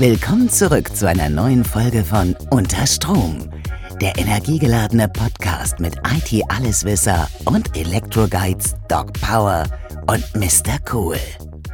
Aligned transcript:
Willkommen 0.00 0.48
zurück 0.48 0.96
zu 0.96 1.06
einer 1.06 1.28
neuen 1.28 1.62
Folge 1.62 2.02
von 2.04 2.34
Unter 2.50 2.86
Strom, 2.86 3.50
der 4.00 4.16
energiegeladene 4.16 5.08
Podcast 5.10 5.78
mit 5.78 5.94
IT-Alleswisser 5.94 7.28
und 7.44 7.76
Elektro-Guides 7.76 8.76
Doc 8.88 9.12
Power 9.20 9.64
und 10.06 10.24
Mr. 10.34 10.78
Cool. 10.90 11.18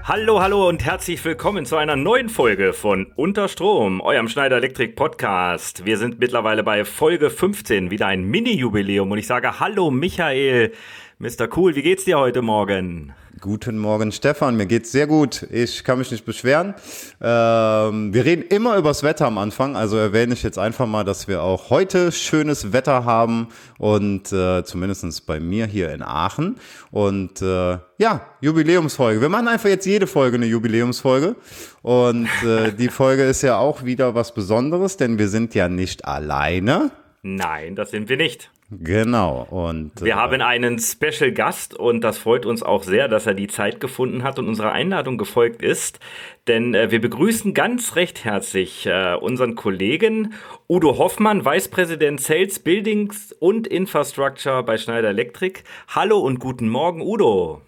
Hallo, 0.03 0.43
hallo 0.43 0.69
und 0.69 0.85
herzlich 0.85 1.25
willkommen 1.25 1.67
zu 1.67 1.77
einer 1.77 1.95
neuen 1.95 2.29
Folge 2.29 2.73
von 2.73 3.07
Unter 3.15 3.47
Strom, 3.47 4.01
eurem 4.01 4.27
Schneider 4.27 4.57
Elektrik 4.57 4.97
Podcast. 4.97 5.87
Wir 5.87 5.97
sind 5.97 6.19
mittlerweile 6.19 6.65
bei 6.65 6.85
Folge 6.85 7.31
15, 7.31 7.93
wieder 7.93 8.09
ein 8.09 8.25
Mini-Jubiläum 8.25 9.09
und 9.09 9.19
ich 9.19 9.29
sage 9.29 9.61
Hallo 9.61 9.93
Michael, 9.93 10.73
Mr. 11.21 11.49
Cool, 11.57 11.77
wie 11.77 11.83
geht's 11.83 12.05
dir 12.05 12.19
heute 12.19 12.43
Morgen? 12.43 13.15
Guten 13.39 13.77
Morgen, 13.77 14.13
Stefan. 14.13 14.57
Mir 14.57 14.65
geht's 14.65 14.93
sehr 14.93 15.07
gut. 15.07 15.47
Ich 15.51 15.85
kann 15.85 15.99
mich 15.99 16.11
nicht 16.11 16.25
beschweren. 16.25 16.75
Ähm, 17.21 18.15
wir 18.15 18.25
reden 18.25 18.43
immer 18.49 18.79
übers 18.79 19.03
Wetter 19.03 19.27
am 19.27 19.37
Anfang, 19.37 19.77
also 19.77 19.99
erwähne 19.99 20.33
ich 20.33 20.43
jetzt 20.43 20.59
einfach 20.59 20.87
mal, 20.87 21.05
dass 21.05 21.29
wir 21.29 21.43
auch 21.43 21.69
heute 21.69 22.13
schönes 22.13 22.73
Wetter 22.73 23.05
haben 23.05 23.49
und 23.77 24.33
äh, 24.33 24.65
zumindest 24.65 25.27
bei 25.27 25.39
mir 25.39 25.67
hier 25.67 25.93
in 25.93 26.01
Aachen. 26.03 26.57
Und 26.91 27.43
äh, 27.43 27.79
ja, 27.99 28.27
Jubiläumsfolge. 28.41 29.21
Wir 29.21 29.29
machen 29.29 29.49
einfach 29.49 29.69
jetzt 29.69 29.85
jede 29.85 30.07
Folge 30.07 30.39
eine 30.39 30.47
Jubiläumsfolge. 30.47 31.37
Und 31.83 32.31
äh, 32.43 32.73
die 32.79 32.89
Folge 32.89 33.25
ist 33.25 33.43
ja 33.43 33.59
auch 33.59 33.85
wieder 33.85 34.15
was 34.15 34.33
Besonderes, 34.33 34.97
denn 34.97 35.19
wir 35.19 35.29
sind 35.29 35.55
ja 35.55 35.69
nicht 35.69 36.07
alleine. 36.07 36.91
Nein, 37.23 37.77
das 37.77 37.91
sind 37.91 38.09
wir 38.09 38.17
nicht. 38.17 38.51
Genau. 38.71 39.47
Und 39.49 40.03
wir 40.03 40.15
äh, 40.15 40.17
haben 40.17 40.41
einen 40.41 40.81
Special 40.81 41.31
Gast 41.31 41.75
und 41.75 42.01
das 42.01 42.19
freut 42.19 42.47
uns 42.47 42.65
auch 42.65 42.83
sehr, 42.83 43.07
dass 43.07 43.27
er 43.27 43.35
die 43.35 43.47
Zeit 43.47 43.79
gefunden 43.79 44.25
hat 44.25 44.41
und 44.41 44.49
unserer 44.49 44.73
Einladung 44.73 45.19
gefolgt 45.19 45.63
ist. 45.63 46.01
Denn 46.49 46.75
äh, 46.75 46.91
wir 46.91 47.01
begrüßen 47.01 47.55
ganz 47.55 47.95
recht 47.95 48.25
herzlich 48.25 48.87
äh, 48.87 49.15
unseren 49.15 49.55
Kollegen 49.55 50.35
Udo 50.69 50.99
Hoffmann, 50.99 51.45
Vicepräsident 51.45 52.21
Sales 52.21 52.59
Buildings 52.59 53.33
und 53.39 53.69
Infrastructure 53.69 54.65
bei 54.65 54.79
Schneider 54.79 55.11
Electric. 55.11 55.61
Hallo 55.89 56.19
und 56.19 56.41
guten 56.41 56.69
Morgen, 56.69 57.03
Udo. 57.03 57.63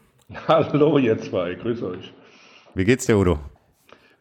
Hallo, 0.48 0.98
ihr 0.98 1.16
zwei. 1.18 1.54
Grüß 1.54 1.82
euch. 1.84 2.12
Wie 2.74 2.84
geht's 2.84 3.06
dir, 3.06 3.16
Udo? 3.16 3.38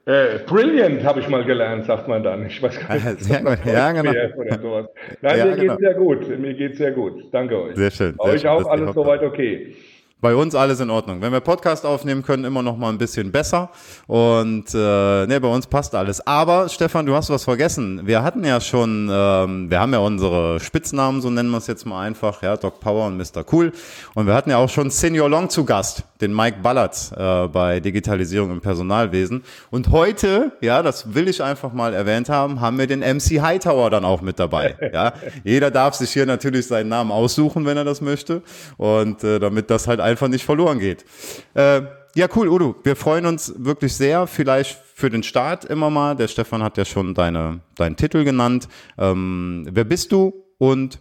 Äh, 0.07 0.39
brilliant 0.45 1.03
habe 1.03 1.19
ich 1.19 1.27
mal 1.27 1.43
gelernt, 1.43 1.85
sagt 1.85 2.07
man 2.07 2.23
dann. 2.23 2.45
Ich 2.45 2.63
weiß 2.63 2.79
gar 2.79 2.95
nicht, 3.11 3.23
sehr 3.23 3.41
gut. 3.41 3.57
Ja, 3.65 3.91
genau. 3.91 4.11
oder 4.37 4.57
sowas. 4.57 4.85
Nein, 5.21 5.37
ja, 5.37 5.45
mir 5.45 5.55
genau. 5.57 5.75
geht's 5.75 5.81
sehr 5.81 5.93
gut. 5.95 6.39
Mir 6.39 6.53
geht's 6.53 6.77
sehr 6.77 6.91
gut. 6.91 7.25
Danke 7.33 7.61
euch. 7.61 7.75
Sehr 7.75 7.91
schön. 7.91 8.15
Sehr 8.15 8.33
euch 8.33 8.41
schön, 8.41 8.49
auch 8.49 8.65
alles 8.67 8.93
soweit 8.95 9.21
okay. 9.21 9.75
Bei 10.19 10.33
uns 10.33 10.55
alles 10.55 10.79
in 10.79 10.89
Ordnung. 10.89 11.21
Wenn 11.21 11.31
wir 11.31 11.41
Podcast 11.41 11.85
aufnehmen 11.85 12.23
können, 12.23 12.43
immer 12.43 12.63
noch 12.63 12.75
mal 12.75 12.89
ein 12.89 12.97
bisschen 12.97 13.31
besser. 13.31 13.69
Und 14.07 14.73
äh, 14.73 15.27
ne, 15.27 15.39
bei 15.39 15.47
uns 15.47 15.67
passt 15.67 15.93
alles. 15.93 16.25
Aber 16.25 16.69
Stefan, 16.69 17.05
du 17.05 17.13
hast 17.13 17.29
was 17.29 17.43
vergessen. 17.43 18.01
Wir 18.03 18.23
hatten 18.23 18.43
ja 18.43 18.59
schon, 18.59 19.11
ähm, 19.11 19.69
wir 19.69 19.79
haben 19.79 19.93
ja 19.93 19.99
unsere 19.99 20.59
Spitznamen, 20.59 21.21
so 21.21 21.29
nennen 21.29 21.51
wir 21.51 21.59
es 21.59 21.67
jetzt 21.67 21.85
mal 21.85 22.01
einfach, 22.01 22.41
ja, 22.41 22.57
Doc 22.57 22.79
Power 22.79 23.05
und 23.05 23.17
Mr. 23.17 23.45
Cool. 23.51 23.71
Und 24.15 24.25
wir 24.25 24.33
hatten 24.33 24.49
ja 24.49 24.57
auch 24.57 24.69
schon 24.69 24.89
Senior 24.89 25.29
Long 25.29 25.51
zu 25.51 25.65
Gast, 25.65 26.03
den 26.19 26.35
Mike 26.35 26.61
Ballatz 26.63 27.11
äh, 27.15 27.47
bei 27.49 27.79
Digitalisierung 27.79 28.49
im 28.49 28.61
Personalwesen. 28.61 29.43
Und 29.69 29.91
heute, 29.91 30.51
ja, 30.61 30.81
das 30.81 31.13
will 31.13 31.27
ich 31.27 31.43
einfach 31.43 31.73
mal 31.73 31.93
erwähnt 31.93 32.27
haben, 32.29 32.59
haben 32.59 32.79
wir 32.79 32.87
den 32.87 33.01
MC 33.01 33.39
Hightower 33.39 33.91
dann 33.91 34.03
auch 34.03 34.21
mit 34.21 34.39
dabei. 34.39 34.75
Ja, 34.93 35.13
jeder 35.43 35.69
darf 35.69 35.95
sich 35.95 36.11
hier 36.11 36.25
natürlich 36.25 36.65
seinen 36.65 36.87
Namen 36.87 37.11
aussuchen, 37.11 37.65
wenn 37.65 37.75
er 37.75 37.83
das 37.83 37.99
möchte. 37.99 38.41
Und 38.77 39.21
äh, 39.23 39.37
damit 39.37 39.69
das 39.69 39.85
halt 39.85 39.99
einfach 40.07 40.27
nicht 40.27 40.45
verloren 40.45 40.79
geht. 40.79 41.05
Äh, 41.53 41.81
ja, 42.15 42.27
cool, 42.35 42.47
Udo. 42.47 42.75
Wir 42.83 42.95
freuen 42.95 43.25
uns 43.25 43.53
wirklich 43.57 43.95
sehr. 43.95 44.25
Vielleicht 44.25 44.71
für 44.95 45.09
den 45.09 45.21
Start 45.21 45.65
immer 45.65 45.89
mal. 45.89 46.15
Der 46.15 46.27
Stefan 46.27 46.63
hat 46.63 46.77
ja 46.77 46.85
schon 46.85 47.13
deine, 47.13 47.59
deinen 47.75 47.95
Titel 47.95 48.23
genannt. 48.23 48.67
Ähm, 48.97 49.67
wer 49.69 49.83
bist 49.83 50.11
du 50.11 50.33
und 50.57 50.99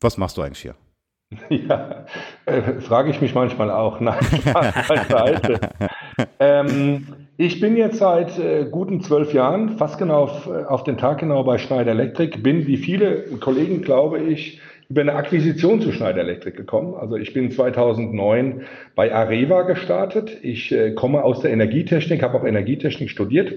was 0.00 0.18
machst 0.18 0.36
du 0.36 0.42
eigentlich 0.42 0.60
hier? 0.60 0.74
Ja, 1.50 2.06
äh, 2.46 2.80
frage 2.80 3.10
ich 3.10 3.20
mich 3.20 3.34
manchmal 3.34 3.70
auch. 3.70 4.00
Nein, 4.00 4.20
ähm, 6.40 7.06
ich 7.36 7.60
bin 7.60 7.76
jetzt 7.76 7.98
seit 7.98 8.38
äh, 8.38 8.66
guten 8.70 9.00
zwölf 9.02 9.32
Jahren, 9.32 9.76
fast 9.76 9.98
genau 9.98 10.24
auf, 10.24 10.46
äh, 10.46 10.64
auf, 10.64 10.84
den 10.84 10.96
Tag 10.96 11.18
genau 11.18 11.44
bei 11.44 11.58
Schneider 11.58 11.92
Electric, 11.92 12.38
bin 12.38 12.66
wie 12.66 12.78
viele 12.78 13.24
Kollegen, 13.40 13.82
glaube 13.82 14.18
ich, 14.20 14.60
über 14.88 15.02
eine 15.02 15.14
Akquisition 15.14 15.82
zu 15.82 15.92
Schneider 15.92 16.22
Electric 16.22 16.56
gekommen. 16.56 16.94
Also 16.94 17.16
ich 17.16 17.34
bin 17.34 17.50
2009 17.50 18.62
bei 18.94 19.12
Areva 19.12 19.62
gestartet. 19.62 20.38
Ich 20.42 20.72
äh, 20.72 20.92
komme 20.92 21.22
aus 21.24 21.40
der 21.40 21.50
Energietechnik, 21.50 22.22
habe 22.22 22.38
auch 22.38 22.44
Energietechnik 22.44 23.10
studiert, 23.10 23.52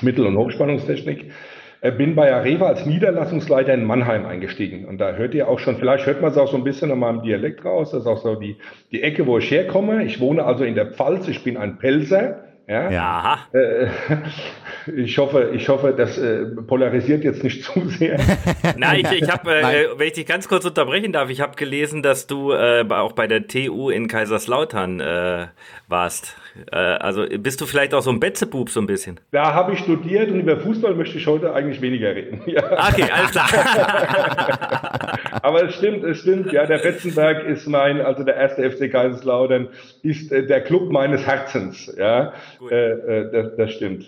Mittel- 0.00 0.26
und 0.26 0.36
Hochspannungstechnik. 0.36 1.32
Äh, 1.80 1.90
bin 1.90 2.14
bei 2.14 2.32
Areva 2.32 2.68
als 2.68 2.86
Niederlassungsleiter 2.86 3.74
in 3.74 3.84
Mannheim 3.84 4.26
eingestiegen. 4.26 4.84
Und 4.84 4.98
da 4.98 5.14
hört 5.14 5.34
ihr 5.34 5.48
auch 5.48 5.58
schon, 5.58 5.76
vielleicht 5.76 6.06
hört 6.06 6.22
man 6.22 6.30
es 6.30 6.38
auch 6.38 6.50
so 6.50 6.56
ein 6.56 6.64
bisschen 6.64 6.92
an 6.92 7.00
meinem 7.00 7.22
Dialekt 7.22 7.64
raus. 7.64 7.90
Das 7.90 8.02
ist 8.02 8.06
auch 8.06 8.22
so 8.22 8.36
die, 8.36 8.56
die 8.92 9.02
Ecke, 9.02 9.26
wo 9.26 9.38
ich 9.38 9.50
herkomme. 9.50 10.04
Ich 10.04 10.20
wohne 10.20 10.44
also 10.44 10.62
in 10.62 10.76
der 10.76 10.86
Pfalz. 10.86 11.26
Ich 11.26 11.42
bin 11.42 11.56
ein 11.56 11.78
Pelzer. 11.78 12.44
Ja. 12.68 12.90
ja. 12.90 13.38
Äh, 13.52 13.86
ich 14.86 15.18
hoffe, 15.18 15.50
ich 15.54 15.68
hoffe, 15.68 15.94
das 15.96 16.18
äh, 16.18 16.44
polarisiert 16.66 17.24
jetzt 17.24 17.42
nicht 17.42 17.64
zu 17.64 17.88
sehr. 17.88 18.18
Nein, 18.76 19.00
ich, 19.00 19.22
ich 19.22 19.30
habe, 19.30 19.54
äh, 19.54 19.86
wenn 19.96 20.06
ich 20.06 20.14
dich 20.14 20.26
ganz 20.26 20.48
kurz 20.48 20.64
unterbrechen 20.64 21.12
darf, 21.12 21.30
ich 21.30 21.40
habe 21.40 21.56
gelesen, 21.56 22.02
dass 22.02 22.26
du 22.26 22.52
äh, 22.52 22.84
auch 22.88 23.12
bei 23.12 23.26
der 23.26 23.46
TU 23.46 23.90
in 23.90 24.08
Kaiserslautern 24.08 25.00
äh, 25.00 25.46
warst. 25.88 26.36
Äh, 26.70 26.76
also 26.76 27.24
bist 27.38 27.60
du 27.60 27.66
vielleicht 27.66 27.94
auch 27.94 28.02
so 28.02 28.10
ein 28.10 28.20
Betzebub 28.20 28.70
so 28.70 28.80
ein 28.80 28.86
bisschen? 28.86 29.20
Da 29.32 29.54
habe 29.54 29.72
ich 29.72 29.80
studiert 29.80 30.30
und 30.30 30.40
über 30.40 30.58
Fußball 30.58 30.94
möchte 30.94 31.18
ich 31.18 31.26
heute 31.26 31.52
eigentlich 31.52 31.80
weniger 31.80 32.14
reden. 32.14 32.42
Ja. 32.54 32.62
Okay, 32.88 33.06
alles 33.10 33.30
klar. 33.32 33.48
Aber 35.42 35.64
es 35.64 35.74
stimmt, 35.74 36.04
es 36.04 36.20
stimmt. 36.20 36.52
Ja, 36.52 36.66
der 36.66 36.78
Betzenberg 36.78 37.44
ist 37.46 37.66
mein, 37.66 38.00
also 38.00 38.22
der 38.22 38.36
erste 38.36 38.70
FC 38.70 38.90
Kaiserslautern 38.92 39.68
ist 40.02 40.30
äh, 40.30 40.46
der 40.46 40.60
Club 40.60 40.92
meines 40.92 41.26
Herzens. 41.26 41.92
Ja, 41.98 42.34
äh, 42.70 42.90
äh, 42.90 43.32
das, 43.32 43.56
das 43.56 43.72
stimmt. 43.72 44.06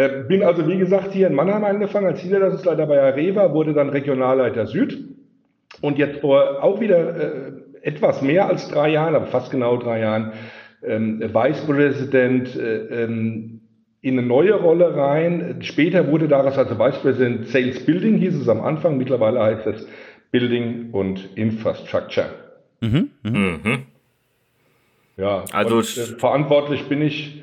Äh, 0.00 0.24
bin 0.26 0.42
also, 0.42 0.66
wie 0.66 0.78
gesagt, 0.78 1.12
hier 1.12 1.26
in 1.26 1.34
Mannheim 1.34 1.62
angefangen 1.62 2.06
als 2.06 2.24
Niederlassungsleiter 2.24 2.86
bei 2.86 3.02
Areva, 3.02 3.52
wurde 3.52 3.74
dann 3.74 3.90
Regionalleiter 3.90 4.66
Süd 4.66 4.98
und 5.82 5.98
jetzt 5.98 6.20
vor 6.20 6.64
auch 6.64 6.80
wieder 6.80 7.16
äh, 7.16 7.52
etwas 7.82 8.22
mehr 8.22 8.48
als 8.48 8.70
drei 8.70 8.90
Jahren, 8.92 9.14
aber 9.14 9.26
fast 9.26 9.50
genau 9.50 9.76
drei 9.76 10.00
Jahren, 10.00 10.32
ähm, 10.82 11.20
Vice 11.20 11.66
President 11.66 12.56
äh, 12.56 13.04
ähm, 13.04 13.60
in 14.00 14.18
eine 14.18 14.26
neue 14.26 14.54
Rolle 14.54 14.96
rein. 14.96 15.56
Später 15.60 16.10
wurde 16.10 16.28
daraus 16.28 16.56
also 16.56 16.78
Vice 16.78 17.02
President 17.02 17.48
Sales 17.48 17.84
Building, 17.84 18.16
hieß 18.16 18.36
es 18.36 18.48
am 18.48 18.62
Anfang. 18.62 18.96
Mittlerweile 18.96 19.40
heißt 19.40 19.66
es 19.66 19.86
Building 20.30 20.92
und 20.92 21.28
Infrastructure. 21.36 22.30
Mhm, 22.80 23.10
mh. 23.22 23.30
mhm. 23.32 23.78
Ja, 25.18 25.44
also 25.52 25.76
und, 25.76 25.98
äh, 25.98 26.18
verantwortlich 26.18 26.84
bin 26.84 27.02
ich 27.02 27.42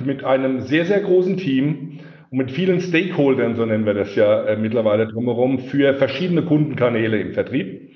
mit 0.00 0.24
einem 0.24 0.60
sehr, 0.60 0.84
sehr 0.84 1.00
großen 1.00 1.36
Team 1.36 2.00
und 2.30 2.38
mit 2.38 2.50
vielen 2.50 2.80
Stakeholdern, 2.80 3.56
so 3.56 3.64
nennen 3.64 3.86
wir 3.86 3.94
das 3.94 4.14
ja 4.14 4.44
äh, 4.44 4.56
mittlerweile 4.56 5.06
drumherum, 5.06 5.60
für 5.60 5.94
verschiedene 5.94 6.42
Kundenkanäle 6.42 7.20
im 7.20 7.32
Vertrieb. 7.32 7.90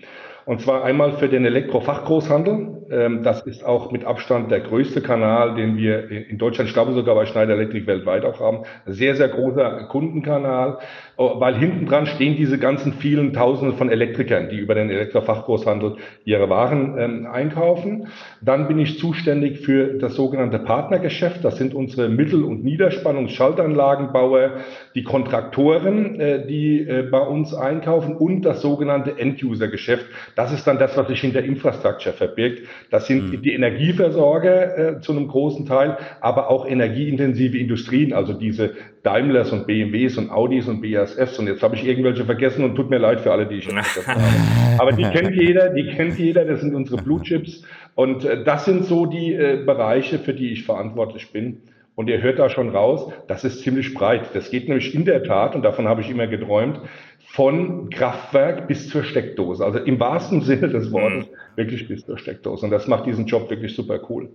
Und 0.45 0.61
zwar 0.61 0.85
einmal 0.85 1.13
für 1.13 1.29
den 1.29 1.45
Elektrofachgroßhandel. 1.45 2.82
Ähm, 2.91 3.23
das 3.23 3.43
ist 3.47 3.65
auch 3.65 3.93
mit 3.93 4.05
Abstand 4.05 4.51
der 4.51 4.61
größte 4.61 5.01
Kanal, 5.01 5.55
den 5.55 5.77
wir 5.77 6.11
in 6.11 6.39
Deutschland, 6.39 6.69
ich 6.69 6.75
glaube 6.75 6.93
sogar 6.93 7.15
bei 7.15 7.27
Schneider 7.27 7.55
Electric 7.55 7.87
weltweit 7.87 8.25
auch 8.25 8.41
haben. 8.41 8.65
Sehr, 8.87 9.15
sehr 9.15 9.29
großer 9.29 9.85
Kundenkanal, 9.89 10.79
oh, 11.17 11.39
weil 11.39 11.55
hinten 11.57 11.87
dran 11.87 12.07
stehen 12.07 12.37
diese 12.37 12.59
ganzen 12.59 12.95
vielen 12.95 13.33
Tausende 13.33 13.77
von 13.77 13.91
Elektrikern, 13.91 14.49
die 14.49 14.57
über 14.57 14.75
den 14.75 14.91
Elektrofachgroßhandel 14.91 15.97
ihre 16.25 16.51
Waren 16.51 16.99
ähm, 16.99 17.27
einkaufen. 17.27 18.09
Dann 18.41 18.69
bin 18.69 18.79
ich 18.79 18.99
zuständig 18.99 19.61
für 19.61 19.99
das 19.99 20.15
sogenannte 20.15 20.59
Partnergeschäft. 20.59 21.45
Das 21.45 21.59
sind 21.59 21.75
unsere 21.75 22.09
Mittel- 22.09 22.45
und 22.45 22.65
Niederspannungsschaltanlagenbauer, 22.65 24.53
die 24.95 25.05
Kontraktoren, 25.05 26.21
äh, 26.21 26.47
die 26.47 26.81
äh, 26.81 27.03
bei 27.03 27.21
uns 27.21 27.55
einkaufen 27.55 28.17
und 28.17 28.43
das 28.43 28.61
sogenannte 28.61 29.19
End-User-Geschäft. 29.19 30.07
Das 30.35 30.53
ist 30.53 30.67
dann 30.67 30.79
das, 30.79 30.97
was 30.97 31.09
sich 31.09 31.21
hinter 31.21 31.43
Infrastructure 31.43 32.15
verbirgt. 32.15 32.67
Das 32.91 33.07
sind 33.07 33.33
mhm. 33.33 33.43
die 33.43 33.53
Energieversorger 33.53 34.79
äh, 34.97 35.01
zu 35.01 35.13
einem 35.13 35.29
großen 35.29 35.67
Teil, 35.67 35.97
aber 36.21 36.51
auch 36.51 36.67
energieintensive 36.67 37.59
Industrien, 37.59 38.13
also 38.13 38.33
diese 38.33 38.73
Daimlers 39.03 39.53
und 39.53 39.67
BMWs 39.67 40.19
und 40.19 40.31
Audis 40.31 40.69
und 40.69 40.83
BASFs. 40.83 41.39
Und 41.39 41.47
jetzt 41.47 41.63
habe 41.63 41.75
ich 41.75 41.87
irgendwelche 41.87 42.25
vergessen 42.25 42.65
und 42.65 42.75
tut 42.77 42.91
mir 42.91 42.99
leid 42.99 43.21
für 43.21 43.33
alle, 43.33 43.47
die 43.47 43.57
ich 43.57 43.67
vergessen 43.67 44.07
habe. 44.07 44.21
Aber 44.79 44.93
die 44.93 45.05
kennt 45.05 45.35
jeder, 45.35 45.71
die 45.71 45.87
kennt 45.89 46.19
jeder, 46.19 46.45
das 46.45 46.61
sind 46.61 46.75
unsere 46.75 47.03
Blue 47.03 47.23
Chips. 47.23 47.63
Und 47.95 48.25
äh, 48.25 48.45
das 48.45 48.65
sind 48.65 48.85
so 48.85 49.07
die 49.07 49.33
äh, 49.33 49.63
Bereiche, 49.65 50.19
für 50.19 50.35
die 50.35 50.53
ich 50.53 50.65
verantwortlich 50.65 51.33
bin. 51.33 51.63
Und 51.95 52.09
ihr 52.09 52.23
hört 52.23 52.39
da 52.39 52.49
schon 52.49 52.71
raus, 52.71 53.13
das 53.29 53.45
ist 53.45 53.63
ziemlich 53.63 53.93
breit. 53.93 54.31
Das 54.35 54.51
geht 54.51 54.69
nämlich 54.69 54.95
in 54.95 55.05
der 55.05 55.25
Tat, 55.25 55.55
und 55.55 55.63
davon 55.63 55.89
habe 55.89 56.01
ich 56.01 56.09
immer 56.09 56.27
geträumt, 56.27 56.81
von 57.27 57.91
Kraftwerk 57.91 58.69
bis 58.69 58.89
zur 58.89 59.05
Steckdose. 59.05 59.65
Also 59.65 59.79
im 59.79 60.01
wahrsten 60.01 60.43
Sinne 60.43 60.69
des 60.69 60.91
Wortes 60.93 61.27
mhm. 61.27 61.57
wirklich 61.57 61.89
bis 61.89 62.05
zur 62.05 62.19
Steckdose. 62.19 62.65
Und 62.65 62.71
das 62.71 62.87
macht 62.87 63.07
diesen 63.07 63.27
Job 63.27 63.51
wirklich 63.51 63.75
super 63.75 64.01
cool. 64.09 64.31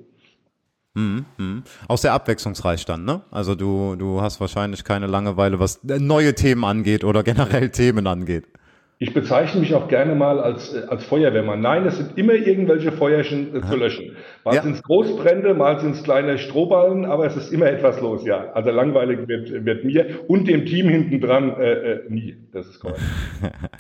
Mhm, 0.95 1.25
mh. 1.37 1.61
Auch 1.87 1.97
sehr 1.97 2.13
abwechslungsreich 2.13 2.85
dann, 2.85 3.05
ne? 3.05 3.21
Also 3.29 3.53
du, 3.53 3.95
du 3.95 4.21
hast 4.21 4.41
wahrscheinlich 4.41 4.83
keine 4.83 5.05
Langeweile, 5.05 5.59
was 5.59 5.83
neue 5.83 6.33
Themen 6.33 6.63
angeht 6.63 7.03
oder 7.03 7.21
generell 7.23 7.69
Themen 7.69 8.07
angeht. 8.07 8.45
Ich 8.99 9.13
bezeichne 9.13 9.61
mich 9.61 9.75
auch 9.75 9.87
gerne 9.87 10.15
mal 10.15 10.39
als, 10.39 10.73
äh, 10.73 10.87
als 10.87 11.05
Feuerwehrmann. 11.05 11.61
Nein, 11.61 11.85
es 11.85 11.97
sind 11.97 12.17
immer 12.17 12.33
irgendwelche 12.33 12.91
Feuerchen 12.91 13.55
äh, 13.55 13.61
zu 13.61 13.75
löschen. 13.75 14.17
Mal 14.43 14.55
ja. 14.55 14.63
sind 14.63 14.73
es 14.73 14.81
Großbrände, 14.81 15.53
mal 15.53 15.79
sind 15.79 15.91
es 15.91 16.03
kleine 16.03 16.39
Strohballen, 16.39 17.05
aber 17.05 17.27
es 17.27 17.35
ist 17.37 17.53
immer 17.53 17.67
etwas 17.67 18.01
los, 18.01 18.25
ja. 18.25 18.51
Also 18.53 18.71
langweilig 18.71 19.27
wird, 19.27 19.65
wird 19.65 19.83
mir 19.83 20.21
und 20.27 20.47
dem 20.47 20.65
Team 20.65 20.89
hinten 20.89 21.21
dran 21.21 21.55
äh, 21.59 21.73
äh, 21.73 21.99
nie. 22.09 22.37
Das 22.51 22.65
ist 22.65 22.79
korrekt. 22.79 22.99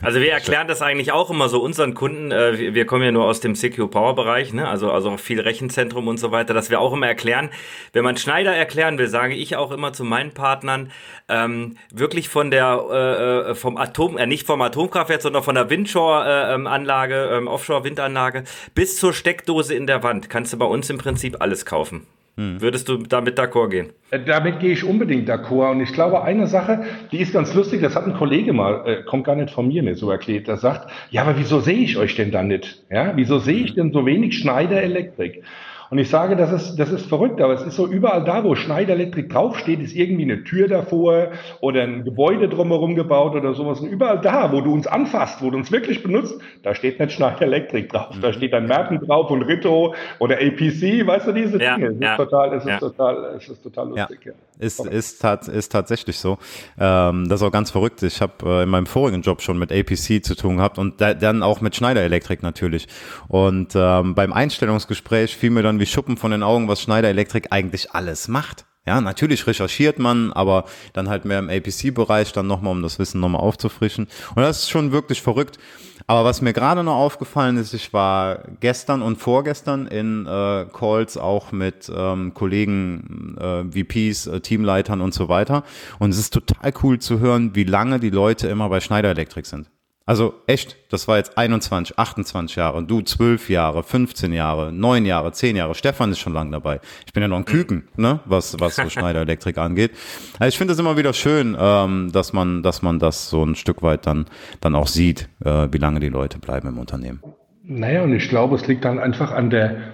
Also 0.03 0.21
wir 0.21 0.31
erklären 0.31 0.67
das 0.67 0.83
eigentlich 0.83 1.11
auch 1.11 1.31
immer 1.31 1.49
so 1.49 1.59
unseren 1.59 1.95
Kunden. 1.95 2.31
Äh, 2.31 2.75
wir 2.75 2.85
kommen 2.85 3.03
ja 3.03 3.11
nur 3.11 3.25
aus 3.25 3.39
dem 3.39 3.55
CQ 3.55 3.89
Power 3.89 4.13
Bereich, 4.13 4.53
ne? 4.53 4.67
also, 4.67 4.91
also 4.91 5.17
viel 5.17 5.41
Rechenzentrum 5.41 6.07
und 6.07 6.17
so 6.19 6.31
weiter, 6.31 6.53
dass 6.53 6.69
wir 6.69 6.79
auch 6.79 6.93
immer 6.93 7.07
erklären, 7.07 7.49
wenn 7.93 8.03
man 8.03 8.15
Schneider 8.15 8.55
erklären 8.55 8.99
will, 8.99 9.07
sage 9.07 9.33
ich 9.33 9.55
auch 9.55 9.71
immer 9.71 9.93
zu 9.93 10.03
meinen 10.03 10.33
Partnern, 10.35 10.91
ähm, 11.27 11.77
wirklich 11.91 12.29
von 12.29 12.51
der, 12.51 12.85
äh, 12.91 13.51
äh 13.51 13.55
vom 13.55 13.77
Atom, 13.77 14.17
äh, 14.17 14.27
nicht 14.27 14.45
vom 14.45 14.61
Atomkraft, 14.61 15.06
Kraftwerk, 15.07 15.21
sondern 15.21 15.43
von 15.43 15.55
der 15.55 15.69
Windshore-Anlage, 15.69 17.29
ähm, 17.33 17.47
Offshore-Windanlage 17.47 18.43
bis 18.75 18.97
zur 18.97 19.13
Steckdose 19.13 19.73
in 19.73 19.87
der 19.87 20.03
Wand 20.03 20.29
kannst 20.29 20.53
du 20.53 20.57
bei 20.57 20.65
uns 20.65 20.89
im 20.89 20.97
Prinzip 20.97 21.37
alles 21.39 21.65
kaufen. 21.65 22.05
Hm. 22.35 22.61
Würdest 22.61 22.87
du 22.87 22.97
damit 22.97 23.39
d'accord 23.39 23.69
gehen? 23.69 23.89
Äh, 24.11 24.19
damit 24.19 24.59
gehe 24.59 24.73
ich 24.73 24.83
unbedingt 24.83 25.27
d'accord. 25.27 25.71
Und 25.71 25.81
ich 25.81 25.91
glaube, 25.93 26.23
eine 26.23 26.45
Sache, 26.45 26.85
die 27.11 27.19
ist 27.19 27.33
ganz 27.33 27.53
lustig, 27.55 27.81
das 27.81 27.95
hat 27.95 28.05
ein 28.05 28.13
Kollege 28.13 28.53
mal, 28.53 28.83
äh, 28.85 29.03
kommt 29.03 29.23
gar 29.23 29.35
nicht 29.35 29.51
von 29.51 29.67
mir, 29.67 29.81
mir 29.81 29.95
so 29.95 30.11
erklärt, 30.11 30.47
der 30.47 30.57
sagt, 30.57 30.91
ja, 31.09 31.23
aber 31.23 31.37
wieso 31.37 31.61
sehe 31.61 31.79
ich 31.79 31.97
euch 31.97 32.15
denn 32.15 32.31
dann 32.31 32.47
nicht? 32.47 32.83
Ja, 32.91 33.13
wieso 33.15 33.39
sehe 33.39 33.63
ich 33.63 33.73
denn 33.73 33.91
so 33.91 34.05
wenig 34.05 34.37
Schneider 34.37 34.81
Elektrik? 34.83 35.43
Und 35.89 35.97
ich 35.99 36.09
sage, 36.09 36.35
das 36.35 36.51
ist, 36.51 36.75
das 36.77 36.91
ist 36.91 37.05
verrückt, 37.07 37.39
aber 37.39 37.53
es 37.53 37.61
ist 37.61 37.75
so 37.75 37.87
überall 37.87 38.23
da, 38.23 38.43
wo 38.43 38.55
Schneider 38.55 38.93
Electric 38.93 39.29
draufsteht, 39.29 39.79
ist 39.79 39.95
irgendwie 39.95 40.23
eine 40.23 40.43
Tür 40.43 40.67
davor 40.67 41.29
oder 41.61 41.83
ein 41.83 42.03
Gebäude 42.03 42.49
drumherum 42.49 42.95
gebaut 42.95 43.35
oder 43.35 43.53
sowas. 43.53 43.79
Und 43.79 43.89
überall 43.89 44.19
da, 44.19 44.51
wo 44.51 44.61
du 44.61 44.73
uns 44.73 44.87
anfasst, 44.87 45.41
wo 45.41 45.49
du 45.49 45.57
uns 45.57 45.71
wirklich 45.71 46.03
benutzt, 46.03 46.39
da 46.63 46.75
steht 46.75 46.99
nicht 46.99 47.13
Schneider 47.13 47.43
Electric 47.43 47.87
drauf. 47.87 48.15
Da 48.21 48.33
steht 48.33 48.53
dann 48.53 48.67
Merten 48.67 48.99
drauf 48.99 49.31
und 49.31 49.43
Ritto 49.43 49.93
oder 50.19 50.35
APC, 50.35 51.07
weißt 51.07 51.27
du, 51.27 51.31
diese 51.31 51.61
ja, 51.61 51.75
Dinge. 51.75 51.89
Es 51.89 51.99
ja, 51.99 52.11
ist 52.11 52.17
total, 52.17 52.53
es 52.53 52.65
ist 52.65 52.79
total, 52.79 53.35
es 53.37 53.49
ist 53.49 53.63
total 53.63 53.89
lustig, 53.89 54.19
ja. 54.25 54.33
Ist, 54.59 54.79
ist, 54.79 55.21
tat, 55.21 55.47
ist 55.47 55.71
tatsächlich 55.71 56.17
so. 56.17 56.39
Ähm, 56.79 57.29
das 57.29 57.41
ist 57.41 57.47
auch 57.47 57.51
ganz 57.51 57.69
verrückt. 57.69 58.01
Ich 58.01 58.21
habe 58.21 58.33
äh, 58.43 58.63
in 58.63 58.69
meinem 58.69 58.87
vorigen 58.87 59.21
Job 59.21 59.41
schon 59.41 59.59
mit 59.59 59.71
APC 59.71 60.23
zu 60.23 60.35
tun 60.35 60.57
gehabt 60.57 60.79
und 60.79 60.99
da, 60.99 61.13
dann 61.13 61.43
auch 61.43 61.61
mit 61.61 61.75
Schneider 61.75 62.01
Electric 62.01 62.41
natürlich. 62.41 62.87
Und 63.27 63.73
ähm, 63.75 64.15
beim 64.15 64.33
Einstellungsgespräch 64.33 65.35
fiel 65.35 65.51
mir 65.51 65.61
dann 65.61 65.79
wie 65.79 65.85
Schuppen 65.85 66.17
von 66.17 66.31
den 66.31 66.41
Augen, 66.41 66.67
was 66.67 66.81
Schneider 66.81 67.09
Electric 67.09 67.49
eigentlich 67.51 67.91
alles 67.91 68.27
macht. 68.27 68.65
Ja, 68.87 69.01
natürlich 69.01 69.45
recherchiert 69.45 69.99
man, 69.99 70.31
aber 70.31 70.63
dann 70.93 71.09
halt 71.09 71.25
mehr 71.25 71.39
im 71.39 71.49
APC-Bereich, 71.49 72.31
dann 72.31 72.47
nochmal, 72.47 72.71
um 72.71 72.81
das 72.81 72.99
Wissen 72.99 73.19
nochmal 73.19 73.41
aufzufrischen. 73.41 74.07
Und 74.33 74.43
das 74.43 74.59
ist 74.59 74.69
schon 74.69 74.93
wirklich 74.93 75.21
verrückt. 75.21 75.59
Aber 76.07 76.23
was 76.23 76.41
mir 76.41 76.53
gerade 76.53 76.85
noch 76.85 76.95
aufgefallen 76.95 77.57
ist, 77.57 77.73
ich 77.73 77.91
war 77.91 78.43
gestern 78.61 79.01
und 79.01 79.17
vorgestern 79.17 79.87
in 79.87 80.25
äh, 80.25 80.67
Calls 80.71 81.17
auch 81.17 81.51
mit 81.51 81.91
ähm, 81.93 82.33
Kollegen, 82.33 83.35
äh, 83.37 83.65
VPs, 83.65 84.27
äh, 84.27 84.39
Teamleitern 84.39 85.01
und 85.01 85.13
so 85.13 85.27
weiter. 85.27 85.65
Und 85.99 86.11
es 86.11 86.17
ist 86.17 86.33
total 86.33 86.73
cool 86.81 86.99
zu 86.99 87.19
hören, 87.19 87.55
wie 87.55 87.65
lange 87.65 87.99
die 87.99 88.09
Leute 88.09 88.47
immer 88.47 88.69
bei 88.69 88.79
Schneider 88.79 89.09
Electric 89.09 89.49
sind. 89.49 89.69
Also 90.07 90.35
echt, 90.47 90.77
das 90.89 91.09
war 91.09 91.17
jetzt 91.17 91.37
21, 91.37 91.99
28 91.99 92.55
Jahre, 92.55 92.81
du 92.81 93.01
12 93.01 93.49
Jahre, 93.49 93.83
15 93.83 94.31
Jahre, 94.31 94.71
9 94.71 95.05
Jahre, 95.05 95.33
10 95.33 95.57
Jahre. 95.57 95.75
Stefan 95.75 96.11
ist 96.11 96.19
schon 96.19 96.31
lange 96.31 96.51
dabei. 96.51 96.79
Ich 97.05 97.11
bin 97.11 97.21
ja 97.21 97.27
noch 97.27 97.35
ein 97.35 97.43
Küken, 97.43 97.89
ne, 97.97 98.21
was, 98.23 98.57
was 98.57 98.77
so 98.77 98.89
Schneider 98.89 99.21
Elektrik 99.21 99.57
angeht. 99.57 99.91
Also 100.39 100.47
ich 100.47 100.57
finde 100.57 100.73
es 100.73 100.79
immer 100.79 100.95
wieder 100.95 101.11
schön, 101.11 101.57
ähm, 101.59 102.09
dass 102.13 102.31
man, 102.31 102.63
dass 102.63 102.81
man 102.81 102.99
das 102.99 103.29
so 103.29 103.43
ein 103.43 103.55
Stück 103.55 103.83
weit 103.83 104.07
dann, 104.07 104.27
dann 104.61 104.75
auch 104.75 104.87
sieht, 104.87 105.27
äh, 105.43 105.67
wie 105.71 105.77
lange 105.77 105.99
die 105.99 106.09
Leute 106.09 106.39
bleiben 106.39 106.69
im 106.69 106.79
Unternehmen. 106.79 107.21
Naja, 107.63 108.01
und 108.03 108.13
ich 108.13 108.29
glaube, 108.29 108.55
es 108.55 108.65
liegt 108.65 108.85
dann 108.85 108.99
einfach 108.99 109.31
an 109.31 109.49
der, 109.49 109.93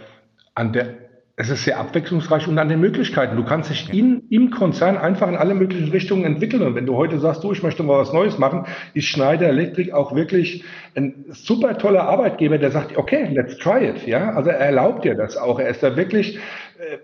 an 0.54 0.74
der 0.74 1.03
es 1.36 1.50
ist 1.50 1.64
sehr 1.64 1.80
abwechslungsreich 1.80 2.48
und 2.48 2.60
an 2.60 2.70
den 2.70 2.80
Möglichkeiten. 2.80 3.36
Du 3.36 3.44
kannst 3.44 3.72
dich 3.72 3.92
in, 3.92 4.28
im 4.30 4.52
Konzern 4.52 4.98
einfach 4.98 5.28
in 5.28 5.36
alle 5.36 5.56
möglichen 5.56 5.90
Richtungen 5.90 6.26
entwickeln. 6.26 6.62
Und 6.62 6.76
wenn 6.76 6.86
du 6.86 6.96
heute 6.96 7.18
sagst, 7.18 7.44
du, 7.44 7.52
ich 7.52 7.64
möchte 7.64 7.82
mal 7.82 7.98
was 7.98 8.14
Neues 8.14 8.38
machen, 8.38 8.68
ist 8.94 9.08
Schneider 9.08 9.48
Electric 9.48 9.94
auch 9.94 10.14
wirklich 10.14 10.64
ein 10.96 11.26
super 11.30 11.80
toller 11.80 12.04
Arbeitgeber, 12.04 12.60
der 12.60 12.70
sagt, 12.70 12.98
okay, 12.98 13.30
let's 13.34 13.58
try 13.58 13.84
it. 13.84 14.06
Ja, 14.06 14.34
also 14.34 14.52
er 14.52 14.60
erlaubt 14.60 15.06
dir 15.06 15.16
das 15.16 15.36
auch. 15.36 15.60
Er 15.60 15.70
ist 15.70 15.82
da 15.82 15.98
wirklich 15.98 16.38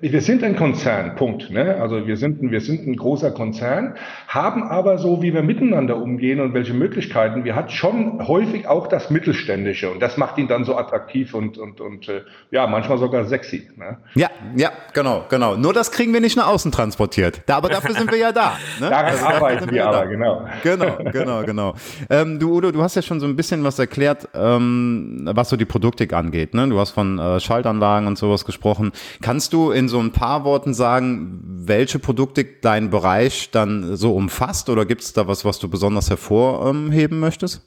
wir 0.01 0.21
sind 0.21 0.43
ein 0.43 0.55
Konzern, 0.55 1.15
Punkt. 1.15 1.49
Ne? 1.49 1.77
Also 1.79 2.07
wir 2.07 2.17
sind, 2.17 2.41
ein, 2.41 2.51
wir 2.51 2.61
sind 2.61 2.87
ein 2.87 2.95
großer 2.95 3.31
Konzern, 3.31 3.95
haben 4.27 4.63
aber 4.63 4.97
so, 4.97 5.21
wie 5.21 5.33
wir 5.33 5.43
miteinander 5.43 5.97
umgehen 5.97 6.39
und 6.39 6.53
welche 6.53 6.73
Möglichkeiten 6.73 7.43
wir 7.43 7.55
hat, 7.55 7.71
schon 7.71 8.27
häufig 8.27 8.67
auch 8.67 8.87
das 8.87 9.09
Mittelständische. 9.09 9.89
Und 9.89 10.01
das 10.01 10.17
macht 10.17 10.37
ihn 10.37 10.47
dann 10.47 10.65
so 10.65 10.75
attraktiv 10.75 11.33
und, 11.33 11.57
und, 11.57 11.81
und 11.81 12.09
äh, 12.09 12.21
ja, 12.51 12.67
manchmal 12.67 12.97
sogar 12.97 13.25
sexy. 13.25 13.69
Ne? 13.77 13.97
Ja, 14.15 14.29
ja, 14.55 14.71
genau, 14.93 15.25
genau. 15.29 15.55
Nur 15.55 15.73
das 15.73 15.91
kriegen 15.91 16.13
wir 16.13 16.21
nicht 16.21 16.37
nach 16.37 16.47
außen 16.47 16.71
transportiert. 16.71 17.41
Da, 17.45 17.57
aber 17.57 17.69
dafür 17.69 17.95
sind 17.95 18.11
wir 18.11 18.17
ja 18.17 18.31
da. 18.31 18.57
Ne? 18.79 18.89
Daran 18.89 19.05
also, 19.05 19.25
arbeiten 19.25 19.71
wir 19.71 19.87
aber, 19.87 20.07
genau. 20.07 20.45
Genau, 20.63 20.97
genau, 21.11 21.43
genau. 21.43 21.73
Ähm, 22.09 22.39
du, 22.39 22.55
Udo, 22.55 22.71
du 22.71 22.81
hast 22.81 22.95
ja 22.95 23.01
schon 23.01 23.19
so 23.19 23.25
ein 23.25 23.35
bisschen 23.35 23.63
was 23.63 23.79
erklärt, 23.79 24.27
ähm, 24.33 25.29
was 25.33 25.49
so 25.49 25.57
die 25.57 25.65
Produktik 25.65 26.13
angeht. 26.13 26.53
Ne? 26.53 26.67
Du 26.67 26.79
hast 26.79 26.91
von 26.91 27.19
äh, 27.19 27.39
Schaltanlagen 27.39 28.07
und 28.07 28.17
sowas 28.17 28.45
gesprochen. 28.45 28.91
Kannst 29.21 29.53
du 29.53 29.69
in 29.71 29.88
so 29.88 30.00
ein 30.00 30.12
paar 30.12 30.44
Worten 30.44 30.74
sagen, 30.74 31.42
welche 31.44 32.00
Produkte 32.00 32.45
dein 32.62 32.89
Bereich 32.89 33.51
dann 33.51 33.95
so 33.95 34.16
umfasst 34.16 34.69
oder 34.69 34.86
gibt 34.86 35.01
es 35.01 35.13
da 35.13 35.27
was, 35.27 35.45
was 35.45 35.60
du 35.60 35.69
besonders 35.69 36.10
hervorheben 36.10 37.19
möchtest? 37.19 37.66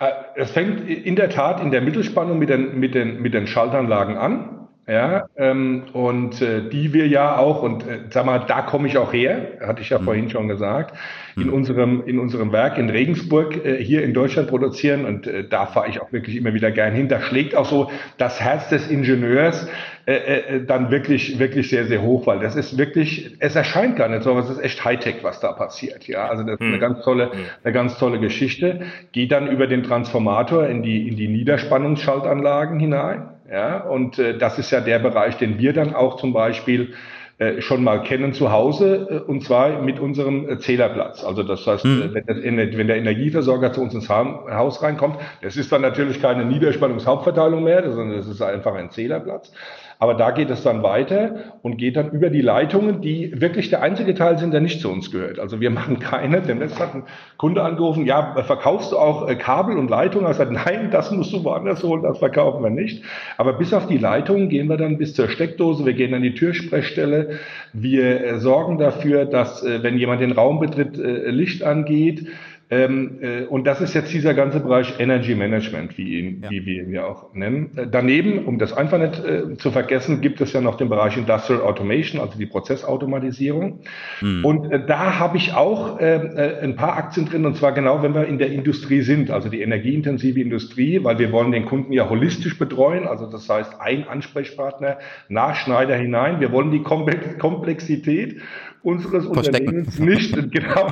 Äh, 0.00 0.10
es 0.36 0.50
fängt 0.50 0.88
in 0.88 1.16
der 1.16 1.30
Tat 1.30 1.60
in 1.60 1.70
der 1.70 1.80
Mittelspannung 1.80 2.38
mit 2.38 2.48
den, 2.48 2.78
mit 2.78 2.94
den, 2.94 3.20
mit 3.20 3.34
den 3.34 3.46
Schaltanlagen 3.46 4.16
an. 4.16 4.58
Ja, 4.88 5.26
ähm, 5.36 5.82
und 5.92 6.40
äh, 6.40 6.66
die 6.66 6.94
wir 6.94 7.06
ja 7.08 7.36
auch, 7.36 7.62
und 7.62 7.86
äh, 7.86 7.98
sag 8.08 8.24
mal, 8.24 8.38
da 8.48 8.62
komme 8.62 8.88
ich 8.88 8.96
auch 8.96 9.12
her, 9.12 9.58
hatte 9.60 9.82
ich 9.82 9.90
ja 9.90 9.98
mhm. 9.98 10.04
vorhin 10.04 10.30
schon 10.30 10.48
gesagt, 10.48 10.96
in 11.36 11.48
mhm. 11.48 11.52
unserem, 11.52 12.02
in 12.06 12.18
unserem 12.18 12.52
Werk 12.52 12.78
in 12.78 12.88
Regensburg 12.88 13.66
äh, 13.66 13.84
hier 13.84 14.02
in 14.02 14.14
Deutschland 14.14 14.48
produzieren 14.48 15.04
und 15.04 15.26
äh, 15.26 15.46
da 15.46 15.66
fahre 15.66 15.90
ich 15.90 16.00
auch 16.00 16.10
wirklich 16.10 16.36
immer 16.36 16.54
wieder 16.54 16.70
gern 16.70 16.94
hin. 16.94 17.08
Da 17.08 17.20
schlägt 17.20 17.54
auch 17.54 17.66
so 17.66 17.90
das 18.16 18.40
Herz 18.40 18.70
des 18.70 18.88
Ingenieurs 18.88 19.68
äh, 20.08 20.56
äh, 20.56 20.64
dann 20.64 20.90
wirklich, 20.90 21.38
wirklich 21.38 21.68
sehr, 21.68 21.84
sehr 21.84 22.00
hoch, 22.00 22.26
weil 22.26 22.38
das 22.38 22.56
ist 22.56 22.78
wirklich, 22.78 23.36
es 23.40 23.54
erscheint 23.54 23.96
gar 23.96 24.08
nicht 24.08 24.22
so, 24.22 24.30
aber 24.30 24.40
es 24.40 24.48
ist 24.48 24.58
echt 24.58 24.82
Hightech, 24.82 25.16
was 25.20 25.38
da 25.40 25.52
passiert. 25.52 26.08
Ja, 26.08 26.28
also 26.28 26.44
das 26.44 26.54
ist 26.54 26.62
eine 26.62 26.76
mhm. 26.76 26.80
ganz 26.80 27.04
tolle, 27.04 27.30
eine 27.62 27.72
ganz 27.74 27.98
tolle 27.98 28.18
Geschichte. 28.18 28.86
Geht 29.12 29.32
dann 29.32 29.48
über 29.48 29.66
den 29.66 29.82
Transformator 29.82 30.66
in 30.66 30.82
die, 30.82 31.06
in 31.08 31.16
die 31.16 31.28
Niederspannungsschaltanlagen 31.28 32.80
hinein. 32.80 33.34
Ja, 33.52 33.80
und 33.82 34.18
äh, 34.18 34.38
das 34.38 34.58
ist 34.58 34.70
ja 34.70 34.80
der 34.80 34.98
Bereich, 34.98 35.36
den 35.36 35.58
wir 35.58 35.74
dann 35.74 35.94
auch 35.94 36.16
zum 36.16 36.32
Beispiel 36.32 36.94
äh, 37.36 37.60
schon 37.60 37.84
mal 37.84 38.02
kennen 38.02 38.32
zu 38.32 38.50
Hause, 38.50 39.24
und 39.26 39.44
zwar 39.44 39.82
mit 39.82 40.00
unserem 40.00 40.48
äh, 40.48 40.58
Zählerplatz. 40.58 41.22
Also 41.22 41.42
das 41.42 41.66
heißt, 41.66 41.84
mhm. 41.84 42.14
wenn, 42.14 42.24
das, 42.24 42.38
wenn, 42.78 42.86
der 42.86 42.96
Energieversorger 42.96 43.74
zu 43.74 43.82
uns 43.82 43.92
ins 43.92 44.08
Haus 44.08 44.82
reinkommt, 44.82 45.18
das 45.42 45.58
ist 45.58 45.70
dann 45.70 45.82
natürlich 45.82 46.22
keine 46.22 46.46
Niederspannungshauptverteilung 46.46 47.62
mehr, 47.62 47.92
sondern 47.92 48.16
das 48.16 48.26
ist 48.26 48.40
einfach 48.40 48.74
ein 48.74 48.90
Zählerplatz. 48.90 49.52
Aber 50.00 50.14
da 50.14 50.30
geht 50.30 50.48
es 50.48 50.62
dann 50.62 50.84
weiter 50.84 51.54
und 51.62 51.76
geht 51.76 51.96
dann 51.96 52.12
über 52.12 52.30
die 52.30 52.40
Leitungen, 52.40 53.00
die 53.00 53.32
wirklich 53.40 53.68
der 53.68 53.82
einzige 53.82 54.14
Teil 54.14 54.38
sind, 54.38 54.52
der 54.52 54.60
nicht 54.60 54.80
zu 54.80 54.90
uns 54.90 55.10
gehört. 55.10 55.40
Also 55.40 55.60
wir 55.60 55.70
machen 55.70 55.98
keine. 55.98 56.40
Demnächst 56.40 56.78
hat 56.78 56.94
ein 56.94 57.02
Kunde 57.36 57.62
angerufen, 57.62 58.06
ja, 58.06 58.36
verkaufst 58.44 58.92
du 58.92 58.98
auch 58.98 59.28
äh, 59.28 59.34
Kabel 59.34 59.76
und 59.76 59.90
Leitungen? 59.90 60.26
Er 60.26 60.34
sagt, 60.34 60.52
nein, 60.52 60.90
das 60.92 61.10
musst 61.10 61.32
du 61.32 61.42
woanders 61.42 61.82
holen, 61.82 62.04
das 62.04 62.18
verkaufen 62.18 62.62
wir 62.62 62.70
nicht. 62.70 63.02
Aber 63.38 63.54
bis 63.54 63.74
auf 63.74 63.88
die 63.88 63.98
Leitungen 63.98 64.48
gehen 64.48 64.68
wir 64.68 64.76
dann 64.76 64.98
bis 64.98 65.14
zur 65.14 65.28
Steckdose, 65.28 65.84
wir 65.84 65.94
gehen 65.94 66.14
an 66.14 66.22
die 66.22 66.34
Türsprechstelle, 66.34 67.38
wir 67.72 68.24
äh, 68.24 68.38
sorgen 68.38 68.78
dafür, 68.78 69.24
dass, 69.24 69.64
äh, 69.64 69.82
wenn 69.82 69.98
jemand 69.98 70.20
den 70.20 70.32
Raum 70.32 70.60
betritt, 70.60 70.96
Licht 70.96 71.62
angeht. 71.64 72.26
Ähm, 72.70 73.18
äh, 73.22 73.44
und 73.44 73.66
das 73.66 73.80
ist 73.80 73.94
jetzt 73.94 74.12
dieser 74.12 74.34
ganze 74.34 74.60
Bereich 74.60 75.00
Energy 75.00 75.34
Management, 75.34 75.96
wie, 75.96 76.18
ihn, 76.18 76.42
ja. 76.42 76.50
wie 76.50 76.66
wir 76.66 76.82
ihn 76.82 76.92
ja 76.92 77.06
auch 77.06 77.32
nennen. 77.32 77.70
Äh, 77.76 77.86
daneben, 77.90 78.44
um 78.44 78.58
das 78.58 78.74
einfach 78.74 78.98
nicht 78.98 79.24
äh, 79.24 79.56
zu 79.56 79.70
vergessen, 79.70 80.20
gibt 80.20 80.40
es 80.42 80.52
ja 80.52 80.60
noch 80.60 80.76
den 80.76 80.90
Bereich 80.90 81.16
Industrial 81.16 81.62
Automation, 81.62 82.20
also 82.20 82.38
die 82.38 82.46
Prozessautomatisierung. 82.46 83.80
Mhm. 84.20 84.44
Und 84.44 84.70
äh, 84.70 84.84
da 84.86 85.18
habe 85.18 85.38
ich 85.38 85.54
auch 85.54 85.98
äh, 85.98 86.16
äh, 86.16 86.62
ein 86.62 86.76
paar 86.76 86.96
Aktien 86.96 87.26
drin, 87.26 87.46
und 87.46 87.56
zwar 87.56 87.72
genau, 87.72 88.02
wenn 88.02 88.14
wir 88.14 88.26
in 88.26 88.36
der 88.38 88.50
Industrie 88.50 89.00
sind, 89.00 89.30
also 89.30 89.48
die 89.48 89.62
energieintensive 89.62 90.38
Industrie, 90.38 91.02
weil 91.02 91.18
wir 91.18 91.32
wollen 91.32 91.52
den 91.52 91.64
Kunden 91.64 91.94
ja 91.94 92.10
holistisch 92.10 92.58
betreuen, 92.58 93.06
also 93.06 93.30
das 93.30 93.48
heißt 93.48 93.80
ein 93.80 94.06
Ansprechpartner 94.06 94.98
nach 95.30 95.54
Schneider 95.56 95.96
hinein. 95.96 96.40
Wir 96.40 96.52
wollen 96.52 96.70
die 96.70 96.82
Komplexität 96.82 98.42
unseres 98.82 99.26
Verstecken. 99.26 99.68
Unternehmens 99.68 99.98
nicht, 99.98 100.34
genau, 100.52 100.88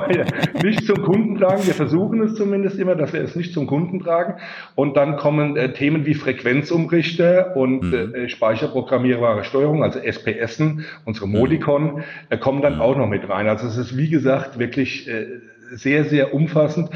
nicht 0.63 0.85
zum 0.85 1.03
Kunden 1.03 1.37
tragen, 1.37 1.65
Wir 1.65 1.73
versuchen 1.73 2.21
es 2.21 2.35
zumindest 2.35 2.79
immer, 2.79 2.95
dass 2.95 3.13
wir 3.13 3.21
es 3.21 3.35
nicht 3.35 3.53
zum 3.53 3.67
Kunden 3.67 3.99
tragen. 3.99 4.35
Und 4.75 4.97
dann 4.97 5.17
kommen 5.17 5.55
äh, 5.55 5.73
Themen 5.73 6.05
wie 6.05 6.13
Frequenzumrichter 6.13 7.55
und 7.55 7.83
mhm. 7.83 8.15
äh, 8.15 8.29
speicherprogrammierbare 8.29 9.43
Steuerung, 9.43 9.83
also 9.83 9.99
SPSen, 9.99 10.85
unsere 11.05 11.27
Modicon, 11.27 12.03
äh, 12.29 12.37
kommen 12.37 12.61
dann 12.61 12.75
mhm. 12.75 12.81
auch 12.81 12.97
noch 12.97 13.07
mit 13.07 13.27
rein. 13.29 13.47
Also 13.47 13.67
es 13.67 13.77
ist, 13.77 13.97
wie 13.97 14.09
gesagt, 14.09 14.59
wirklich 14.59 15.07
äh, 15.07 15.25
sehr, 15.71 16.05
sehr 16.05 16.33
umfassend. 16.33 16.89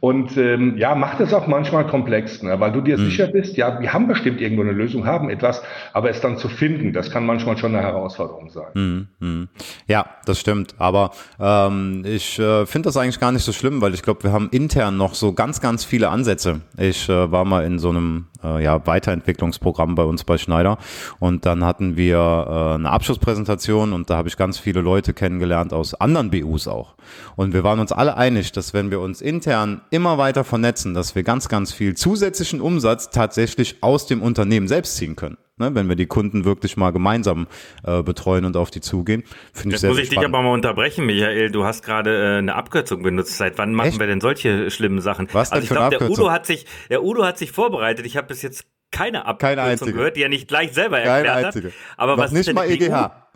Und 0.00 0.36
ähm, 0.36 0.76
ja, 0.76 0.94
macht 0.94 1.20
es 1.20 1.32
auch 1.32 1.46
manchmal 1.46 1.86
komplex, 1.86 2.42
ne? 2.42 2.60
weil 2.60 2.70
du 2.72 2.82
dir 2.82 2.98
mhm. 2.98 3.06
sicher 3.06 3.28
bist, 3.28 3.56
ja, 3.56 3.80
wir 3.80 3.92
haben 3.92 4.06
bestimmt 4.06 4.40
irgendwo 4.40 4.62
eine 4.62 4.72
Lösung, 4.72 5.06
haben 5.06 5.30
etwas, 5.30 5.62
aber 5.94 6.10
es 6.10 6.20
dann 6.20 6.36
zu 6.36 6.48
finden, 6.48 6.92
das 6.92 7.10
kann 7.10 7.24
manchmal 7.24 7.56
schon 7.56 7.74
eine 7.74 7.82
Herausforderung 7.82 8.50
sein. 8.50 9.08
Mhm. 9.20 9.48
Ja, 9.86 10.06
das 10.26 10.38
stimmt. 10.38 10.74
Aber 10.78 11.12
ähm, 11.40 12.02
ich 12.04 12.38
äh, 12.38 12.66
finde 12.66 12.88
das 12.88 12.96
eigentlich 12.96 13.20
gar 13.20 13.32
nicht 13.32 13.44
so 13.44 13.52
schlimm, 13.52 13.80
weil 13.80 13.94
ich 13.94 14.02
glaube, 14.02 14.22
wir 14.24 14.32
haben 14.32 14.48
intern 14.50 14.96
noch 14.98 15.14
so 15.14 15.32
ganz, 15.32 15.60
ganz 15.60 15.84
viele 15.84 16.10
Ansätze. 16.10 16.60
Ich 16.76 17.08
äh, 17.08 17.32
war 17.32 17.44
mal 17.44 17.64
in 17.64 17.78
so 17.78 17.88
einem 17.88 18.26
äh, 18.44 18.62
ja, 18.62 18.86
Weiterentwicklungsprogramm 18.86 19.94
bei 19.94 20.04
uns 20.04 20.24
bei 20.24 20.38
Schneider 20.38 20.78
und 21.18 21.46
dann 21.46 21.64
hatten 21.64 21.96
wir 21.96 22.18
äh, 22.18 22.74
eine 22.74 22.90
Abschlusspräsentation 22.90 23.92
und 23.92 24.10
da 24.10 24.16
habe 24.16 24.28
ich 24.28 24.36
ganz 24.36 24.58
viele 24.58 24.80
Leute 24.80 25.14
kennengelernt 25.14 25.72
aus 25.72 25.94
anderen 25.94 26.30
BUs 26.30 26.68
auch. 26.68 26.94
Und 27.36 27.54
wir 27.54 27.64
waren 27.64 27.80
uns 27.80 27.92
alle 27.92 28.16
einig, 28.16 28.52
dass 28.52 28.74
wenn 28.74 28.90
wir 28.90 29.00
uns 29.00 29.20
intern 29.20 29.80
immer 29.90 30.18
weiter 30.18 30.44
vernetzen, 30.44 30.94
dass 30.94 31.14
wir 31.14 31.22
ganz, 31.22 31.48
ganz 31.48 31.72
viel 31.72 31.96
zusätzlichen 31.96 32.60
Umsatz 32.60 33.10
tatsächlich 33.10 33.82
aus 33.82 34.06
dem 34.06 34.22
Unternehmen 34.22 34.68
selbst 34.68 34.96
ziehen 34.96 35.16
können. 35.16 35.38
Ne, 35.58 35.74
wenn 35.74 35.88
wir 35.88 35.96
die 35.96 36.04
Kunden 36.06 36.44
wirklich 36.44 36.76
mal 36.76 36.90
gemeinsam 36.90 37.46
äh, 37.82 38.02
betreuen 38.02 38.44
und 38.44 38.58
auf 38.58 38.70
die 38.70 38.82
zugehen. 38.82 39.24
Finde 39.54 39.76
ich 39.76 39.80
sehr, 39.80 39.88
muss 39.88 39.98
ich 39.98 40.10
dich 40.10 40.18
aber 40.18 40.42
mal 40.42 40.52
unterbrechen, 40.52 41.06
Michael. 41.06 41.50
Du 41.50 41.64
hast 41.64 41.82
gerade 41.82 42.14
äh, 42.14 42.38
eine 42.38 42.54
Abkürzung 42.54 43.02
benutzt. 43.02 43.38
Seit 43.38 43.56
wann 43.56 43.72
machen 43.72 43.88
Echt? 43.88 43.98
wir 43.98 44.06
denn 44.06 44.20
solche 44.20 44.70
schlimmen 44.70 45.00
Sachen? 45.00 45.28
Was 45.32 45.52
also 45.52 45.62
ich 45.62 45.70
glaube, 45.70 45.96
der 45.96 46.10
Udo 46.10 46.30
hat 46.30 46.44
sich, 46.44 46.66
der 46.90 47.02
Udo 47.02 47.24
hat 47.24 47.38
sich 47.38 47.52
vorbereitet. 47.52 48.04
Ich 48.04 48.18
habe 48.18 48.26
bis 48.26 48.42
jetzt 48.42 48.66
keine 48.90 49.24
Abkürzung 49.24 49.92
gehört, 49.92 50.16
die 50.16 50.22
er 50.24 50.28
nicht 50.28 50.46
gleich 50.46 50.74
selber 50.74 50.98
erklärt 50.98 51.34
keine 51.34 51.46
einzige. 51.46 51.68
hat. 51.68 51.74
Aber 51.96 52.16
Noch 52.16 52.24
was 52.24 52.32
nicht 52.32 52.52
mal 52.52 52.70
EGH. 52.70 53.26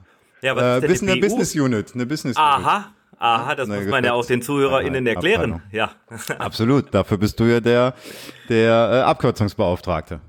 Ja, 0.42 0.57
was 0.57 0.83
äh, 0.83 0.92
ist 0.92 1.00
denn 1.00 1.11
eine 1.11 1.21
Business 1.21 1.54
Unit, 1.54 1.95
eine 1.95 2.04
Business 2.07 2.37
Unit. 2.37 2.49
Aha. 2.49 2.92
Aha, 3.20 3.54
das 3.54 3.68
muss 3.68 3.84
man 3.84 4.02
ja 4.02 4.14
auch 4.14 4.24
den 4.24 4.40
ZuhörerInnen 4.40 5.06
erklären. 5.06 5.62
Ja. 5.70 5.92
Absolut. 6.38 6.92
Dafür 6.94 7.18
bist 7.18 7.38
du 7.38 7.44
ja 7.44 7.60
der, 7.60 7.94
der 8.48 8.90
äh, 8.92 9.00
Abkürzungsbeauftragte. 9.02 10.20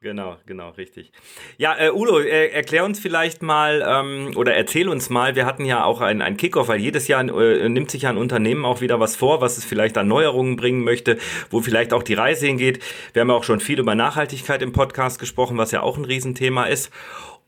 Genau, 0.00 0.36
genau, 0.44 0.68
richtig. 0.70 1.12
Ja, 1.56 1.78
äh, 1.78 1.90
Udo, 1.90 2.18
äh, 2.18 2.48
erklär 2.48 2.84
uns 2.84 3.00
vielleicht 3.00 3.42
mal 3.42 3.82
ähm, 3.88 4.32
oder 4.36 4.52
erzähl 4.52 4.90
uns 4.90 5.08
mal, 5.08 5.34
wir 5.34 5.46
hatten 5.46 5.64
ja 5.64 5.84
auch 5.84 6.02
einen, 6.02 6.20
einen 6.20 6.36
Kickoff, 6.36 6.68
weil 6.68 6.78
jedes 6.78 7.08
Jahr 7.08 7.22
äh, 7.22 7.68
nimmt 7.70 7.90
sich 7.90 8.02
ja 8.02 8.10
ein 8.10 8.18
Unternehmen 8.18 8.66
auch 8.66 8.82
wieder 8.82 9.00
was 9.00 9.16
vor, 9.16 9.40
was 9.40 9.56
es 9.56 9.64
vielleicht 9.64 9.96
an 9.96 10.06
Neuerungen 10.06 10.56
bringen 10.56 10.84
möchte, 10.84 11.16
wo 11.48 11.62
vielleicht 11.62 11.94
auch 11.94 12.02
die 12.02 12.12
Reise 12.12 12.46
hingeht. 12.46 12.80
Wir 13.14 13.20
haben 13.20 13.30
ja 13.30 13.34
auch 13.34 13.44
schon 13.44 13.60
viel 13.60 13.78
über 13.78 13.94
Nachhaltigkeit 13.94 14.60
im 14.60 14.72
Podcast 14.72 15.18
gesprochen, 15.18 15.56
was 15.56 15.70
ja 15.70 15.82
auch 15.82 15.96
ein 15.96 16.04
Riesenthema 16.04 16.64
ist. 16.64 16.90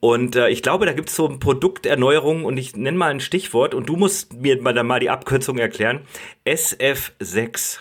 Und 0.01 0.37
äh, 0.37 0.49
ich 0.49 0.63
glaube, 0.63 0.87
da 0.87 0.93
gibt 0.93 1.09
es 1.09 1.17
so 1.17 1.29
ein 1.29 1.39
Produkterneuerung 1.39 2.45
und 2.45 2.59
ich 2.59 2.77
nenne 2.77 2.97
mal 2.97 3.11
ein 3.11 3.21
Stichwort 3.21 3.75
und 3.75 3.89
du 3.89 3.97
musst 3.97 4.41
mir 4.41 4.61
mal, 4.61 4.75
dann 4.75 4.87
mal 4.87 5.01
die 5.01 5.11
Abkürzung 5.11 5.59
erklären. 5.59 6.01
SF6. 6.47 7.81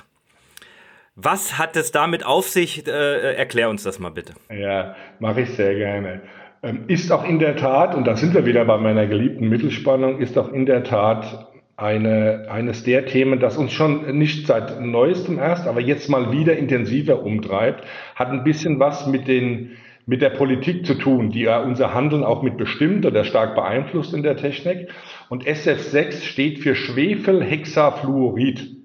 Was 1.16 1.58
hat 1.58 1.76
es 1.76 1.92
damit 1.92 2.26
auf 2.26 2.48
sich? 2.48 2.88
Äh, 2.88 3.36
erklär 3.36 3.70
uns 3.70 3.84
das 3.84 4.00
mal 4.00 4.10
bitte. 4.10 4.34
Ja, 4.50 4.96
mache 5.20 5.42
ich 5.42 5.50
sehr 5.52 5.76
gerne. 5.76 6.22
Ähm, 6.64 6.86
ist 6.88 7.12
auch 7.12 7.24
in 7.24 7.40
der 7.40 7.56
Tat, 7.56 7.96
und 7.96 8.06
da 8.06 8.16
sind 8.16 8.34
wir 8.34 8.46
wieder 8.46 8.66
bei 8.66 8.78
meiner 8.78 9.08
geliebten 9.08 9.48
Mittelspannung, 9.48 10.20
ist 10.20 10.38
auch 10.38 10.52
in 10.52 10.66
der 10.66 10.84
Tat 10.84 11.48
eine, 11.78 12.48
eines 12.50 12.84
der 12.84 13.06
Themen, 13.06 13.40
das 13.40 13.58
uns 13.58 13.72
schon 13.74 14.18
nicht 14.18 14.48
seit 14.48 14.82
neuestem 14.82 15.38
erst, 15.38 15.68
aber 15.68 15.82
jetzt 15.82 16.10
mal 16.10 16.32
wieder 16.32 16.58
intensiver 16.58 17.22
umtreibt, 17.22 17.84
hat 18.16 18.30
ein 18.30 18.44
bisschen 18.44 18.80
was 18.80 19.08
mit 19.08 19.28
den 19.28 19.78
mit 20.06 20.22
der 20.22 20.30
Politik 20.30 20.86
zu 20.86 20.94
tun, 20.96 21.32
die 21.32 21.42
ja 21.42 21.62
unser 21.62 21.94
Handeln 21.94 22.24
auch 22.24 22.44
mit 22.44 22.58
bestimmt 22.58 23.06
oder 23.06 23.24
stark 23.24 23.56
beeinflusst 23.56 24.14
in 24.14 24.24
der 24.24 24.36
Technik. 24.38 24.90
Und 25.30 25.46
SF6 25.46 26.24
steht 26.24 26.60
für 26.60 26.76
Schwefelhexafluorid. 26.76 28.76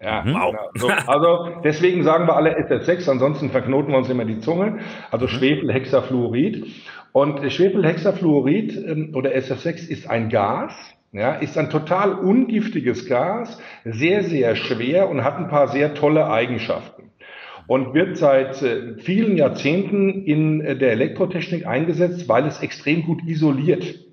Ja, 0.00 0.22
mhm. 0.22 0.34
wow. 0.34 0.54
Genau. 0.74 0.94
also 1.06 1.60
deswegen 1.64 2.04
sagen 2.04 2.26
wir 2.26 2.36
alle 2.36 2.56
SF6, 2.58 3.10
ansonsten 3.10 3.50
verknoten 3.50 3.90
wir 3.90 3.98
uns 3.98 4.08
immer 4.08 4.24
die 4.24 4.40
Zunge. 4.40 4.78
Also 5.10 5.26
mhm. 5.26 5.30
Schwefelhexafluorid. 5.30 6.66
Und 7.12 7.50
Schwefelhexafluorid 7.50 8.76
ähm, 8.86 9.12
oder 9.14 9.30
SF6 9.30 9.88
ist 9.88 10.08
ein 10.08 10.28
Gas, 10.28 10.72
ja, 11.12 11.32
ist 11.34 11.58
ein 11.58 11.70
total 11.70 12.12
ungiftiges 12.12 13.06
Gas, 13.06 13.58
sehr, 13.84 14.24
sehr 14.24 14.56
schwer 14.56 15.08
und 15.08 15.24
hat 15.24 15.38
ein 15.38 15.48
paar 15.48 15.68
sehr 15.68 15.94
tolle 15.94 16.30
Eigenschaften 16.30 17.07
und 17.68 17.94
wird 17.94 18.16
seit 18.16 18.60
äh, 18.62 18.94
vielen 18.96 19.36
Jahrzehnten 19.36 20.24
in 20.24 20.62
äh, 20.62 20.76
der 20.76 20.90
Elektrotechnik 20.90 21.66
eingesetzt, 21.66 22.28
weil 22.28 22.46
es 22.46 22.60
extrem 22.60 23.04
gut 23.04 23.22
isoliert. 23.24 24.06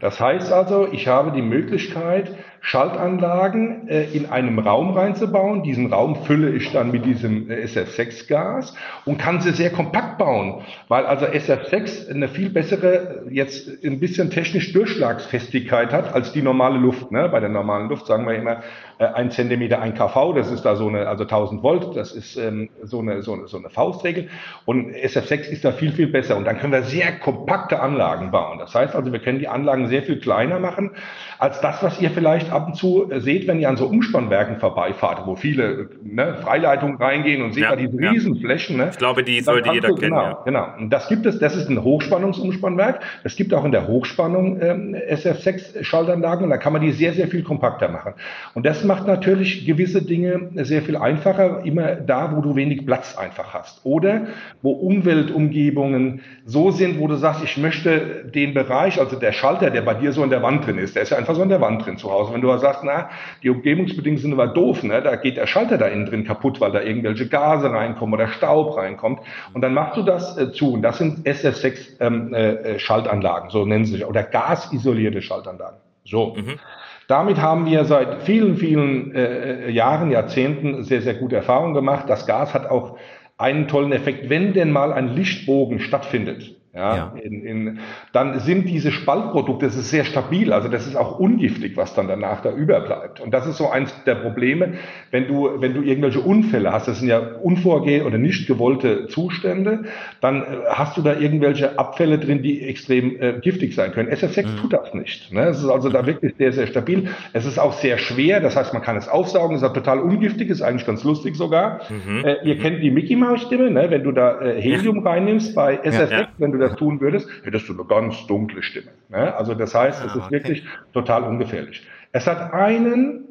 Das 0.00 0.18
heißt 0.18 0.50
also, 0.50 0.88
ich 0.90 1.06
habe 1.06 1.30
die 1.32 1.42
Möglichkeit, 1.42 2.34
Schaltanlagen 2.66 3.86
äh, 3.88 4.06
in 4.12 4.26
einem 4.26 4.58
Raum 4.58 4.90
reinzubauen. 4.90 5.62
Diesen 5.62 5.92
Raum 5.92 6.24
fülle 6.24 6.50
ich 6.50 6.72
dann 6.72 6.90
mit 6.90 7.06
diesem 7.06 7.48
äh, 7.48 7.64
SF6-Gas 7.64 8.74
und 9.04 9.18
kann 9.18 9.40
sie 9.40 9.52
sehr 9.52 9.70
kompakt 9.70 10.18
bauen, 10.18 10.62
weil 10.88 11.06
also 11.06 11.26
SF6 11.26 12.10
eine 12.10 12.26
viel 12.26 12.50
bessere, 12.50 13.22
jetzt 13.30 13.68
ein 13.84 14.00
bisschen 14.00 14.30
technisch 14.30 14.72
Durchschlagsfestigkeit 14.72 15.92
hat 15.92 16.12
als 16.12 16.32
die 16.32 16.42
normale 16.42 16.78
Luft. 16.78 17.12
Ne? 17.12 17.28
Bei 17.28 17.38
der 17.38 17.50
normalen 17.50 17.88
Luft 17.88 18.08
sagen 18.08 18.26
wir 18.26 18.34
immer 18.34 18.62
äh, 18.98 19.04
ein 19.04 19.30
Zentimeter 19.30 19.80
ein 19.80 19.94
kV, 19.94 20.32
das 20.34 20.50
ist 20.50 20.64
da 20.64 20.74
so 20.74 20.88
eine, 20.88 21.06
also 21.06 21.22
1000 21.22 21.62
Volt, 21.62 21.96
das 21.96 22.10
ist 22.10 22.36
ähm, 22.36 22.68
so, 22.82 22.98
eine, 22.98 23.22
so, 23.22 23.34
eine, 23.34 23.46
so 23.46 23.58
eine 23.58 23.70
Faustregel. 23.70 24.28
Und 24.64 24.92
SF6 24.92 25.50
ist 25.50 25.64
da 25.64 25.70
viel, 25.70 25.92
viel 25.92 26.08
besser. 26.08 26.36
Und 26.36 26.46
dann 26.46 26.58
können 26.58 26.72
wir 26.72 26.82
sehr 26.82 27.12
kompakte 27.12 27.78
Anlagen 27.78 28.32
bauen. 28.32 28.58
Das 28.58 28.74
heißt 28.74 28.96
also, 28.96 29.12
wir 29.12 29.20
können 29.20 29.38
die 29.38 29.46
Anlagen 29.46 29.86
sehr 29.86 30.02
viel 30.02 30.18
kleiner 30.18 30.58
machen 30.58 30.90
als 31.38 31.60
das, 31.60 31.82
was 31.82 32.00
ihr 32.00 32.10
vielleicht 32.10 32.50
ab 32.50 32.68
und 32.68 32.76
zu 32.76 33.10
seht, 33.18 33.46
wenn 33.46 33.60
ihr 33.60 33.68
an 33.68 33.76
so 33.76 33.86
Umspannwerken 33.86 34.58
vorbeifahrt, 34.58 35.26
wo 35.26 35.36
viele 35.36 35.90
ne, 36.02 36.34
Freileitungen 36.42 36.96
reingehen 36.96 37.42
und 37.42 37.52
seht 37.52 37.64
ja, 37.64 37.70
da 37.70 37.76
diese 37.76 38.00
ja. 38.00 38.10
Riesenflächen. 38.10 38.76
Ne? 38.76 38.88
Ich 38.92 38.98
glaube, 38.98 39.22
die 39.22 39.40
sollte 39.40 39.70
jeder 39.72 39.88
du, 39.88 39.94
kennen. 39.96 40.14
Genau, 40.14 40.22
ja. 40.22 40.42
genau. 40.44 40.66
Und 40.78 40.90
das 40.90 41.08
gibt 41.08 41.26
es, 41.26 41.38
das 41.38 41.56
ist 41.56 41.68
ein 41.68 41.82
Hochspannungsumspannwerk. 41.82 43.00
Es 43.24 43.36
gibt 43.36 43.52
auch 43.52 43.64
in 43.64 43.72
der 43.72 43.86
Hochspannung 43.86 44.60
ähm, 44.62 44.94
SF6-Schaltanlagen 44.94 46.44
und 46.44 46.50
da 46.50 46.56
kann 46.56 46.72
man 46.72 46.82
die 46.82 46.92
sehr, 46.92 47.12
sehr 47.12 47.28
viel 47.28 47.42
kompakter 47.42 47.88
machen. 47.88 48.14
Und 48.54 48.64
das 48.64 48.84
macht 48.84 49.06
natürlich 49.06 49.66
gewisse 49.66 50.02
Dinge 50.02 50.50
sehr 50.54 50.82
viel 50.82 50.96
einfacher, 50.96 51.64
immer 51.64 51.96
da, 51.96 52.34
wo 52.34 52.40
du 52.40 52.56
wenig 52.56 52.86
Platz 52.86 53.16
einfach 53.16 53.52
hast. 53.52 53.80
Oder 53.84 54.28
wo 54.62 54.72
Umweltumgebungen 54.72 56.22
so 56.44 56.70
sind, 56.70 56.98
wo 56.98 57.08
du 57.08 57.16
sagst, 57.16 57.44
ich 57.44 57.56
möchte 57.56 58.24
den 58.34 58.54
Bereich, 58.54 58.98
also 59.00 59.16
der 59.18 59.32
Schalter, 59.32 59.70
der 59.70 59.82
bei 59.82 59.94
dir 59.94 60.12
so 60.12 60.22
in 60.24 60.30
der 60.30 60.42
Wand 60.42 60.66
drin 60.66 60.78
ist, 60.78 60.96
der 60.96 61.02
ist 61.02 61.10
ja 61.10 61.18
einfach 61.26 61.34
so 61.34 61.42
in 61.42 61.48
der 61.48 61.60
Wand 61.60 61.84
drin 61.84 61.98
zu 61.98 62.10
Hause. 62.10 62.32
Wenn 62.32 62.40
du 62.40 62.56
sagst, 62.58 62.82
na, 62.84 63.10
die 63.42 63.50
Umgebungsbedingungen 63.50 64.22
sind 64.22 64.32
aber 64.32 64.46
doof, 64.46 64.84
ne? 64.84 65.02
da 65.02 65.16
geht 65.16 65.36
der 65.36 65.48
Schalter 65.48 65.76
da 65.76 65.86
innen 65.86 66.06
drin 66.06 66.24
kaputt, 66.24 66.60
weil 66.60 66.70
da 66.70 66.80
irgendwelche 66.80 67.26
Gase 67.28 67.70
reinkommen 67.70 68.14
oder 68.14 68.28
Staub 68.28 68.76
reinkommt. 68.76 69.20
Und 69.52 69.62
dann 69.62 69.74
machst 69.74 69.96
du 69.96 70.02
das 70.02 70.38
äh, 70.38 70.52
zu. 70.52 70.74
Und 70.74 70.82
das 70.82 70.98
sind 70.98 71.26
SF6 71.26 72.00
ähm, 72.00 72.32
äh, 72.32 72.78
Schaltanlagen, 72.78 73.50
so 73.50 73.64
nennen 73.64 73.84
sie 73.84 73.92
sich, 73.92 74.06
oder 74.06 74.22
gasisolierte 74.22 75.20
Schaltanlagen. 75.20 75.80
So. 76.04 76.36
Mhm. 76.36 76.60
Damit 77.08 77.40
haben 77.40 77.66
wir 77.66 77.84
seit 77.84 78.22
vielen, 78.22 78.56
vielen 78.56 79.14
äh, 79.14 79.68
Jahren, 79.70 80.10
Jahrzehnten 80.10 80.84
sehr, 80.84 81.02
sehr 81.02 81.14
gute 81.14 81.36
Erfahrungen 81.36 81.74
gemacht. 81.74 82.04
Das 82.08 82.26
Gas 82.26 82.54
hat 82.54 82.70
auch 82.70 82.98
einen 83.36 83.68
tollen 83.68 83.92
Effekt, 83.92 84.28
wenn 84.30 84.54
denn 84.54 84.70
mal 84.70 84.92
ein 84.92 85.08
Lichtbogen 85.08 85.80
stattfindet. 85.80 86.56
Ja, 86.76 86.94
ja. 86.94 87.12
In, 87.22 87.42
in, 87.42 87.78
dann 88.12 88.38
sind 88.40 88.68
diese 88.68 88.92
Spaltprodukte, 88.92 89.64
das 89.64 89.76
ist 89.76 89.88
sehr 89.88 90.04
stabil, 90.04 90.52
also 90.52 90.68
das 90.68 90.86
ist 90.86 90.94
auch 90.94 91.18
ungiftig, 91.18 91.74
was 91.76 91.94
dann 91.94 92.06
danach 92.06 92.42
da 92.42 92.52
überbleibt. 92.52 93.18
Und 93.20 93.32
das 93.32 93.46
ist 93.46 93.56
so 93.56 93.70
eins 93.70 93.94
der 94.04 94.16
Probleme, 94.16 94.74
wenn 95.10 95.26
du, 95.26 95.48
wenn 95.58 95.72
du 95.72 95.80
irgendwelche 95.80 96.20
Unfälle 96.20 96.72
hast, 96.72 96.86
das 96.86 96.98
sind 96.98 97.08
ja 97.08 97.18
unvorgehen 97.42 98.04
oder 98.04 98.18
nicht 98.18 98.46
gewollte 98.46 99.06
Zustände, 99.06 99.84
dann 100.20 100.42
äh, 100.42 100.44
hast 100.68 100.98
du 100.98 101.02
da 101.02 101.18
irgendwelche 101.18 101.78
Abfälle 101.78 102.18
drin, 102.18 102.42
die 102.42 102.60
extrem 102.60 103.22
äh, 103.22 103.40
giftig 103.40 103.74
sein 103.74 103.92
können. 103.92 104.10
SF6 104.10 104.46
mhm. 104.46 104.56
tut 104.58 104.72
das 104.74 104.92
nicht. 104.92 105.32
Ne? 105.32 105.44
Es 105.44 105.58
ist 105.58 105.70
also 105.70 105.88
da 105.88 106.04
wirklich 106.04 106.34
sehr, 106.36 106.52
sehr 106.52 106.66
stabil. 106.66 107.08
Es 107.32 107.46
ist 107.46 107.58
auch 107.58 107.72
sehr 107.72 107.96
schwer, 107.96 108.40
das 108.40 108.54
heißt, 108.54 108.74
man 108.74 108.82
kann 108.82 108.98
es 108.98 109.08
aufsaugen, 109.08 109.56
es 109.56 109.62
ist 109.62 109.72
total 109.72 110.00
ungiftig, 110.00 110.50
ist 110.50 110.60
eigentlich 110.60 110.86
ganz 110.86 111.04
lustig 111.04 111.36
sogar. 111.36 111.80
Mhm. 111.88 112.22
Äh, 112.22 112.36
ihr 112.44 112.56
mhm. 112.56 112.60
kennt 112.60 112.82
die 112.82 112.90
Mickey 112.90 113.16
Mouse 113.16 113.40
Stimme, 113.40 113.70
ne? 113.70 113.86
wenn 113.88 114.04
du 114.04 114.12
da 114.12 114.42
äh, 114.42 114.60
Helium 114.60 114.96
ja. 114.96 115.10
reinnimmst 115.10 115.54
bei 115.54 115.80
SF6, 115.82 116.10
ja, 116.10 116.20
ja. 116.20 116.28
wenn 116.36 116.52
du 116.52 116.65
das 116.68 116.76
tun 116.76 117.00
würdest, 117.00 117.28
hättest 117.44 117.68
du 117.68 117.74
eine 117.74 117.84
ganz 117.84 118.26
dunkle 118.26 118.62
Stimme. 118.62 118.90
Ne? 119.08 119.34
Also 119.34 119.54
das 119.54 119.74
heißt, 119.74 120.04
es 120.04 120.12
ah, 120.12 120.18
ist 120.18 120.24
okay. 120.24 120.32
wirklich 120.32 120.64
total 120.92 121.24
ungefährlich. 121.24 121.86
Es 122.12 122.26
hat 122.26 122.52
einen, 122.52 123.24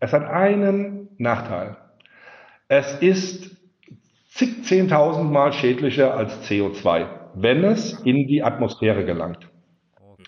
es 0.00 0.12
hat 0.12 0.24
einen 0.24 1.08
Nachteil. 1.18 1.76
Es 2.68 2.98
ist 3.00 3.56
zig 4.28 4.64
zehntausendmal 4.64 5.52
schädlicher 5.52 6.16
als 6.16 6.48
CO2, 6.48 7.06
wenn 7.34 7.64
es 7.64 7.92
in 8.04 8.26
die 8.26 8.42
Atmosphäre 8.42 9.04
gelangt. 9.04 9.48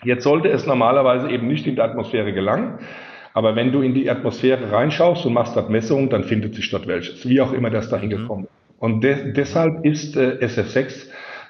Jetzt 0.03 0.23
sollte 0.23 0.49
es 0.49 0.65
normalerweise 0.65 1.29
eben 1.29 1.47
nicht 1.47 1.65
in 1.65 1.75
die 1.75 1.81
Atmosphäre 1.81 2.31
gelangen, 2.31 2.79
Aber 3.37 3.55
wenn 3.55 3.71
du 3.71 3.83
in 3.83 3.93
die 3.93 4.09
Atmosphäre 4.09 4.71
reinschaust 4.71 5.23
und 5.27 5.33
machst 5.33 5.55
dort 5.55 5.69
Messungen, 5.69 6.09
dann 6.09 6.23
findet 6.23 6.55
sich 6.55 6.71
dort 6.71 6.87
welches, 6.87 7.29
wie 7.29 7.39
auch 7.39 7.53
immer 7.53 7.69
das 7.69 7.87
dahin 7.87 8.09
mhm. 8.09 8.17
gekommen 8.17 8.43
ist. 8.45 8.51
Und 8.79 9.01
de 9.03 9.31
deshalb 9.31 9.85
ist 9.85 10.17
äh, 10.17 10.39
SF6 10.41 11.05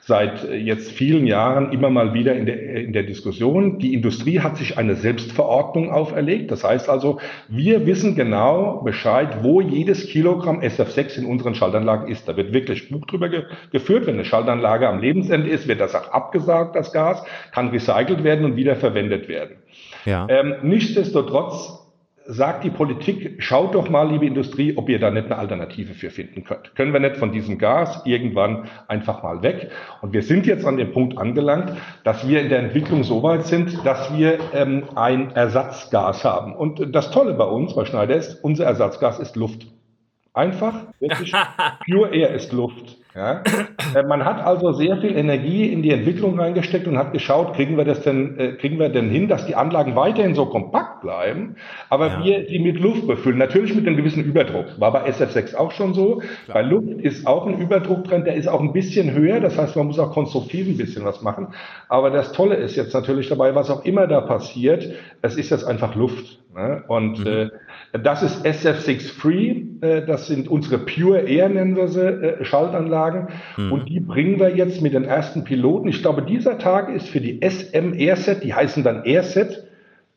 seit 0.08 0.50
jetzt 0.50 0.94
vielen 0.94 1.28
Jahren 1.28 1.74
immer 1.74 1.90
mal 1.90 2.14
wieder 2.14 2.34
in 2.34 2.46
der, 2.46 2.58
in 2.78 2.94
der 2.94 3.04
Diskussion. 3.04 3.78
Die 3.78 3.94
Industrie 3.94 4.40
hat 4.40 4.56
sich 4.56 4.78
eine 4.78 4.96
Selbstverordnung 4.96 5.92
auferlegt. 5.92 6.50
Das 6.50 6.64
heißt 6.64 6.88
also, 6.88 7.20
wir 7.50 7.86
wissen 7.86 8.16
genau 8.16 8.82
Bescheid, 8.86 9.44
wo 9.44 9.60
jedes 9.60 10.08
Kilogramm 10.08 10.62
SF6 10.62 11.18
in 11.18 11.26
unseren 11.26 11.56
Schaltanlagen 11.56 12.08
ist. 12.08 12.26
Da 12.26 12.38
wird 12.38 12.54
wirklich 12.54 12.90
Buch 12.90 13.06
drüber 13.06 13.28
ge 13.28 13.44
geführt. 13.74 14.08
Wenn 14.08 14.14
eine 14.14 14.24
Schaltanlage 14.24 14.88
am 14.88 15.02
Lebensende 15.02 15.50
ist, 15.50 15.68
wird 15.68 15.82
das 15.82 15.94
auch 15.94 16.10
abgesagt, 16.10 16.78
das 16.78 16.94
Gas, 16.94 17.22
kann 17.52 17.68
recycelt 17.68 18.24
werden 18.24 18.46
und 18.46 18.56
wieder 18.56 18.78
verwendet 18.78 19.28
werden. 19.28 19.58
Ja. 20.06 20.26
Ähm, 20.30 20.56
nichtsdestotrotz 20.64 21.87
sagt 22.28 22.64
die 22.64 22.70
Politik, 22.70 23.42
schaut 23.42 23.74
doch 23.74 23.90
mal, 23.90 24.10
liebe 24.10 24.26
Industrie, 24.26 24.76
ob 24.76 24.90
ihr 24.90 25.00
da 25.00 25.10
nicht 25.10 25.26
eine 25.26 25.38
Alternative 25.38 25.94
für 25.94 26.10
finden 26.10 26.44
könnt. 26.44 26.76
Können 26.76 26.94
wir 26.94 27.00
nicht 27.00 27.18
von 27.18 27.32
diesem 27.32 27.58
Gas 27.58 28.02
irgendwann 28.06 28.68
einfach 28.88 29.24
mal 29.24 29.42
weg? 29.42 29.72
Und 30.02 30.14
wir 30.14 30.22
sind 30.22 30.46
jetzt 30.46 30.66
an 30.66 30.78
dem 30.78 30.92
Punkt 30.92 31.18
angelangt, 31.18 31.74
dass 32.04 32.28
wir 32.28 32.42
in 32.42 32.50
der 32.50 32.60
Entwicklung 32.60 33.04
so 33.04 33.24
weit 33.24 33.46
sind, 33.46 33.86
dass 33.86 34.16
wir 34.16 34.40
ähm, 34.54 34.84
ein 34.96 35.32
Ersatzgas 35.32 36.24
haben. 36.26 36.54
Und 36.54 36.94
das 36.94 37.12
Tolle 37.12 37.34
bei 37.34 37.46
uns, 37.46 37.76
bei 37.76 37.86
Schneider 37.86 38.16
ist, 38.16 38.44
unser 38.44 38.66
Ersatzgas 38.66 39.20
ist 39.20 39.36
Luft. 39.36 39.68
Einfach, 40.34 40.84
wirklich, 41.00 41.34
Pure 41.86 42.14
Air 42.14 42.34
ist 42.36 42.52
Luft. 42.52 42.97
Ja? 43.18 43.42
Äh, 43.96 44.04
man 44.04 44.24
hat 44.26 44.46
also 44.46 44.74
sehr 44.74 44.98
viel 44.98 45.18
Energie 45.18 45.66
in 45.66 45.82
die 45.82 45.92
Entwicklung 45.92 46.40
reingesteckt 46.40 46.88
und 46.88 46.98
hat 46.98 47.14
geschaut, 47.14 47.56
kriegen 47.56 47.78
wir 47.78 47.84
das 47.86 48.02
denn, 48.02 48.38
äh, 48.40 48.54
kriegen 48.54 48.78
wir 48.80 48.90
denn 48.90 49.10
hin, 49.10 49.28
dass 49.28 49.48
die 49.48 49.56
Anlagen 49.56 49.96
weiterhin 49.96 50.36
so 50.36 50.46
kompakt 50.46 51.02
bleiben, 51.02 51.56
aber 51.90 52.08
ja. 52.08 52.24
wir 52.24 52.46
sie 52.48 52.60
mit 52.60 52.80
Luft 52.80 53.08
befüllen. 53.08 53.40
Natürlich 53.40 53.74
mit 53.74 53.88
einem 53.88 53.98
gewissen 53.98 54.24
Überdruck. 54.24 54.66
War 54.80 54.94
bei 54.94 55.10
SF6 55.10 55.56
auch 55.56 55.72
schon 55.72 55.94
so. 55.94 56.18
Klar. 56.46 56.54
Bei 56.54 56.62
Luft 56.62 57.02
ist 57.02 57.26
auch 57.26 57.48
ein 57.48 57.58
Überdruck 57.60 58.04
drin, 58.04 58.24
der 58.24 58.36
ist 58.36 58.48
auch 58.48 58.62
ein 58.62 58.74
bisschen 58.74 59.14
höher. 59.14 59.40
Das 59.40 59.58
heißt, 59.58 59.76
man 59.76 59.88
muss 59.88 60.00
auch 60.00 60.12
konstruktiv 60.12 60.68
ein 60.68 60.78
bisschen 60.78 61.04
was 61.04 61.22
machen. 61.24 61.48
Aber 61.90 62.12
das 62.12 62.34
Tolle 62.34 62.56
ist 62.56 62.76
jetzt 62.76 62.94
natürlich 62.94 63.30
dabei, 63.30 63.56
was 63.56 63.72
auch 63.72 63.84
immer 63.84 64.06
da 64.06 64.22
passiert, 64.22 64.92
es 65.22 65.38
ist 65.38 65.50
jetzt 65.50 65.64
einfach 65.64 65.96
Luft. 65.96 66.40
Ne? 66.56 66.84
Und 66.88 67.20
mhm. 67.20 67.28
äh, 67.28 67.50
das 67.94 68.24
ist 68.24 68.46
SF6 68.46 69.14
Free, 69.14 69.64
äh, 69.82 70.06
das 70.06 70.28
sind 70.28 70.48
unsere 70.48 70.80
Pure 70.80 71.22
Air, 71.22 71.50
nennen 71.50 71.76
wir 71.76 71.88
sie, 71.88 72.02
äh, 72.02 72.44
Schaltanlagen. 72.44 73.30
Mhm. 73.56 73.72
Und 73.72 73.90
die 73.90 74.00
bringen 74.00 74.40
wir 74.40 74.56
jetzt 74.56 74.82
mit 74.82 74.94
den 74.94 75.06
ersten 75.06 75.44
Piloten. 75.44 75.88
Ich 75.88 76.02
glaube, 76.02 76.22
dieser 76.22 76.58
Tag 76.58 76.90
ist 76.90 77.08
für 77.08 77.22
die 77.22 77.40
SM 77.42 77.94
Airset, 77.94 78.44
die 78.44 78.54
heißen 78.54 78.84
dann 78.84 79.04
Airset, 79.04 79.64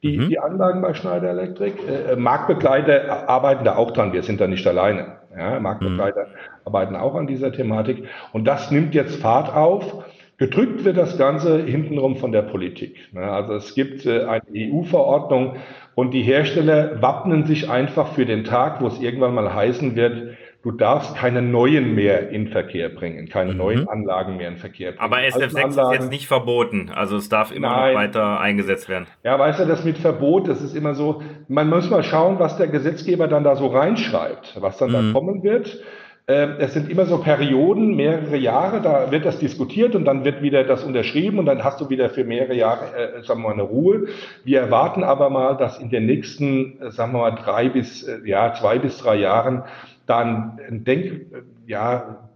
die, 0.02 0.18
mhm. 0.18 0.28
die 0.28 0.38
Anlagen 0.38 0.80
bei 0.82 0.94
Schneider 0.94 1.30
Electric. 1.30 1.74
Äh, 1.86 2.16
Marktbegleiter 2.16 3.28
arbeiten 3.28 3.64
da 3.64 3.76
auch 3.76 3.92
dran, 3.92 4.12
wir 4.12 4.22
sind 4.22 4.40
da 4.40 4.46
nicht 4.46 4.66
alleine. 4.66 5.18
Ja, 5.36 5.60
Marktbegleiter 5.60 6.22
mhm. 6.22 6.64
arbeiten 6.64 6.96
auch 6.96 7.14
an 7.14 7.26
dieser 7.26 7.52
Thematik. 7.52 8.04
Und 8.32 8.46
das 8.46 8.70
nimmt 8.70 8.94
jetzt 8.94 9.20
Fahrt 9.20 9.54
auf. 9.54 10.04
Gedrückt 10.40 10.84
wird 10.84 10.96
das 10.96 11.16
Ganze 11.16 11.62
hintenrum 11.62 12.16
von 12.16 12.32
der 12.32 12.42
Politik. 12.42 12.96
Also 13.14 13.54
es 13.54 13.74
gibt 13.76 14.04
eine 14.06 14.42
EU-Verordnung, 14.52 15.56
und 16.00 16.12
die 16.12 16.22
Hersteller 16.22 17.02
wappnen 17.02 17.44
sich 17.44 17.68
einfach 17.68 18.14
für 18.14 18.24
den 18.24 18.44
Tag, 18.44 18.80
wo 18.80 18.86
es 18.86 19.00
irgendwann 19.00 19.34
mal 19.34 19.52
heißen 19.52 19.96
wird, 19.96 20.36
du 20.62 20.70
darfst 20.70 21.14
keine 21.14 21.42
neuen 21.42 21.94
mehr 21.94 22.30
in 22.30 22.48
Verkehr 22.48 22.88
bringen, 22.88 23.28
keine 23.28 23.52
mhm. 23.52 23.58
neuen 23.58 23.88
Anlagen 23.88 24.38
mehr 24.38 24.48
in 24.48 24.56
Verkehr 24.56 24.92
bringen. 24.92 25.02
Aber 25.02 25.18
SF6 25.18 25.68
ist 25.68 25.92
jetzt 25.92 26.10
nicht 26.10 26.26
verboten, 26.26 26.90
also 26.94 27.16
es 27.16 27.28
darf 27.28 27.52
immer 27.52 27.68
Nein. 27.68 27.92
noch 27.92 28.00
weiter 28.00 28.40
eingesetzt 28.40 28.88
werden. 28.88 29.08
Ja, 29.24 29.38
weißt 29.38 29.60
du, 29.60 29.66
das 29.66 29.84
mit 29.84 29.98
Verbot, 29.98 30.48
das 30.48 30.62
ist 30.62 30.74
immer 30.74 30.94
so, 30.94 31.22
man 31.48 31.68
muss 31.68 31.90
mal 31.90 32.02
schauen, 32.02 32.38
was 32.38 32.56
der 32.56 32.68
Gesetzgeber 32.68 33.28
dann 33.28 33.44
da 33.44 33.56
so 33.56 33.66
reinschreibt, 33.66 34.56
was 34.60 34.78
dann 34.78 34.90
mhm. 34.90 35.12
da 35.12 35.12
kommen 35.12 35.42
wird. 35.42 35.82
Ähm, 36.30 36.54
es 36.58 36.74
sind 36.74 36.88
immer 36.88 37.06
so 37.06 37.18
Perioden, 37.18 37.96
mehrere 37.96 38.36
Jahre, 38.36 38.80
da 38.80 39.10
wird 39.10 39.24
das 39.24 39.40
diskutiert 39.40 39.96
und 39.96 40.04
dann 40.04 40.24
wird 40.24 40.42
wieder 40.42 40.62
das 40.62 40.84
unterschrieben 40.84 41.40
und 41.40 41.46
dann 41.46 41.64
hast 41.64 41.80
du 41.80 41.90
wieder 41.90 42.08
für 42.08 42.22
mehrere 42.22 42.54
Jahre, 42.54 42.84
äh, 42.94 43.22
sagen 43.24 43.42
wir 43.42 43.48
mal, 43.48 43.54
eine 43.54 43.62
Ruhe. 43.62 44.06
Wir 44.44 44.60
erwarten 44.60 45.02
aber 45.02 45.28
mal, 45.28 45.56
dass 45.56 45.80
in 45.80 45.90
den 45.90 46.06
nächsten, 46.06 46.80
äh, 46.80 46.92
sagen 46.92 47.14
wir 47.14 47.18
mal, 47.18 47.32
drei 47.32 47.68
bis, 47.68 48.04
äh, 48.04 48.20
ja, 48.24 48.54
zwei 48.54 48.78
bis 48.78 48.98
drei 48.98 49.16
Jahren 49.16 49.64
dann 50.06 50.60
denk, 50.70 51.06
äh, 51.06 51.22
ja, 51.66 52.28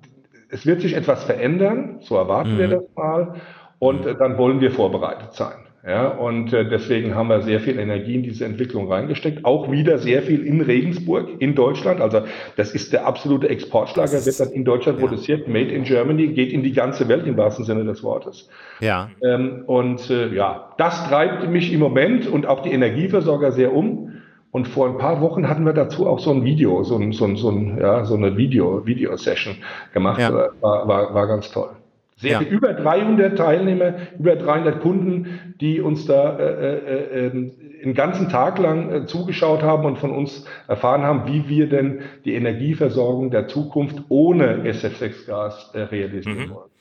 es 0.49 0.67
wird 0.67 0.81
sich 0.81 0.97
etwas 0.97 1.23
verändern, 1.23 1.99
so 2.01 2.17
erwarten 2.17 2.55
mhm. 2.55 2.59
wir 2.59 2.69
das 2.69 2.85
mal 2.97 3.35
und 3.79 4.07
äh, 4.07 4.17
dann 4.17 4.39
wollen 4.39 4.61
wir 4.61 4.73
vorbereitet 4.73 5.35
sein. 5.35 5.64
Ja, 5.87 6.09
und 6.09 6.51
äh, 6.55 6.67
deswegen 6.67 7.15
haben 7.15 7.29
wir 7.29 7.43
sehr 7.43 7.61
viel 7.61 7.79
Energie 7.79 8.15
in 8.15 8.23
diese 8.23 8.47
Entwicklung 8.47 8.91
reingesteckt. 8.91 9.45
Auch 9.45 9.71
wieder 9.71 9.99
sehr 9.99 10.23
viel 10.23 10.47
in 10.47 10.63
Regensburg, 10.63 11.29
in 11.41 11.55
Deutschland. 11.55 12.01
Also 12.01 12.23
das 12.57 12.75
ist 12.75 12.95
der 12.95 13.07
absolute 13.07 13.51
Exportschlager, 13.51 14.25
wird 14.25 14.41
dann 14.41 14.51
in 14.53 14.65
Deutschland 14.65 14.99
ja. 14.99 15.07
produziert, 15.07 15.47
made 15.47 15.71
in 15.71 15.85
Germany, 15.85 16.29
geht 16.29 16.55
in 16.55 16.63
die 16.63 16.73
ganze 16.73 17.07
Welt 17.09 17.27
im 17.27 17.37
wahrsten 17.37 17.67
Sinne 17.67 17.85
des 17.85 18.03
Wortes. 18.03 18.49
Ja. 18.81 19.11
Ähm, 19.23 19.65
und 19.67 20.09
äh, 20.09 20.35
ja, 20.35 20.71
das 20.79 21.07
treibt 21.07 21.51
mich 21.51 21.71
im 21.71 21.81
Moment 21.81 22.27
und 22.29 22.47
auch 22.47 22.63
die 22.63 22.73
Energieversorger 22.73 23.53
sehr 23.53 23.75
um. 23.75 24.11
Und 24.53 24.69
vor 24.69 24.89
ein 24.89 24.97
paar 24.97 25.21
Wochen 25.21 25.49
hatten 25.49 25.67
wir 25.67 25.75
dazu 25.75 26.07
auch 26.07 26.21
so 26.21 26.31
ein 26.31 26.45
Video, 26.45 26.83
so, 26.83 26.97
ein, 26.97 27.13
so, 27.13 27.27
ein, 27.27 27.37
so, 27.37 27.51
ein, 27.51 27.77
ja, 27.79 28.05
so 28.05 28.15
eine 28.15 28.39
Video, 28.39 28.87
Video-Session 28.87 29.57
gemacht. 29.93 30.21
Ja. 30.21 30.33
War, 30.33 30.89
war, 30.89 31.13
war 31.13 31.27
ganz 31.27 31.51
toll. 31.51 31.71
Sehr 32.17 32.43
ja. 32.43 32.49
über 32.49 32.73
300 32.75 33.37
Teilnehmer, 33.37 33.95
über 34.19 34.37
300 34.37 34.81
Kunden, 34.81 35.55
die 35.61 35.81
uns 35.81 36.07
da 36.07 36.39
äh, 36.39 36.77
äh, 36.77 37.27
äh, 37.27 37.51
den 37.85 37.95
ganzen 37.95 38.29
Tag 38.29 38.59
lang 38.59 38.91
äh, 38.91 39.07
zugeschaut 39.07 39.63
haben 39.63 39.85
und 39.85 39.99
von 39.99 40.13
uns 40.13 40.47
erfahren 40.69 41.03
haben, 41.03 41.27
wie 41.27 41.49
wir 41.49 41.69
denn 41.69 42.03
die 42.25 42.35
Energieversorgung 42.35 43.31
der 43.31 43.49
Zukunft 43.49 44.05
ohne 44.09 44.63
SF6-Gas 44.63 45.73
äh, 45.75 45.81
realisieren 45.81 46.47
mhm. 46.47 46.51
wollen. 46.51 46.74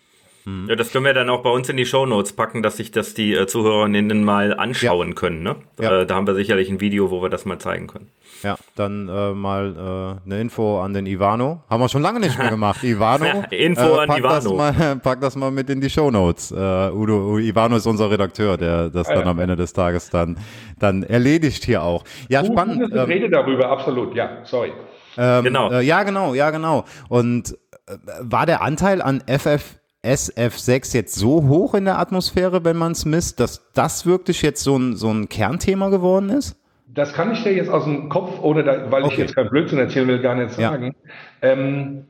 Mhm. 0.45 0.67
Ja, 0.69 0.75
das 0.75 0.91
können 0.91 1.05
wir 1.05 1.13
dann 1.13 1.29
auch 1.29 1.41
bei 1.41 1.49
uns 1.49 1.69
in 1.69 1.77
die 1.77 1.85
Show 1.85 2.05
Notes 2.05 2.33
packen, 2.33 2.63
dass 2.63 2.77
sich 2.77 2.91
das 2.91 3.13
die 3.13 3.33
äh, 3.33 3.47
Zuhörerinnen 3.47 4.23
mal 4.23 4.53
anschauen 4.53 5.09
ja. 5.09 5.13
können. 5.13 5.43
Ne? 5.43 5.55
Ja. 5.79 6.01
Äh, 6.01 6.05
da 6.05 6.15
haben 6.15 6.27
wir 6.27 6.35
sicherlich 6.35 6.69
ein 6.69 6.81
Video, 6.81 7.11
wo 7.11 7.21
wir 7.21 7.29
das 7.29 7.45
mal 7.45 7.59
zeigen 7.59 7.87
können. 7.87 8.09
Ja, 8.41 8.57
dann 8.75 9.07
äh, 9.07 9.31
mal 9.31 10.19
äh, 10.25 10.25
eine 10.25 10.41
Info 10.41 10.81
an 10.81 10.93
den 10.93 11.05
Ivano. 11.05 11.63
Haben 11.69 11.81
wir 11.81 11.87
schon 11.87 12.01
lange 12.01 12.19
nicht 12.19 12.37
mehr 12.37 12.49
gemacht. 12.49 12.83
Ivano. 12.83 13.45
Info 13.51 13.81
äh, 13.81 13.99
an 13.99 14.17
Ivano. 14.17 14.35
Das 14.35 14.53
mal, 14.53 14.95
pack 15.03 15.21
das 15.21 15.35
mal 15.35 15.51
mit 15.51 15.69
in 15.69 15.79
die 15.79 15.89
Show 15.89 16.11
Notes. 16.11 16.51
Äh, 16.51 16.55
Udo, 16.55 17.39
Ivano 17.39 17.77
ist 17.77 17.85
unser 17.85 18.11
Redakteur, 18.11 18.57
der 18.57 18.89
das 18.89 19.07
dann 19.07 19.27
am 19.27 19.39
Ende 19.39 19.55
des 19.55 19.71
Tages 19.71 20.09
dann, 20.09 20.37
dann 20.79 21.03
erledigt 21.03 21.63
hier 21.63 21.83
auch. 21.83 22.03
Ja, 22.27 22.43
spannend. 22.43 22.89
Ich 22.89 22.95
ähm, 22.95 23.05
rede 23.05 23.29
darüber, 23.29 23.69
absolut. 23.69 24.13
Ja, 24.13 24.43
sorry. 24.43 24.73
Ähm, 25.15 25.43
genau. 25.43 25.79
ja, 25.79 26.03
genau, 26.03 26.33
ja, 26.33 26.49
genau. 26.49 26.85
Und 27.07 27.57
war 28.21 28.45
der 28.45 28.61
Anteil 28.61 29.01
an 29.01 29.21
FF 29.27 29.75
SF6 30.03 30.95
jetzt 30.95 31.15
so 31.15 31.47
hoch 31.47 31.73
in 31.73 31.85
der 31.85 31.97
Atmosphäre, 31.97 32.65
wenn 32.65 32.77
man 32.77 32.91
es 32.91 33.05
misst, 33.05 33.39
dass 33.39 33.71
das 33.73 34.05
wirklich 34.05 34.41
jetzt 34.41 34.63
so 34.63 34.77
ein, 34.77 34.95
so 34.95 35.09
ein 35.09 35.29
Kernthema 35.29 35.89
geworden 35.89 36.29
ist? 36.29 36.57
Das 36.87 37.13
kann 37.13 37.31
ich 37.31 37.43
dir 37.43 37.53
jetzt 37.53 37.69
aus 37.69 37.85
dem 37.85 38.09
Kopf, 38.09 38.39
ohne 38.41 38.63
da, 38.63 38.91
weil 38.91 39.03
okay. 39.03 39.13
ich 39.13 39.19
jetzt 39.19 39.35
kein 39.35 39.49
Blödsinn 39.49 39.79
erzählen 39.79 40.07
will, 40.07 40.21
gar 40.21 40.35
nicht 40.35 40.51
sagen. 40.51 40.93
Ja. 41.41 41.49
Ähm, 41.49 42.05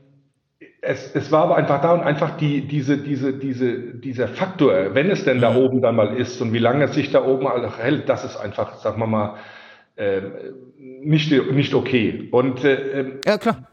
es, 0.82 1.14
es, 1.14 1.32
war 1.32 1.44
aber 1.44 1.56
einfach 1.56 1.80
da 1.80 1.94
und 1.94 2.02
einfach 2.02 2.36
die, 2.36 2.66
diese, 2.66 2.98
diese, 2.98 3.32
diese, 3.32 3.78
dieser 3.78 4.28
Faktor, 4.28 4.94
wenn 4.94 5.10
es 5.10 5.24
denn 5.24 5.38
mhm. 5.38 5.42
da 5.42 5.54
oben 5.54 5.80
dann 5.80 5.96
mal 5.96 6.14
ist 6.16 6.40
und 6.42 6.52
wie 6.52 6.58
lange 6.58 6.84
es 6.84 6.94
sich 6.94 7.10
da 7.10 7.24
oben 7.24 7.48
hält, 7.76 8.08
das 8.08 8.24
ist 8.24 8.36
einfach, 8.36 8.74
sagen 8.76 8.98
wir 9.00 9.06
mal, 9.06 9.36
äh, 9.96 10.20
nicht, 10.76 11.30
nicht 11.30 11.72
okay. 11.72 12.28
Und 12.30 12.64
äh, 12.64 13.00
ähm, 13.00 13.12
ja, 13.24 13.38
klar 13.38 13.68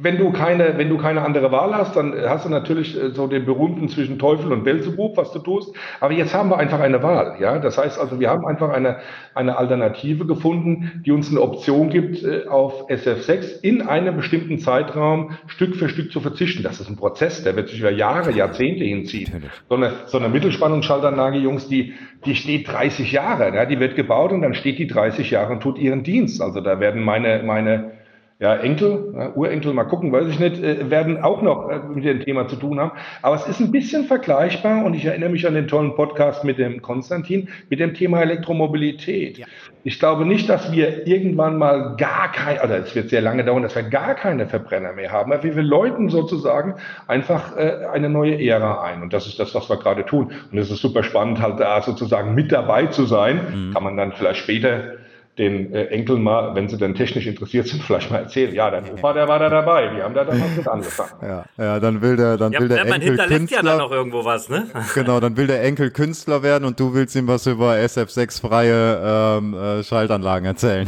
wenn 0.00 0.18
du 0.18 0.32
keine, 0.32 0.76
wenn 0.76 0.88
du 0.88 0.98
keine 0.98 1.22
andere 1.22 1.50
Wahl 1.50 1.74
hast, 1.74 1.96
dann 1.96 2.14
hast 2.28 2.44
du 2.44 2.48
natürlich 2.48 3.00
äh, 3.00 3.10
so 3.10 3.26
den 3.26 3.44
berühmten 3.44 3.88
zwischen 3.88 4.18
Teufel 4.18 4.52
und 4.52 4.64
Belzebub, 4.64 5.16
was 5.16 5.32
du 5.32 5.38
tust. 5.38 5.74
Aber 6.00 6.12
jetzt 6.12 6.34
haben 6.34 6.50
wir 6.50 6.58
einfach 6.58 6.80
eine 6.80 7.02
Wahl, 7.02 7.36
ja. 7.40 7.58
Das 7.58 7.78
heißt 7.78 7.98
also, 7.98 8.20
wir 8.20 8.30
haben 8.30 8.46
einfach 8.46 8.70
eine, 8.70 8.98
eine 9.34 9.56
Alternative 9.56 10.26
gefunden, 10.26 11.02
die 11.04 11.12
uns 11.12 11.30
eine 11.30 11.40
Option 11.40 11.90
gibt, 11.90 12.22
äh, 12.22 12.46
auf 12.48 12.88
SF6 12.88 13.62
in 13.62 13.82
einem 13.82 14.16
bestimmten 14.16 14.58
Zeitraum 14.58 15.30
Stück 15.46 15.76
für 15.76 15.88
Stück 15.88 16.12
zu 16.12 16.20
verzichten. 16.20 16.62
Das 16.62 16.80
ist 16.80 16.88
ein 16.88 16.96
Prozess, 16.96 17.42
der 17.42 17.56
wird 17.56 17.68
sich 17.68 17.80
über 17.80 17.90
Jahre, 17.90 18.32
Jahrzehnte 18.32 18.84
hinziehen. 18.84 19.44
So 19.68 19.76
eine, 19.76 19.92
so 20.06 20.18
eine 20.18 20.28
Mittelspannungsschaltanlage, 20.28 21.38
Jungs, 21.38 21.68
die, 21.68 21.94
die 22.24 22.34
steht 22.34 22.68
30 22.68 23.12
Jahre, 23.12 23.54
ja. 23.54 23.64
Die 23.64 23.80
wird 23.80 23.96
gebaut 23.96 24.32
und 24.32 24.42
dann 24.42 24.54
steht 24.54 24.78
die 24.78 24.86
30 24.86 25.30
Jahre 25.30 25.52
und 25.52 25.60
tut 25.60 25.78
ihren 25.78 26.02
Dienst. 26.02 26.42
Also 26.42 26.60
da 26.60 26.80
werden 26.80 27.02
meine, 27.02 27.42
meine, 27.42 27.93
ja, 28.40 28.56
Enkel, 28.56 29.14
ja, 29.14 29.32
Urenkel, 29.34 29.72
mal 29.72 29.84
gucken, 29.84 30.10
weiß 30.10 30.26
ich 30.26 30.40
nicht, 30.40 30.60
äh, 30.60 30.90
werden 30.90 31.22
auch 31.22 31.40
noch 31.40 31.70
äh, 31.70 31.78
mit 31.94 32.04
dem 32.04 32.20
Thema 32.20 32.48
zu 32.48 32.56
tun 32.56 32.80
haben. 32.80 32.90
Aber 33.22 33.36
es 33.36 33.46
ist 33.46 33.60
ein 33.60 33.70
bisschen 33.70 34.04
vergleichbar 34.04 34.84
und 34.84 34.94
ich 34.94 35.04
erinnere 35.04 35.30
mich 35.30 35.46
an 35.46 35.54
den 35.54 35.68
tollen 35.68 35.94
Podcast 35.94 36.42
mit 36.42 36.58
dem 36.58 36.82
Konstantin, 36.82 37.48
mit 37.70 37.78
dem 37.78 37.94
Thema 37.94 38.22
Elektromobilität. 38.22 39.38
Ja. 39.38 39.46
Ich 39.84 40.00
glaube 40.00 40.26
nicht, 40.26 40.48
dass 40.48 40.72
wir 40.72 41.06
irgendwann 41.06 41.58
mal 41.58 41.94
gar 41.96 42.32
kein, 42.32 42.58
oder 42.58 42.78
es 42.78 42.94
wird 42.96 43.10
sehr 43.10 43.20
lange 43.20 43.44
dauern, 43.44 43.62
dass 43.62 43.76
wir 43.76 43.84
gar 43.84 44.16
keine 44.16 44.46
Verbrenner 44.46 44.94
mehr 44.94 45.12
haben, 45.12 45.32
aber 45.32 45.44
wir 45.44 45.62
läuten 45.62 46.08
sozusagen 46.08 46.74
einfach 47.06 47.56
äh, 47.56 47.86
eine 47.92 48.08
neue 48.08 48.44
Ära 48.44 48.82
ein. 48.82 49.02
Und 49.02 49.12
das 49.12 49.28
ist 49.28 49.38
das, 49.38 49.54
was 49.54 49.70
wir 49.70 49.76
gerade 49.76 50.04
tun. 50.04 50.32
Und 50.50 50.58
es 50.58 50.72
ist 50.72 50.80
super 50.80 51.04
spannend, 51.04 51.40
halt 51.40 51.60
da 51.60 51.80
sozusagen 51.82 52.34
mit 52.34 52.50
dabei 52.50 52.86
zu 52.86 53.04
sein. 53.04 53.68
Mhm. 53.68 53.74
Kann 53.74 53.84
man 53.84 53.96
dann 53.96 54.12
vielleicht 54.12 54.40
später 54.40 54.94
den 55.38 55.74
äh, 55.74 55.86
Enkeln 55.86 56.22
mal, 56.22 56.54
wenn 56.54 56.68
sie 56.68 56.76
dann 56.76 56.94
technisch 56.94 57.26
interessiert 57.26 57.66
sind, 57.66 57.82
vielleicht 57.86 58.10
mal 58.10 58.18
erzählen. 58.18 58.54
Ja, 58.54 58.70
dein 58.70 58.90
Opa, 58.90 59.12
der 59.12 59.28
war 59.28 59.38
da 59.38 59.48
dabei. 59.48 59.94
Wir 59.94 60.04
haben 60.04 60.14
da 60.14 60.24
damals 60.24 60.56
mit 60.56 60.68
angefangen. 60.68 61.10
Ja, 61.22 61.44
ja 61.58 61.80
dann 61.80 62.00
will 62.02 62.16
der, 62.16 62.36
dann 62.36 62.52
ja, 62.52 62.60
will 62.60 62.68
der 62.68 62.78
Enkel 62.78 62.90
man 62.90 63.00
hinterlässt 63.00 63.38
Künstler, 63.38 63.56
ja 63.56 63.62
dann 63.62 63.78
noch 63.78 63.90
irgendwo 63.90 64.24
was, 64.24 64.48
ne? 64.48 64.66
Genau, 64.94 65.18
dann 65.18 65.36
will 65.36 65.46
der 65.46 65.62
Enkel 65.62 65.90
Künstler 65.90 66.42
werden 66.42 66.64
und 66.64 66.78
du 66.78 66.94
willst 66.94 67.16
ihm 67.16 67.26
was 67.26 67.46
über 67.46 67.72
SF6-freie 67.72 69.38
ähm, 69.38 69.54
äh, 69.54 69.82
Schaltanlagen 69.82 70.46
erzählen. 70.46 70.86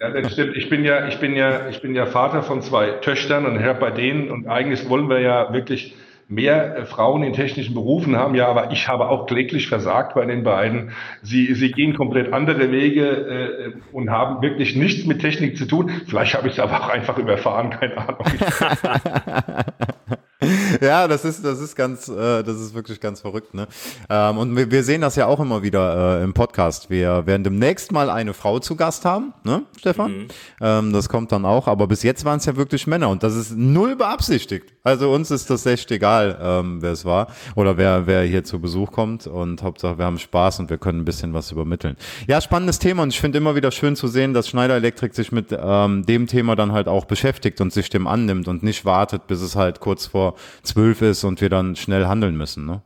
Ja, 0.00 0.10
das 0.10 0.32
stimmt. 0.32 0.56
Ich 0.56 0.68
bin 0.68 0.84
ja, 0.84 1.08
ich 1.08 1.18
bin 1.18 1.34
ja, 1.34 1.68
ich 1.68 1.82
bin 1.82 1.94
ja 1.94 2.06
Vater 2.06 2.42
von 2.42 2.62
zwei 2.62 2.92
Töchtern 2.92 3.46
und 3.46 3.58
Herr 3.58 3.74
bei 3.74 3.90
denen 3.90 4.30
und 4.30 4.46
eigentlich 4.46 4.88
wollen 4.88 5.08
wir 5.08 5.20
ja 5.20 5.52
wirklich 5.52 5.94
mehr 6.30 6.76
äh, 6.76 6.84
Frauen 6.86 7.22
in 7.22 7.32
technischen 7.32 7.74
Berufen 7.74 8.16
haben, 8.16 8.34
ja, 8.34 8.46
aber 8.48 8.70
ich 8.70 8.88
habe 8.88 9.08
auch 9.08 9.26
kläglich 9.26 9.68
versagt 9.68 10.14
bei 10.14 10.24
den 10.24 10.44
beiden. 10.44 10.92
Sie, 11.22 11.54
sie 11.54 11.72
gehen 11.72 11.94
komplett 11.94 12.32
andere 12.32 12.70
Wege 12.70 13.04
äh, 13.04 13.72
und 13.92 14.10
haben 14.10 14.40
wirklich 14.40 14.76
nichts 14.76 15.06
mit 15.06 15.20
Technik 15.20 15.56
zu 15.56 15.66
tun. 15.66 15.90
Vielleicht 16.06 16.34
habe 16.34 16.46
ich 16.46 16.54
es 16.54 16.60
aber 16.60 16.80
auch 16.80 16.88
einfach 16.88 17.18
überfahren, 17.18 17.70
keine 17.70 17.98
Ahnung. 17.98 18.24
ja, 20.80 21.06
das 21.06 21.24
ist, 21.24 21.44
das 21.44 21.60
ist 21.60 21.76
ganz, 21.76 22.08
äh, 22.08 22.42
das 22.42 22.60
ist 22.60 22.74
wirklich 22.74 23.00
ganz 23.00 23.20
verrückt, 23.20 23.54
ne? 23.54 23.66
Ähm, 24.08 24.38
und 24.38 24.56
wir, 24.56 24.70
wir 24.70 24.82
sehen 24.82 25.02
das 25.02 25.16
ja 25.16 25.26
auch 25.26 25.40
immer 25.40 25.62
wieder 25.62 26.20
äh, 26.20 26.24
im 26.24 26.32
Podcast. 26.32 26.88
Wir 26.88 27.26
werden 27.26 27.44
demnächst 27.44 27.92
mal 27.92 28.08
eine 28.08 28.32
Frau 28.32 28.58
zu 28.58 28.76
Gast 28.76 29.04
haben, 29.04 29.32
ne, 29.44 29.62
Stefan? 29.78 30.12
Mhm. 30.12 30.28
Ähm, 30.60 30.92
das 30.92 31.08
kommt 31.08 31.32
dann 31.32 31.44
auch, 31.44 31.66
aber 31.66 31.86
bis 31.86 32.02
jetzt 32.02 32.24
waren 32.24 32.38
es 32.38 32.46
ja 32.46 32.56
wirklich 32.56 32.86
Männer 32.86 33.10
und 33.10 33.22
das 33.22 33.36
ist 33.36 33.56
null 33.56 33.96
beabsichtigt. 33.96 34.72
Also 34.82 35.12
uns 35.12 35.30
ist 35.30 35.50
das 35.50 35.66
echt 35.66 35.90
egal, 35.90 36.38
ähm, 36.40 36.80
wer 36.80 36.92
es 36.92 37.04
war 37.04 37.28
oder 37.54 37.76
wer, 37.76 38.06
wer 38.06 38.22
hier 38.22 38.44
zu 38.44 38.60
Besuch 38.60 38.92
kommt 38.92 39.26
und 39.26 39.62
Hauptsache 39.62 39.98
wir 39.98 40.06
haben 40.06 40.18
Spaß 40.18 40.60
und 40.60 40.70
wir 40.70 40.78
können 40.78 41.00
ein 41.00 41.04
bisschen 41.04 41.34
was 41.34 41.52
übermitteln. 41.52 41.96
Ja, 42.26 42.40
spannendes 42.40 42.78
Thema 42.78 43.02
und 43.02 43.10
ich 43.10 43.20
finde 43.20 43.38
immer 43.38 43.54
wieder 43.54 43.70
schön 43.70 43.94
zu 43.94 44.08
sehen, 44.08 44.32
dass 44.32 44.48
Schneider 44.48 44.76
Elektrik 44.76 45.14
sich 45.14 45.32
mit 45.32 45.48
ähm, 45.50 46.06
dem 46.06 46.26
Thema 46.26 46.56
dann 46.56 46.72
halt 46.72 46.88
auch 46.88 47.04
beschäftigt 47.04 47.60
und 47.60 47.72
sich 47.72 47.90
dem 47.90 48.06
annimmt 48.06 48.48
und 48.48 48.62
nicht 48.62 48.84
wartet, 48.84 49.26
bis 49.26 49.42
es 49.42 49.54
halt 49.54 49.80
kurz 49.80 50.06
vor 50.06 50.29
zwölf 50.62 51.02
ist 51.02 51.24
und 51.24 51.40
wir 51.40 51.48
dann 51.48 51.76
schnell 51.76 52.06
handeln 52.06 52.36
müssen. 52.36 52.66
Ne? 52.66 52.82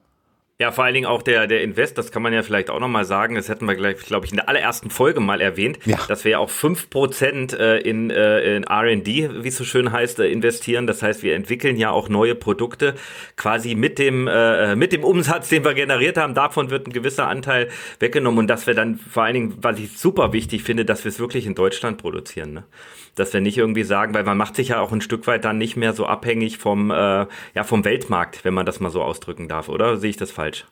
Ja, 0.61 0.71
vor 0.71 0.85
allen 0.85 0.95
Dingen 0.95 1.07
auch 1.07 1.23
der, 1.23 1.49
der 1.49 1.63
Invest, 1.63 1.99
das 1.99 2.13
kann 2.13 2.23
man 2.23 2.33
ja 2.33 2.45
vielleicht 2.45 2.71
auch 2.71 2.79
nochmal 2.79 3.05
sagen, 3.05 3.35
das 3.35 3.49
hätten 3.49 3.67
wir 3.67 3.75
gleich, 3.75 3.99
glaube 3.99 4.25
ich, 4.25 4.31
in 4.31 4.37
der 4.37 4.49
allerersten 4.49 4.89
Folge 4.89 5.19
mal 5.19 5.41
erwähnt, 5.41 5.81
ja. 5.85 5.99
dass 6.07 6.23
wir 6.23 6.31
ja 6.33 6.39
auch 6.39 6.49
fünf 6.49 6.91
Prozent 6.91 7.53
äh, 7.55 7.79
in, 7.79 8.11
äh, 8.11 8.57
in 8.57 8.63
R&D, 8.63 9.43
wie 9.43 9.49
es 9.49 9.57
so 9.57 9.65
schön 9.65 9.91
heißt, 9.91 10.21
äh, 10.21 10.29
investieren. 10.29 10.87
Das 10.87 11.03
heißt, 11.03 11.25
wir 11.25 11.35
entwickeln 11.35 11.77
ja 11.77 11.91
auch 11.91 12.09
neue 12.09 12.37
Produkte 12.37 12.95
quasi 13.35 13.75
mit 13.75 13.99
dem, 13.99 14.25
mit 14.77 14.93
dem 14.93 15.03
Umsatz, 15.03 15.49
den 15.49 15.65
wir 15.65 15.75
generiert 15.75 16.17
haben. 16.17 16.35
Davon 16.35 16.71
wird 16.71 16.87
ein 16.87 16.93
gewisser 16.93 17.27
Anteil 17.27 17.69
weggenommen 17.99 18.39
und 18.39 18.47
dass 18.47 18.67
wir 18.67 18.75
dann 18.75 18.97
vor 18.97 19.25
allen 19.25 19.35
Dingen, 19.35 19.55
was 19.61 19.79
ich 19.79 19.99
super 19.99 20.33
wichtig 20.33 20.63
finde, 20.63 20.85
dass 20.85 21.05
wir 21.05 21.09
es 21.09 21.19
wirklich 21.19 21.47
in 21.47 21.55
Deutschland 21.55 21.99
produzieren. 21.99 22.53
Ne? 22.53 22.65
Dass 23.17 23.33
wir 23.33 23.41
nicht 23.41 23.59
irgendwie 23.59 23.85
sagen, 23.85 24.15
weil 24.15 24.25
man 24.25 24.37
macht 24.37 24.57
sich 24.57 24.69
ja 24.69 24.81
auch 24.81 24.93
ein 24.93 25.01
Stück 25.01 25.27
weit 25.27 25.45
dann 25.45 25.59
nicht 25.59 25.77
mehr 25.77 25.93
so 25.93 26.07
abhängig 26.07 26.59
vom, 26.59 26.91
ja, 26.91 27.29
vom 27.63 27.85
Weltmarkt, 27.85 28.45
wenn 28.45 28.55
man 28.55 28.67
das 28.67 28.81
mal 28.81 28.91
so 28.91 29.03
ausdrücken 29.03 29.49
darf, 29.49 29.69
oder? 29.69 29.97
Sehe 29.97 30.11
ich 30.11 30.17
das 30.17 30.31
falsch? 30.31 30.45
falsch? 30.45 30.67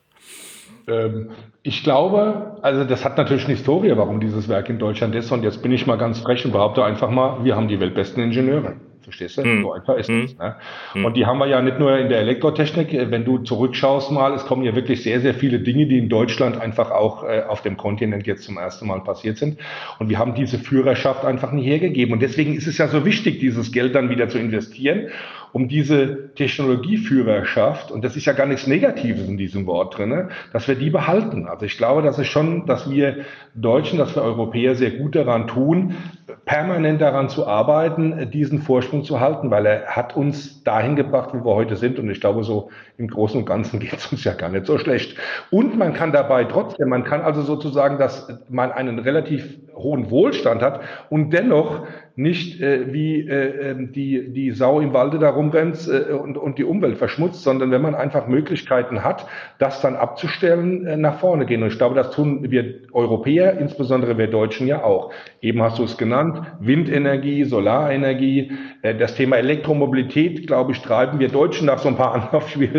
Ähm, 0.87 1.31
ich 1.63 1.83
glaube, 1.83 2.57
also 2.61 2.83
das 2.83 3.05
hat 3.05 3.17
natürlich 3.17 3.45
eine 3.45 3.55
Historie, 3.55 3.93
warum 3.95 4.19
dieses 4.19 4.47
Werk 4.49 4.69
in 4.69 4.79
Deutschland 4.79 5.15
ist. 5.15 5.31
Und 5.31 5.43
jetzt 5.43 5.61
bin 5.61 5.71
ich 5.71 5.87
mal 5.87 5.97
ganz 5.97 6.19
frech 6.19 6.45
und 6.45 6.51
behaupte 6.51 6.83
einfach 6.83 7.09
mal, 7.09 7.43
wir 7.43 7.55
haben 7.55 7.67
die 7.67 7.79
weltbesten 7.79 8.21
Ingenieure. 8.23 8.75
Verstehst 9.03 9.37
du? 9.37 9.45
Mm. 9.45 9.61
So 9.61 9.73
einfach 9.73 9.95
ist 9.95 10.09
mm. 10.09 10.21
das. 10.21 10.37
Ne? 10.37 10.55
Mm. 10.95 11.05
Und 11.05 11.17
die 11.17 11.25
haben 11.25 11.37
wir 11.39 11.47
ja 11.47 11.61
nicht 11.61 11.79
nur 11.79 11.97
in 11.97 12.09
der 12.09 12.19
Elektrotechnik. 12.19 12.91
Wenn 13.11 13.25
du 13.25 13.39
zurückschaust 13.39 14.11
mal, 14.11 14.33
es 14.33 14.45
kommen 14.45 14.63
ja 14.63 14.75
wirklich 14.75 15.03
sehr, 15.03 15.19
sehr 15.21 15.33
viele 15.33 15.59
Dinge, 15.59 15.85
die 15.87 15.97
in 15.97 16.09
Deutschland 16.09 16.59
einfach 16.59 16.91
auch 16.91 17.23
äh, 17.23 17.43
auf 17.47 17.61
dem 17.61 17.77
Kontinent 17.77 18.25
jetzt 18.27 18.43
zum 18.43 18.57
ersten 18.57 18.87
Mal 18.87 19.01
passiert 19.01 19.37
sind. 19.37 19.59
Und 19.99 20.09
wir 20.09 20.19
haben 20.19 20.35
diese 20.35 20.57
Führerschaft 20.57 21.25
einfach 21.25 21.51
nicht 21.51 21.65
hergegeben. 21.65 22.13
Und 22.13 22.21
deswegen 22.21 22.55
ist 22.55 22.67
es 22.67 22.77
ja 22.77 22.87
so 22.87 23.05
wichtig, 23.05 23.39
dieses 23.39 23.71
Geld 23.71 23.95
dann 23.95 24.09
wieder 24.09 24.29
zu 24.29 24.37
investieren 24.37 25.09
um 25.53 25.67
diese 25.67 26.33
Technologieführerschaft, 26.33 27.91
und 27.91 28.03
das 28.03 28.17
ist 28.17 28.25
ja 28.25 28.33
gar 28.33 28.47
nichts 28.47 28.65
Negatives 28.65 29.27
in 29.27 29.37
diesem 29.37 29.67
Wort 29.67 29.97
drinne, 29.97 30.29
dass 30.51 30.67
wir 30.67 30.73
die 30.73 30.89
behalten. 30.89 31.47
Also 31.47 31.67
ich 31.67 31.77
glaube, 31.77 32.01
dass 32.01 32.17
es 32.17 32.27
schon, 32.27 32.65
dass 32.65 32.89
wir 32.89 33.17
Deutschen, 33.53 33.99
dass 33.99 34.15
wir 34.15 34.23
Europäer 34.23 34.73
sehr 34.73 34.89
gut 34.89 35.15
daran 35.15 35.47
tun, 35.47 35.95
permanent 36.45 36.99
daran 36.99 37.29
zu 37.29 37.47
arbeiten, 37.47 38.29
diesen 38.31 38.61
Vorsprung 38.61 39.03
zu 39.03 39.19
halten, 39.19 39.49
weil 39.49 39.65
er 39.65 39.85
hat 39.87 40.15
uns 40.15 40.63
dahin 40.63 40.95
gebracht, 40.95 41.29
wo 41.33 41.45
wir 41.45 41.55
heute 41.55 41.77
sind. 41.77 41.99
Und 41.99 42.09
ich 42.09 42.19
glaube, 42.19 42.43
so 42.43 42.69
im 42.97 43.07
Großen 43.07 43.39
und 43.39 43.45
Ganzen 43.45 43.79
geht 43.81 43.93
es 43.93 44.11
uns 44.11 44.23
ja 44.23 44.33
gar 44.33 44.49
nicht 44.49 44.65
so 44.65 44.77
schlecht. 44.77 45.17
Und 45.49 45.77
man 45.77 45.93
kann 45.93 46.11
dabei 46.11 46.43
trotzdem, 46.45 46.89
man 46.89 47.03
kann 47.03 47.21
also 47.21 47.41
sozusagen, 47.41 47.97
dass 47.97 48.27
man 48.49 48.71
einen 48.71 48.99
relativ 48.99 49.57
hohen 49.75 50.11
Wohlstand 50.11 50.61
hat 50.61 50.81
und 51.09 51.31
dennoch 51.31 51.81
nicht 52.15 52.61
äh, 52.61 52.93
wie 52.93 53.27
äh, 53.27 53.71
ähm, 53.71 53.91
die, 53.91 54.31
die 54.31 54.51
Sau 54.51 54.79
im 54.79 54.93
Walde 54.93 55.17
da 55.17 55.31
rumrennt 55.31 55.87
äh, 55.87 56.13
und, 56.13 56.37
und 56.37 56.59
die 56.59 56.63
Umwelt 56.63 56.97
verschmutzt, 56.97 57.41
sondern 57.41 57.71
wenn 57.71 57.81
man 57.81 57.95
einfach 57.95 58.27
Möglichkeiten 58.27 59.03
hat, 59.03 59.25
das 59.57 59.81
dann 59.81 59.95
abzustellen, 59.95 60.85
äh, 60.85 60.95
nach 60.95 61.19
vorne 61.19 61.47
gehen. 61.47 61.63
Und 61.63 61.69
ich 61.69 61.77
glaube, 61.79 61.95
das 61.95 62.11
tun 62.11 62.51
wir 62.51 62.81
Europäer, 62.91 63.57
insbesondere 63.57 64.17
wir 64.19 64.27
Deutschen 64.27 64.67
ja 64.67 64.83
auch. 64.83 65.11
Eben 65.41 65.63
hast 65.63 65.79
du 65.79 65.83
es 65.83 65.97
genannt, 65.97 66.39
Windenergie, 66.59 67.45
Solarenergie, 67.45 68.51
äh, 68.83 68.93
das 68.93 69.15
Thema 69.15 69.37
Elektromobilität, 69.37 70.45
glaube 70.45 70.73
ich, 70.73 70.81
treiben 70.81 71.17
wir 71.17 71.29
Deutschen 71.29 71.65
nach 71.65 71.79
so 71.79 71.89
ein 71.89 71.95
paar 71.95 72.13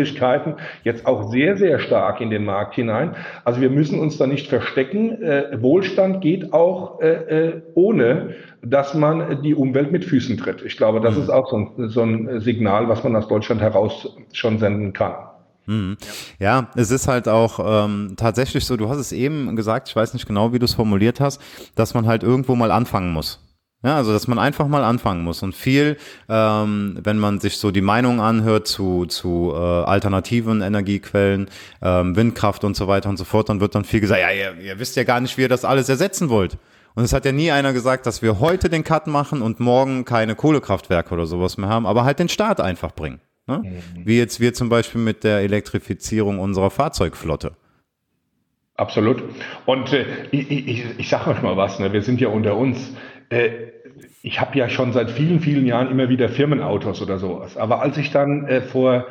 Anlaufschwierigkeiten 0.05 0.55
jetzt 0.83 1.05
auch 1.05 1.31
sehr, 1.31 1.57
sehr 1.57 1.79
stark 1.79 2.21
in 2.21 2.29
den 2.29 2.45
Markt 2.45 2.75
hinein. 2.75 3.15
Also 3.43 3.61
wir 3.61 3.69
müssen 3.69 3.99
uns 3.99 4.17
da 4.17 4.27
nicht 4.27 4.47
verstecken. 4.47 5.21
Äh, 5.21 5.61
Wohlstand 5.61 6.21
geht 6.21 6.53
auch 6.53 6.99
äh, 7.01 7.61
ohne 7.73 8.35
dass 8.61 8.95
man 8.95 9.43
die 9.43 9.53
Umwelt 9.53 9.91
mit 9.91 10.05
Füßen 10.05 10.37
tritt. 10.37 10.63
Ich 10.63 10.75
glaube, 10.77 10.99
das 10.99 11.15
mhm. 11.15 11.21
ist 11.21 11.29
auch 11.29 11.49
so 11.49 11.57
ein, 11.57 11.89
so 11.89 12.01
ein, 12.01 12.39
Signal, 12.41 12.89
was 12.89 13.03
man 13.03 13.15
aus 13.15 13.27
Deutschland 13.27 13.61
heraus 13.61 14.09
schon 14.33 14.57
senden 14.57 14.91
kann. 14.91 15.13
Mhm. 15.67 15.97
Ja. 16.39 16.61
ja. 16.61 16.67
es 16.75 16.89
ist 16.89 17.07
halt 17.07 17.27
auch 17.27 17.59
ähm, 17.85 18.15
tatsächlich 18.17 18.65
so, 18.65 18.75
du 18.75 18.89
hast 18.89 18.97
es 18.97 19.11
eben 19.11 19.55
gesagt, 19.55 19.89
ich 19.89 19.95
weiß 19.95 20.13
nicht 20.13 20.25
genau, 20.25 20.51
wie 20.51 20.59
du 20.59 20.65
es 20.65 20.73
formuliert 20.73 21.19
hast, 21.19 21.39
dass 21.75 21.93
man 21.93 22.07
halt 22.07 22.23
irgendwo 22.23 22.55
mal 22.55 22.71
anfangen 22.71 23.13
muss. 23.13 23.44
Ja, 23.85 23.97
also 23.97 24.11
dass 24.11 24.27
man 24.27 24.39
einfach 24.39 24.67
mal 24.67 24.83
anfangen 24.83 25.23
muss 25.23 25.43
und 25.43 25.53
viel, 25.53 25.97
ähm, 26.27 26.97
wenn 27.03 27.19
man 27.19 27.39
sich 27.39 27.59
so 27.59 27.69
die 27.69 27.81
Meinung 27.81 28.19
anhört 28.19 28.67
zu, 28.67 29.05
zu 29.05 29.53
äh, 29.53 29.57
alternativen 29.57 30.63
Energiequellen, 30.63 31.51
ähm, 31.83 32.15
Windkraft 32.15 32.63
und 32.63 32.75
so 32.75 32.87
weiter 32.87 33.09
und 33.09 33.17
so 33.17 33.25
fort, 33.25 33.47
dann 33.47 33.59
wird 33.59 33.75
dann 33.75 33.85
viel 33.85 33.99
gesagt, 33.99 34.19
ja, 34.19 34.31
ihr, 34.31 34.59
ihr 34.59 34.79
wisst 34.79 34.95
ja 34.95 35.03
gar 35.03 35.19
nicht, 35.19 35.37
wie 35.37 35.43
ihr 35.43 35.49
das 35.49 35.65
alles 35.65 35.87
ersetzen 35.87 36.29
wollt. 36.29 36.57
Und 36.95 37.03
es 37.03 37.13
hat 37.13 37.25
ja 37.25 37.31
nie 37.31 37.51
einer 37.51 37.73
gesagt, 37.73 38.07
dass 38.07 38.23
wir 38.23 38.39
heute 38.39 38.69
den 38.69 38.83
Cut 38.83 39.05
machen 39.05 39.43
und 39.43 39.59
morgen 39.59 40.03
keine 40.03 40.33
Kohlekraftwerke 40.33 41.13
oder 41.13 41.27
sowas 41.27 41.57
mehr 41.57 41.69
haben, 41.69 41.85
aber 41.85 42.05
halt 42.05 42.17
den 42.17 42.29
Start 42.29 42.59
einfach 42.59 42.91
bringen. 42.91 43.21
Ne? 43.45 43.59
Mhm. 43.59 43.81
Wie 44.03 44.17
jetzt 44.17 44.39
wir 44.39 44.55
zum 44.55 44.69
Beispiel 44.69 44.99
mit 44.99 45.23
der 45.23 45.41
Elektrifizierung 45.41 46.39
unserer 46.39 46.71
Fahrzeugflotte. 46.71 47.51
Absolut. 48.77 49.23
Und 49.67 49.93
äh, 49.93 50.05
ich, 50.31 50.49
ich, 50.49 50.85
ich 50.97 51.07
sage 51.07 51.29
euch 51.29 51.41
mal 51.43 51.55
was, 51.55 51.77
ne? 51.77 51.93
wir 51.93 52.01
sind 52.01 52.19
ja 52.19 52.29
unter 52.29 52.57
uns. 52.57 52.93
Äh, 53.29 53.49
ich 54.21 54.41
habe 54.41 54.57
ja 54.57 54.69
schon 54.69 54.91
seit 54.91 55.11
vielen, 55.11 55.39
vielen 55.39 55.65
Jahren 55.65 55.89
immer 55.89 56.09
wieder 56.09 56.29
Firmenautos 56.29 57.01
oder 57.01 57.17
sowas. 57.17 57.57
Aber 57.57 57.81
als 57.81 57.97
ich 57.97 58.11
dann 58.11 58.47
äh, 58.47 58.61
vor 58.61 59.05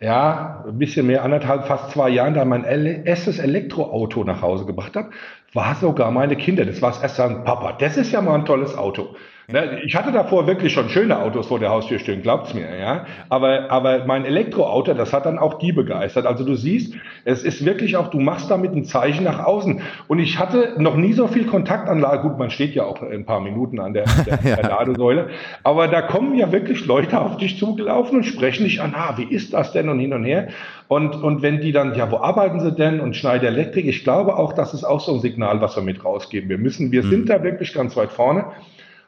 ja, 0.00 0.64
ein 0.66 0.78
bisschen 0.78 1.06
mehr, 1.06 1.24
anderthalb, 1.24 1.66
fast 1.66 1.90
zwei 1.90 2.08
Jahren 2.08 2.32
da 2.32 2.44
mein 2.46 2.64
erstes 2.64 3.38
Elektroauto 3.38 4.24
nach 4.24 4.40
Hause 4.40 4.64
gebracht 4.64 4.96
habe, 4.96 5.10
war 5.52 5.74
sogar 5.74 6.10
meine 6.10 6.36
Kinder. 6.36 6.64
Das 6.64 6.80
war 6.80 6.90
das 6.90 7.02
erste 7.02 7.16
sagen, 7.18 7.44
Papa, 7.44 7.72
das 7.78 7.98
ist 7.98 8.12
ja 8.12 8.22
mal 8.22 8.36
ein 8.36 8.46
tolles 8.46 8.76
Auto. 8.76 9.14
Ne, 9.48 9.80
ich 9.84 9.96
hatte 9.96 10.12
davor 10.12 10.46
wirklich 10.46 10.72
schon 10.72 10.88
schöne 10.88 11.18
Autos 11.18 11.48
vor 11.48 11.58
der 11.58 11.70
Haustür 11.70 11.98
stehen, 11.98 12.22
glaubt's 12.22 12.54
mir, 12.54 12.78
ja. 12.78 13.06
Aber, 13.28 13.70
aber 13.70 14.04
mein 14.04 14.24
Elektroauto, 14.24 14.94
das 14.94 15.12
hat 15.12 15.26
dann 15.26 15.38
auch 15.38 15.58
die 15.58 15.72
begeistert. 15.72 16.26
Also 16.26 16.44
du 16.44 16.54
siehst, 16.54 16.94
es 17.24 17.42
ist 17.42 17.64
wirklich 17.64 17.96
auch, 17.96 18.08
du 18.08 18.20
machst 18.20 18.50
damit 18.50 18.72
ein 18.72 18.84
Zeichen 18.84 19.24
nach 19.24 19.44
außen. 19.44 19.80
Und 20.06 20.18
ich 20.20 20.38
hatte 20.38 20.74
noch 20.78 20.96
nie 20.96 21.12
so 21.12 21.26
viel 21.26 21.46
Kontaktanlage. 21.46 22.28
Gut, 22.28 22.38
man 22.38 22.50
steht 22.50 22.74
ja 22.74 22.84
auch 22.84 23.02
ein 23.02 23.24
paar 23.24 23.40
Minuten 23.40 23.80
an 23.80 23.92
der, 23.92 24.04
der, 24.26 24.38
ja. 24.44 24.56
der 24.56 24.68
Ladesäule. 24.68 25.30
Aber 25.64 25.88
da 25.88 26.02
kommen 26.02 26.36
ja 26.36 26.52
wirklich 26.52 26.86
Leute 26.86 27.20
auf 27.20 27.36
dich 27.36 27.58
zugelaufen 27.58 28.18
und 28.18 28.24
sprechen 28.24 28.64
dich 28.64 28.80
an, 28.80 28.94
ah, 28.94 29.14
wie 29.16 29.24
ist 29.24 29.52
das 29.52 29.72
denn 29.72 29.88
und 29.88 29.98
hin 29.98 30.12
und 30.12 30.24
her. 30.24 30.48
Und, 30.86 31.14
und 31.14 31.42
wenn 31.42 31.60
die 31.60 31.72
dann, 31.72 31.94
ja, 31.94 32.10
wo 32.10 32.18
arbeiten 32.18 32.60
sie 32.60 32.72
denn? 32.72 33.00
Und 33.00 33.16
Schneider 33.16 33.48
Elektrik, 33.48 33.86
ich 33.86 34.04
glaube 34.04 34.36
auch, 34.36 34.52
das 34.52 34.74
ist 34.74 34.84
auch 34.84 35.00
so 35.00 35.14
ein 35.14 35.20
Signal, 35.20 35.60
was 35.60 35.76
wir 35.76 35.82
mit 35.82 36.04
rausgeben. 36.04 36.48
Wir 36.48 36.58
müssen, 36.58 36.92
wir 36.92 37.04
mhm. 37.04 37.10
sind 37.10 37.30
da 37.30 37.42
wirklich 37.42 37.74
ganz 37.74 37.96
weit 37.96 38.10
vorne. 38.10 38.46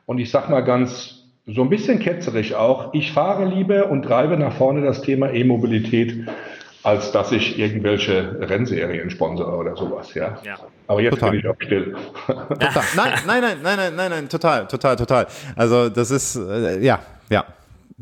Und 0.07 0.19
ich 0.19 0.31
sage 0.31 0.51
mal 0.51 0.63
ganz 0.63 1.23
so 1.47 1.63
ein 1.63 1.71
bisschen 1.71 1.99
ketzerisch 1.99 2.55
auch, 2.55 2.95
ich 2.95 3.13
fahre 3.13 3.47
lieber 3.47 3.91
und 3.91 4.03
treibe 4.03 4.37
nach 4.37 4.53
vorne 4.53 4.83
das 4.83 5.03
Thema 5.03 5.33
E-Mobilität, 5.33 6.29
als 6.85 7.13
dass 7.13 7.33
ich 7.33 7.59
irgendwelche 7.59 8.39
Rennserien 8.41 9.11
sponsere 9.11 9.57
oder 9.57 9.77
sowas, 9.77 10.15
ja. 10.15 10.39
ja. 10.45 10.57
Aber 10.87 11.01
jetzt 11.01 11.15
total. 11.15 11.31
bin 11.31 11.41
ich 11.41 11.49
auch 11.49 11.57
still. 11.61 11.97
Total. 12.27 12.83
Nein, 12.97 13.13
nein, 13.27 13.41
nein, 13.41 13.59
nein, 13.63 13.77
nein, 13.77 13.95
nein, 13.97 14.11
nein, 14.11 14.29
total, 14.29 14.67
total, 14.67 14.97
total. 14.97 15.27
Also 15.57 15.89
das 15.89 16.11
ist, 16.11 16.37
äh, 16.37 16.81
ja, 16.81 17.01
ja. 17.29 17.45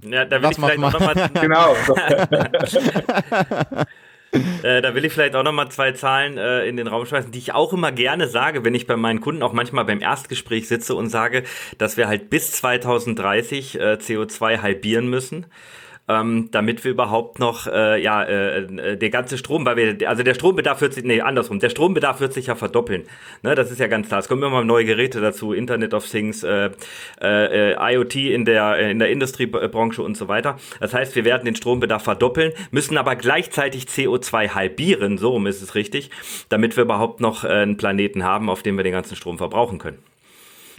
Ja, 0.02 0.24
da 0.24 0.36
will 0.36 0.42
Lass 0.42 0.52
ich 0.52 0.64
vielleicht 0.64 0.78
mal, 0.78 1.30
Genau. 1.40 1.74
Äh, 4.62 4.82
da 4.82 4.94
will 4.94 5.06
ich 5.06 5.12
vielleicht 5.14 5.34
auch 5.36 5.42
nochmal 5.42 5.70
zwei 5.70 5.92
Zahlen 5.92 6.36
äh, 6.36 6.66
in 6.66 6.76
den 6.76 6.86
Raum 6.86 7.06
schmeißen, 7.06 7.32
die 7.32 7.38
ich 7.38 7.54
auch 7.54 7.72
immer 7.72 7.92
gerne 7.92 8.28
sage, 8.28 8.62
wenn 8.62 8.74
ich 8.74 8.86
bei 8.86 8.96
meinen 8.96 9.22
Kunden 9.22 9.42
auch 9.42 9.54
manchmal 9.54 9.86
beim 9.86 10.02
Erstgespräch 10.02 10.68
sitze 10.68 10.94
und 10.94 11.08
sage, 11.08 11.44
dass 11.78 11.96
wir 11.96 12.08
halt 12.08 12.28
bis 12.28 12.52
2030 12.52 13.80
äh, 13.80 13.82
CO2 13.94 14.60
halbieren 14.60 15.08
müssen 15.08 15.46
ähm, 16.10 16.48
damit 16.50 16.82
wir 16.82 16.90
überhaupt 16.90 17.38
noch, 17.38 17.66
äh, 17.66 18.02
ja, 18.02 18.22
äh, 18.24 18.62
äh, 18.62 18.96
der 18.96 19.10
ganze 19.10 19.38
Strom, 19.38 19.64
weil 19.64 19.76
wir, 19.76 20.08
also 20.08 20.22
der 20.22 20.34
Strombedarf 20.34 20.80
wird 20.80 20.94
sich, 20.94 21.04
nee, 21.04 21.20
andersrum, 21.20 21.60
der 21.60 21.70
Strombedarf 21.70 22.20
wird 22.20 22.32
sich 22.32 22.46
ja 22.46 22.56
verdoppeln. 22.56 23.04
Ne, 23.42 23.54
das 23.54 23.70
ist 23.70 23.78
ja 23.78 23.86
ganz 23.86 24.08
klar. 24.08 24.20
Es 24.20 24.28
kommen 24.28 24.42
immer 24.42 24.64
neue 24.64 24.84
Geräte 24.84 25.20
dazu, 25.20 25.52
Internet 25.52 25.94
of 25.94 26.08
Things, 26.08 26.42
äh, 26.42 26.70
äh, 27.20 27.94
IoT 27.94 28.16
in 28.16 28.44
der, 28.44 28.90
in 28.90 28.98
der 28.98 29.10
Industriebranche 29.10 30.02
und 30.02 30.16
so 30.16 30.26
weiter. 30.26 30.58
Das 30.80 30.94
heißt, 30.94 31.14
wir 31.14 31.24
werden 31.24 31.44
den 31.44 31.54
Strombedarf 31.54 32.02
verdoppeln, 32.02 32.52
müssen 32.70 32.98
aber 32.98 33.14
gleichzeitig 33.14 33.84
CO2 33.84 34.54
halbieren, 34.54 35.16
so 35.16 35.38
ist 35.46 35.62
es 35.62 35.74
richtig, 35.74 36.10
damit 36.48 36.76
wir 36.76 36.84
überhaupt 36.84 37.20
noch 37.20 37.44
äh, 37.44 37.48
einen 37.48 37.76
Planeten 37.76 38.24
haben, 38.24 38.50
auf 38.50 38.62
dem 38.62 38.76
wir 38.76 38.84
den 38.84 38.92
ganzen 38.92 39.16
Strom 39.16 39.38
verbrauchen 39.38 39.78
können. 39.78 40.09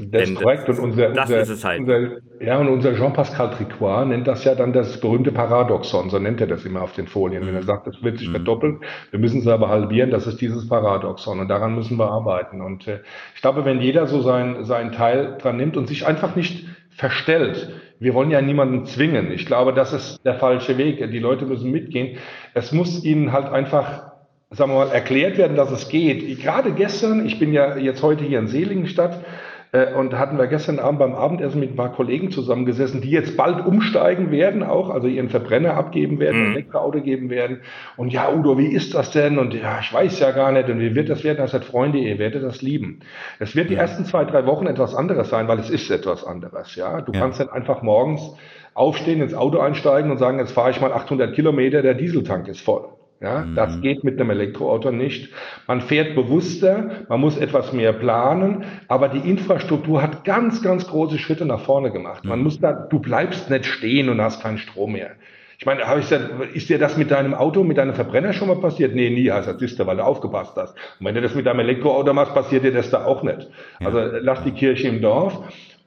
Das 0.10 0.30
ist 0.30 0.36
korrekt. 0.36 0.70
Und 0.70 0.80
unser, 0.80 1.10
das 1.10 1.30
unser, 1.30 1.42
ist 1.42 1.50
es 1.50 1.66
halt. 1.66 1.80
Unser, 1.82 2.18
ja, 2.40 2.58
und 2.58 2.70
unser 2.70 2.96
Jean-Pascal 2.96 3.52
Tricoire 3.52 4.06
nennt 4.06 4.28
das 4.28 4.44
ja 4.44 4.56
dann 4.56 4.74
das 4.74 5.00
berühmte 5.00 5.32
Paradoxon. 5.32 6.10
So 6.10 6.20
nennt 6.20 6.42
er 6.42 6.48
das 6.48 6.66
immer 6.66 6.82
auf 6.82 6.94
den 6.94 7.08
Folien. 7.08 7.44
Mhm. 7.44 7.48
Wenn 7.48 7.56
er 7.56 7.62
mhm. 7.62 7.66
sagt, 7.66 7.88
es 7.88 8.02
wird 8.04 8.18
sich 8.18 8.28
mhm. 8.30 8.34
verdoppeln, 8.34 8.80
wir 9.12 9.20
müssen 9.20 9.42
es 9.42 9.48
aber 9.48 9.70
halbieren, 9.70 10.12
das 10.12 10.28
ist 10.28 10.42
dieses 10.42 10.68
Paradoxon. 10.68 11.40
Und 11.40 11.48
daran 11.50 11.76
müssen 11.76 11.98
wir 11.98 12.10
arbeiten. 12.10 12.62
Und 12.62 12.88
äh, 12.88 13.00
ich 13.36 13.42
glaube, 13.42 13.66
wenn 13.66 13.82
jeder 13.82 14.08
so 14.08 14.22
sein, 14.22 14.64
seinen 14.64 14.92
Teil 14.92 15.38
dran 15.40 15.58
nimmt 15.58 15.78
und 15.78 15.88
sich 15.88 16.08
einfach 16.08 16.36
nicht 16.36 16.66
verstellt, 16.90 17.70
wir 18.00 18.14
wollen 18.14 18.32
ja 18.32 18.42
niemanden 18.42 18.86
zwingen. 18.86 19.32
Ich 19.32 19.46
glaube, 19.46 19.74
das 19.74 19.94
ist 19.94 20.26
der 20.26 20.36
falsche 20.36 20.78
Weg. 20.78 21.00
Die 21.12 21.20
Leute 21.20 21.46
müssen 21.46 21.70
mitgehen. 21.70 22.18
Es 22.54 22.72
muss 22.72 23.04
ihnen 23.04 23.32
halt 23.32 23.52
einfach 23.52 24.12
sagen 24.52 24.72
wir 24.72 24.86
mal, 24.86 24.92
erklärt 24.92 25.38
werden, 25.38 25.56
dass 25.56 25.72
es 25.72 25.88
geht. 25.88 26.40
Gerade 26.42 26.74
gestern, 26.74 27.26
ich 27.26 27.40
bin 27.40 27.54
ja 27.54 27.78
jetzt 27.78 28.04
heute 28.04 28.26
hier 28.26 28.40
in 28.40 28.48
Seligenstadt, 28.48 29.24
äh, 29.72 29.94
und 29.94 30.18
hatten 30.18 30.38
wir 30.38 30.48
gestern 30.48 30.80
Abend 30.80 31.00
beim 31.00 31.16
Abendessen 31.16 31.60
mit 31.60 31.72
ein 31.72 31.76
paar 31.76 31.94
Kollegen 31.94 32.32
zusammengesessen, 32.32 33.02
die 33.02 33.12
jetzt 33.12 33.38
bald 33.38 33.66
umsteigen 33.66 34.32
werden 34.32 34.64
auch, 34.64 34.90
also 34.90 35.08
ihren 35.08 35.30
Verbrenner 35.30 35.76
abgeben 35.76 36.20
werden, 36.20 36.50
mhm. 36.50 36.52
Elektroauto 36.52 37.02
geben 37.02 37.30
werden. 37.30 37.62
Und 37.96 38.12
ja, 38.12 38.34
Udo, 38.34 38.58
wie 38.58 38.68
ist 38.68 38.94
das 38.94 39.12
denn? 39.12 39.38
Und 39.38 39.54
ja, 39.54 39.80
ich 39.80 39.94
weiß 39.94 40.20
ja 40.20 40.32
gar 40.32 40.52
nicht. 40.52 40.70
Und 40.70 40.80
wie 40.80 40.94
wird 40.94 41.10
das 41.10 41.24
werden? 41.24 41.38
Das 41.38 41.54
hat 41.54 41.64
Freunde, 41.64 42.00
ihr 42.00 42.20
werdet 42.20 42.44
das 42.44 42.62
lieben. 42.62 43.00
Es 43.40 43.56
wird 43.56 43.70
die 43.70 43.76
ja. 43.76 43.82
ersten 43.82 44.06
zwei, 44.06 44.26
drei 44.26 44.46
Wochen 44.46 44.68
etwas 44.68 44.94
anderes 44.94 45.30
sein, 45.30 45.48
weil 45.48 45.60
es 45.60 45.70
ist 45.70 45.90
etwas 45.90 46.26
anderes. 46.26 46.76
Ja, 46.76 47.02
du 47.02 47.14
ja. 47.14 47.20
kannst 47.20 47.40
dann 47.40 47.50
einfach 47.50 47.82
morgens 47.82 48.36
aufstehen, 48.74 49.22
ins 49.22 49.34
Auto 49.34 49.60
einsteigen 49.60 50.12
und 50.12 50.18
sagen, 50.18 50.40
jetzt 50.40 50.52
fahre 50.52 50.72
ich 50.72 50.82
mal 50.82 50.94
800 50.94 51.34
Kilometer, 51.34 51.82
der 51.82 51.94
Dieseltank 51.94 52.48
ist 52.48 52.62
voll. 52.62 52.88
Ja, 53.22 53.42
mhm. 53.42 53.56
das 53.56 53.80
geht 53.82 54.04
mit 54.04 54.20
einem 54.20 54.32
Elektroauto 54.32 54.92
nicht. 54.92 55.32
Man 55.68 55.82
fährt 55.82 56.16
bewusster, 56.16 57.06
man 57.08 57.20
muss 57.20 57.38
etwas 57.38 57.72
mehr 57.72 57.94
planen, 57.94 58.66
aber 58.88 59.10
die 59.10 59.30
Infrastruktur 59.30 60.02
hat 60.02 60.26
ganz, 60.26 60.64
ganz 60.64 60.88
große 60.88 61.20
Schritte 61.20 61.46
nach 61.46 61.62
vorne 61.62 61.92
gemacht. 61.92 62.26
Man 62.26 62.40
mhm. 62.40 62.46
muss 62.46 62.60
da, 62.60 62.74
du 62.74 63.00
bleibst 63.00 63.52
nicht 63.52 63.66
stehen 63.66 64.10
und 64.10 64.20
hast 64.20 64.42
keinen 64.42 64.58
Strom 64.58 64.94
mehr. 64.94 65.12
Ich 65.60 65.68
meine, 65.68 65.84
habe 65.84 66.00
ich 66.00 66.10
gesagt, 66.10 66.32
ist 66.56 66.70
dir 66.70 66.80
das 66.80 66.98
mit 66.98 67.12
deinem 67.12 67.36
Auto, 67.36 67.64
mit 67.64 67.78
deinem 67.78 67.94
Verbrenner 67.94 68.34
schon 68.34 68.48
mal 68.48 68.58
passiert? 68.58 68.96
Nee, 68.96 69.12
nie, 69.12 69.30
heißt 69.30 69.48
das 69.48 69.62
ist 69.62 69.86
weil 69.86 69.98
du 69.98 70.04
aufgepasst 70.04 70.58
hast. 70.58 70.74
Und 71.00 71.06
wenn 71.06 71.14
du 71.14 71.22
das 71.22 71.36
mit 71.36 71.46
deinem 71.46 71.60
Elektroauto 71.60 72.14
machst, 72.14 72.34
passiert 72.34 72.64
dir 72.64 72.72
das 72.72 72.90
da 72.90 73.06
auch 73.06 73.22
nicht. 73.22 73.48
Also 73.80 74.00
lass 74.00 74.44
die 74.44 74.54
Kirche 74.54 74.88
im 74.88 75.04
Dorf. 75.04 75.40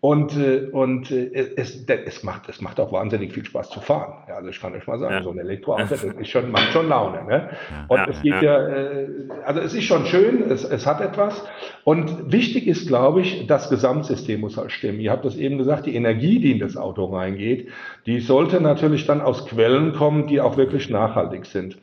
Und, 0.04 0.36
äh, 0.36 0.68
und 0.70 1.10
äh, 1.10 1.30
es, 1.56 1.82
es, 1.86 2.22
macht, 2.24 2.50
es 2.50 2.60
macht 2.60 2.78
auch 2.78 2.92
wahnsinnig 2.92 3.32
viel 3.32 3.46
Spaß 3.46 3.70
zu 3.70 3.80
fahren. 3.80 4.12
Ja, 4.28 4.34
also 4.34 4.50
ich 4.50 4.60
kann 4.60 4.74
euch 4.74 4.86
mal 4.86 4.98
sagen, 4.98 5.14
ja. 5.14 5.22
so 5.22 5.30
ein 5.30 5.38
Elektroauto, 5.38 5.94
ist 5.94 6.28
schon, 6.28 6.50
macht 6.50 6.72
schon 6.72 6.90
Laune. 6.90 7.24
Ne? 7.24 7.48
Und 7.88 7.96
ja, 7.96 8.06
es 8.10 8.20
geht 8.20 8.42
ja, 8.42 8.68
äh, 8.68 9.08
also 9.46 9.60
es 9.60 9.72
ist 9.72 9.84
schon 9.84 10.04
schön, 10.04 10.50
es, 10.50 10.62
es 10.62 10.84
hat 10.84 11.00
etwas. 11.00 11.42
Und 11.84 12.30
wichtig 12.30 12.66
ist, 12.66 12.86
glaube 12.86 13.22
ich, 13.22 13.46
das 13.46 13.70
Gesamtsystem 13.70 14.40
muss 14.40 14.58
halt 14.58 14.72
stimmen. 14.72 15.00
Ihr 15.00 15.10
habt 15.10 15.24
das 15.24 15.36
eben 15.36 15.56
gesagt, 15.56 15.86
die 15.86 15.94
Energie, 15.94 16.38
die 16.38 16.52
in 16.52 16.58
das 16.58 16.76
Auto 16.76 17.06
reingeht, 17.06 17.70
die 18.04 18.20
sollte 18.20 18.60
natürlich 18.60 19.06
dann 19.06 19.22
aus 19.22 19.46
Quellen 19.46 19.94
kommen, 19.94 20.26
die 20.26 20.38
auch 20.38 20.58
wirklich 20.58 20.90
nachhaltig 20.90 21.46
sind. 21.46 21.78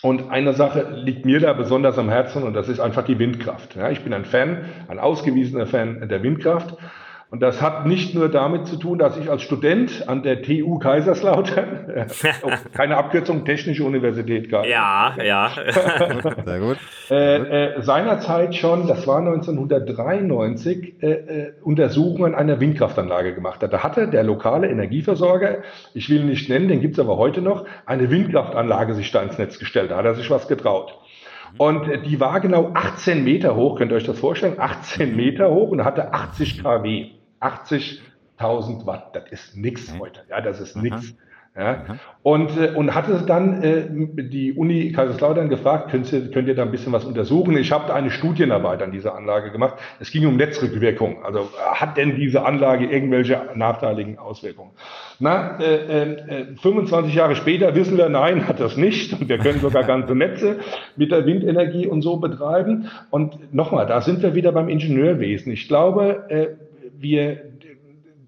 Und 0.00 0.30
eine 0.30 0.54
Sache 0.54 0.88
liegt 1.04 1.26
mir 1.26 1.40
da 1.40 1.52
besonders 1.52 1.98
am 1.98 2.08
Herzen 2.08 2.44
und 2.44 2.54
das 2.54 2.70
ist 2.70 2.80
einfach 2.80 3.04
die 3.04 3.18
Windkraft. 3.18 3.76
Ja, 3.76 3.90
ich 3.90 4.00
bin 4.00 4.14
ein 4.14 4.24
Fan, 4.24 4.64
ein 4.88 4.98
ausgewiesener 4.98 5.66
Fan 5.66 6.08
der 6.08 6.22
Windkraft. 6.22 6.78
Und 7.28 7.42
das 7.42 7.60
hat 7.60 7.86
nicht 7.86 8.14
nur 8.14 8.28
damit 8.28 8.68
zu 8.68 8.76
tun, 8.76 8.98
dass 8.98 9.16
ich 9.16 9.28
als 9.28 9.42
Student 9.42 10.08
an 10.08 10.22
der 10.22 10.42
TU 10.42 10.78
Kaiserslautern, 10.78 11.90
äh, 11.90 12.06
keine 12.72 12.96
Abkürzung, 12.96 13.44
Technische 13.44 13.82
Universität 13.82 14.48
gab. 14.48 14.64
Ja, 14.64 15.16
ja. 15.20 15.50
Sehr 16.44 16.60
gut. 16.60 16.76
Äh, 17.10 17.74
äh, 17.74 17.82
seinerzeit 17.82 18.54
schon, 18.54 18.86
das 18.86 19.08
war 19.08 19.18
1993, 19.18 21.02
äh, 21.02 21.10
äh, 21.10 21.52
Untersuchungen 21.62 22.36
einer 22.36 22.60
Windkraftanlage 22.60 23.34
gemacht 23.34 23.60
hat. 23.60 23.72
Da 23.72 23.82
hatte 23.82 24.06
der 24.06 24.22
lokale 24.22 24.68
Energieversorger, 24.68 25.58
ich 25.94 26.08
will 26.08 26.20
ihn 26.20 26.28
nicht 26.28 26.48
nennen, 26.48 26.68
den 26.68 26.80
gibt's 26.80 27.00
aber 27.00 27.16
heute 27.16 27.42
noch, 27.42 27.64
eine 27.86 28.08
Windkraftanlage 28.08 28.94
sich 28.94 29.10
da 29.10 29.22
ins 29.22 29.36
Netz 29.36 29.58
gestellt. 29.58 29.90
Da 29.90 29.96
hat 29.96 30.04
er 30.04 30.14
sich 30.14 30.30
was 30.30 30.46
getraut. 30.46 30.96
Und 31.58 32.06
die 32.06 32.20
war 32.20 32.40
genau 32.40 32.70
18 32.74 33.24
Meter 33.24 33.56
hoch, 33.56 33.78
könnt 33.78 33.90
ihr 33.90 33.96
euch 33.96 34.04
das 34.04 34.18
vorstellen? 34.18 34.54
18 34.58 35.16
Meter 35.16 35.50
hoch 35.50 35.70
und 35.70 35.84
hatte 35.84 36.12
80 36.12 36.62
kW. 36.62 37.15
80.000 37.40 38.86
Watt, 38.86 39.14
das 39.14 39.30
ist 39.30 39.56
nichts 39.56 39.92
mhm. 39.92 40.00
heute. 40.00 40.20
Ja, 40.28 40.40
das 40.40 40.60
ist 40.60 40.76
nichts. 40.76 41.14
Ja, 41.58 41.84
mhm. 41.88 41.98
und, 42.22 42.50
äh, 42.58 42.72
und 42.74 42.94
hatte 42.94 43.24
dann 43.26 43.62
äh, 43.62 43.86
die 43.88 44.52
Uni 44.52 44.92
Kaiserslautern 44.92 45.48
gefragt, 45.48 45.90
könnt 45.90 46.12
ihr, 46.12 46.30
könnt 46.30 46.48
ihr 46.48 46.54
da 46.54 46.62
ein 46.62 46.70
bisschen 46.70 46.92
was 46.92 47.06
untersuchen? 47.06 47.56
Ich 47.56 47.72
habe 47.72 47.94
eine 47.94 48.10
Studienarbeit 48.10 48.82
an 48.82 48.92
dieser 48.92 49.14
Anlage 49.14 49.50
gemacht. 49.50 49.76
Es 49.98 50.10
ging 50.10 50.26
um 50.26 50.36
Netzrückwirkung. 50.36 51.24
Also 51.24 51.48
hat 51.72 51.96
denn 51.96 52.16
diese 52.16 52.44
Anlage 52.44 52.84
irgendwelche 52.84 53.40
nachteiligen 53.54 54.18
Auswirkungen? 54.18 54.72
Na, 55.18 55.58
äh, 55.58 56.12
äh, 56.12 56.56
25 56.56 57.14
Jahre 57.14 57.36
später 57.36 57.74
wissen 57.74 57.96
wir, 57.96 58.10
nein, 58.10 58.46
hat 58.46 58.60
das 58.60 58.76
nicht. 58.76 59.18
Und 59.18 59.30
wir 59.30 59.38
können 59.38 59.60
sogar 59.60 59.84
ganze 59.84 60.14
Netze 60.14 60.58
mit 60.96 61.10
der 61.10 61.24
Windenergie 61.24 61.86
und 61.86 62.02
so 62.02 62.18
betreiben. 62.18 62.90
Und 63.08 63.54
nochmal, 63.54 63.86
da 63.86 64.02
sind 64.02 64.22
wir 64.22 64.34
wieder 64.34 64.52
beim 64.52 64.68
Ingenieurwesen. 64.68 65.50
Ich 65.52 65.68
glaube, 65.68 66.26
äh, 66.28 66.48
wir, 66.98 67.40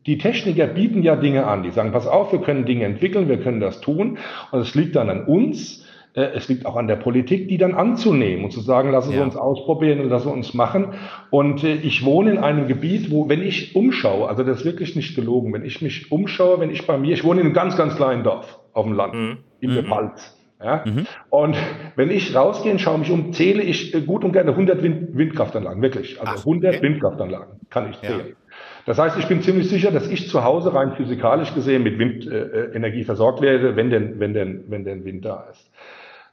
die 0.07 0.19
Techniker 0.19 0.67
bieten 0.67 1.03
ja 1.03 1.17
Dinge 1.17 1.47
an. 1.47 1.63
Die 1.63 1.71
sagen, 1.71 1.93
pass 1.93 2.07
auf, 2.07 2.33
wir 2.33 2.41
können 2.41 2.65
Dinge 2.65 2.85
entwickeln, 2.85 3.29
wir 3.29 3.39
können 3.39 3.61
das 3.61 3.81
tun. 3.81 4.19
Und 4.51 4.61
es 4.61 4.75
liegt 4.75 4.97
dann 4.97 5.11
an 5.11 5.25
uns, 5.25 5.87
äh, 6.15 6.31
es 6.35 6.49
liegt 6.49 6.67
auch 6.67 6.77
an 6.77 6.89
der 6.89 6.97
Politik, 6.97 7.49
die 7.49 7.59
dann 7.59 7.75
anzunehmen 7.75 8.45
und 8.45 8.51
zu 8.51 8.61
sagen, 8.61 8.91
lassen 8.91 9.13
Sie 9.13 9.19
ja. 9.19 9.23
uns 9.23 9.37
ausprobieren 9.37 10.01
und 10.01 10.09
lassen 10.09 10.29
Sie 10.29 10.35
uns 10.35 10.55
machen. 10.55 10.95
Und 11.31 11.63
äh, 11.65 11.75
ich 11.75 12.05
wohne 12.05 12.33
in 12.33 12.39
einem 12.39 12.67
Gebiet, 12.67 13.11
wo, 13.11 13.29
wenn 13.29 13.43
ich 13.43 13.77
umschaue, 13.77 14.29
also 14.29 14.43
das 14.43 14.61
ist 14.61 14.65
wirklich 14.65 14.97
nicht 14.97 15.15
gelogen, 15.15 15.53
wenn 15.53 15.65
ich 15.65 15.83
mich 15.83 16.11
umschaue, 16.11 16.61
wenn 16.61 16.71
ich 16.71 16.87
bei 16.87 16.99
mir, 16.99 17.13
ich 17.13 17.25
wohne 17.25 17.41
in 17.41 17.47
einem 17.47 17.55
ganz, 17.55 17.77
ganz 17.77 17.97
kleinen 17.97 18.25
Dorf 18.25 18.59
auf 18.73 18.85
dem 18.85 18.95
Land, 18.95 19.15
mhm. 19.15 19.37
in 19.61 19.75
der 19.75 19.83
mhm. 19.83 19.87
Pfalz. 19.87 20.35
Ja? 20.63 20.85
Mhm. 20.85 21.07
Und 21.31 21.57
wenn 21.97 22.11
ich 22.11 22.35
rausgehe 22.35 22.73
und 22.73 22.81
schaue 22.81 22.99
mich 22.99 23.11
um, 23.11 23.33
zähle 23.33 23.63
ich 23.63 23.95
äh, 23.95 24.01
gut 24.01 24.25
und 24.25 24.33
gerne 24.33 24.51
100 24.51 24.83
Wind 24.83 25.17
Windkraftanlagen, 25.17 25.83
wirklich. 25.83 26.21
Also 26.21 26.33
Ach, 26.37 26.39
100 26.41 26.75
okay. 26.77 26.83
Windkraftanlagen 26.83 27.61
kann 27.71 27.91
ich 27.91 28.01
zählen. 28.01 28.29
Ja. 28.29 28.48
Das 28.89 28.99
heißt, 28.99 29.19
ich 29.19 29.29
bin 29.29 29.43
ziemlich 29.43 29.69
sicher, 29.69 29.91
dass 29.91 30.09
ich 30.09 30.31
zu 30.31 30.45
Hause 30.45 30.73
rein 30.73 30.95
physikalisch 30.95 31.53
gesehen 31.55 31.83
mit 31.83 31.99
Windenergie 31.99 33.03
äh, 33.03 33.05
versorgt 33.05 33.43
werde, 33.43 33.77
wenn 33.77 33.91
denn, 33.91 34.19
wenn 34.19 34.33
denn, 34.33 34.65
wenn 34.69 34.83
denn 34.87 35.05
Wind 35.05 35.27
da 35.27 35.47
ist. 35.51 35.71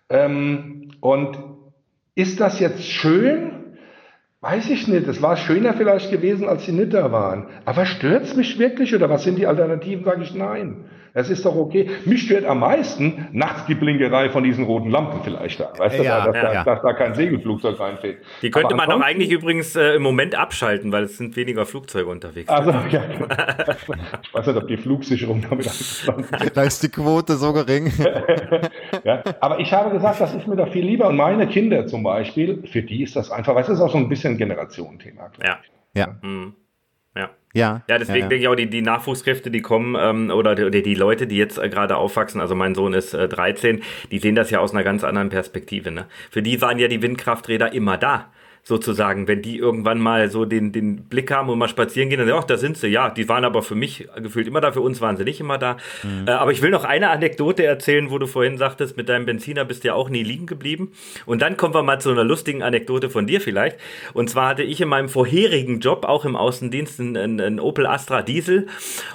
Ähm, 0.08 0.92
und 1.02 1.38
ist 2.16 2.40
das 2.40 2.62
jetzt 2.62 2.86
schön? 2.86 3.52
Weiß 4.40 4.70
ich 4.70 4.88
nicht. 4.88 5.06
Es 5.06 5.22
war 5.22 5.36
schöner 5.36 5.74
vielleicht 5.74 6.12
gewesen, 6.12 6.48
als 6.48 6.66
sie 6.66 6.72
nicht 6.72 6.94
da 6.94 7.12
waren. 7.12 7.48
Aber 7.66 7.86
stört 7.86 8.24
es 8.24 8.38
mich 8.38 8.58
wirklich 8.58 8.96
oder 8.96 9.10
was 9.10 9.26
sind 9.26 9.38
die 9.38 9.48
Alternativen? 9.48 10.06
Sage 10.06 10.24
ich 10.24 10.34
nein. 10.34 10.86
Es 11.18 11.30
ist 11.30 11.46
doch 11.46 11.56
okay. 11.56 11.90
Mich 12.04 12.24
stört 12.24 12.44
am 12.44 12.60
meisten 12.60 13.30
nachts 13.32 13.66
die 13.68 13.74
Blinkerei 13.74 14.30
von 14.30 14.44
diesen 14.44 14.66
roten 14.66 14.90
Lampen 14.90 15.22
vielleicht 15.24 15.62
da. 15.62 15.72
Weißt 15.78 15.98
ja, 16.04 16.26
du, 16.26 16.32
dass, 16.32 16.36
ja, 16.36 16.42
da, 16.42 16.54
ja. 16.54 16.64
dass, 16.66 16.82
da 16.82 16.92
kein 16.92 17.16
Segelflugzeug 17.16 17.80
reinfällt. 17.80 18.18
Die 18.42 18.52
könnte 18.52 18.76
man 18.76 18.90
doch 18.90 19.00
eigentlich 19.00 19.32
übrigens 19.32 19.78
äh, 19.78 19.96
im 19.96 20.02
Moment 20.02 20.36
abschalten, 20.36 20.92
weil 20.92 21.06
es 21.06 21.18
sind 21.18 21.38
weniger 21.38 21.66
Flugzeuge 21.66 22.10
unterwegs. 22.10 22.50
Also, 22.50 22.72
ja. 22.92 23.02
ich 24.24 24.34
weiß 24.34 24.48
nicht, 24.48 24.58
ob 24.58 24.68
die 24.68 24.76
Flugsicherung 24.76 25.42
damit 25.42 25.70
angefangen 25.70 26.52
Da 26.54 26.64
ist 26.64 26.84
die 26.84 26.90
Quote 26.90 27.38
so 27.38 27.54
gering. 27.54 27.94
ja, 29.06 29.24
aber 29.40 29.62
ich 29.62 29.72
habe 29.72 29.92
gesagt, 29.92 30.20
das 30.20 30.36
ist 30.36 30.48
mir 30.48 30.58
doch 30.58 30.70
viel 30.70 30.84
lieber. 30.84 31.08
Und 31.08 31.16
meine 31.16 31.48
Kinder 31.48 31.88
zum 31.88 32.04
Beispiel, 32.04 32.62
für 32.68 32.82
die 32.82 33.04
ist 33.04 33.16
das 33.16 33.32
einfach, 33.32 33.56
weißt 33.56 33.70
du, 33.70 33.72
das 33.72 33.80
ist 33.80 33.86
auch 33.86 33.94
so 33.94 33.98
ein 33.98 34.10
bisschen 34.10 34.38
Generationenthema. 34.38 35.32
Ja. 35.42 35.60
Ja. 35.96 36.18
Mhm. 36.22 36.56
Ja. 37.56 37.82
Ja, 37.88 37.98
deswegen 37.98 38.18
ja, 38.18 38.26
ja. 38.26 38.30
denke 38.30 38.42
ich 38.42 38.48
auch, 38.50 38.56
die, 38.56 38.70
die 38.70 38.82
Nachwuchskräfte, 38.82 39.50
die 39.50 39.62
kommen, 39.62 39.96
ähm, 39.98 40.30
oder, 40.30 40.56
die, 40.56 40.84
die 40.84 40.94
Leute, 40.94 41.26
die 41.26 41.38
jetzt 41.38 41.58
äh, 41.58 41.70
gerade 41.70 41.96
aufwachsen, 41.96 42.42
also 42.42 42.54
mein 42.54 42.76
Sohn 42.76 42.94
ist 42.94 43.14
äh, 43.14 43.30
13, 43.30 43.82
die 44.12 44.20
sehen 44.20 44.36
das 44.36 44.50
ja 44.50 44.60
aus 44.60 44.74
einer 44.74 44.84
ganz 44.84 45.06
anderen 45.06 45.30
Perspektive. 45.30 45.90
Ne? 45.90 46.06
Für 46.30 46.42
die 46.42 46.62
waren 46.62 46.78
ja 46.80 46.90
die 46.90 47.02
Windkrafträder 47.02 47.72
immer 47.72 47.98
da. 47.98 48.30
Sozusagen, 48.68 49.28
wenn 49.28 49.44
die 49.44 49.58
irgendwann 49.58 50.00
mal 50.00 50.32
so 50.32 50.44
den, 50.44 50.72
den 50.72 51.04
Blick 51.04 51.30
haben 51.30 51.50
und 51.50 51.60
mal 51.60 51.68
spazieren 51.68 52.10
gehen, 52.10 52.18
dann 52.18 52.28
sagen, 52.28 52.40
ach, 52.42 52.48
da 52.48 52.58
sind 52.58 52.78
sie, 52.78 52.88
ja, 52.88 53.12
die 53.12 53.30
waren 53.30 53.46
aber 53.46 53.62
für 53.62 53.76
mich 53.76 54.08
gefühlt 54.18 54.48
immer 54.48 54.60
da, 54.60 54.72
für 54.72 54.82
uns 54.82 55.02
waren 55.02 55.18
sie 55.18 55.24
nicht 55.24 55.40
immer 55.40 55.60
da. 55.60 55.78
Mhm. 56.02 56.28
Äh, 56.28 56.32
aber 56.32 56.52
ich 56.52 56.64
will 56.64 56.72
noch 56.72 56.84
eine 56.84 57.12
Anekdote 57.12 57.64
erzählen, 57.64 58.10
wo 58.10 58.18
du 58.18 58.26
vorhin 58.26 58.58
sagtest, 58.58 58.98
mit 58.98 59.08
deinem 59.08 59.28
Benziner 59.28 59.66
bist 59.66 59.84
du 59.84 59.90
ja 59.90 59.94
auch 59.94 60.10
nie 60.10 60.24
liegen 60.24 60.48
geblieben. 60.48 60.92
Und 61.28 61.44
dann 61.44 61.58
kommen 61.58 61.76
wir 61.76 61.84
mal 61.84 62.02
zu 62.02 62.10
einer 62.10 62.24
lustigen 62.24 62.64
Anekdote 62.64 63.12
von 63.12 63.28
dir 63.28 63.40
vielleicht. 63.40 63.78
Und 64.14 64.32
zwar 64.32 64.50
hatte 64.50 64.64
ich 64.64 64.82
in 64.82 64.90
meinem 64.90 65.10
vorherigen 65.10 65.80
Job, 65.80 66.04
auch 66.04 66.26
im 66.26 66.36
Außendienst, 66.36 67.00
einen, 67.00 67.40
einen 67.40 67.60
Opel 67.60 67.86
Astra 67.86 68.24
Diesel 68.24 68.66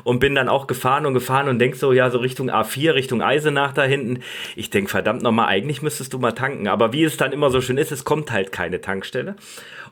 und 0.04 0.20
bin 0.20 0.36
dann 0.36 0.48
auch 0.48 0.68
gefahren 0.68 1.06
und 1.06 1.14
gefahren 1.14 1.48
und 1.48 1.58
denk 1.58 1.74
so, 1.74 1.92
ja, 1.92 2.08
so 2.10 2.18
Richtung 2.18 2.52
A4, 2.52 2.94
Richtung 2.94 3.20
Eisenach 3.20 3.72
da 3.72 3.82
hinten. 3.82 4.20
Ich 4.54 4.70
denk, 4.70 4.90
verdammt 4.90 5.22
nochmal, 5.22 5.48
eigentlich 5.48 5.82
müsstest 5.82 6.12
du 6.12 6.20
mal 6.20 6.32
tanken. 6.32 6.68
Aber 6.68 6.92
wie 6.92 7.02
es 7.02 7.16
dann 7.16 7.32
immer 7.32 7.50
so 7.50 7.60
schön 7.60 7.78
ist, 7.78 7.90
es 7.90 8.04
kommt 8.04 8.30
halt 8.30 8.52
keine 8.52 8.80
Tankstelle. 8.80 9.34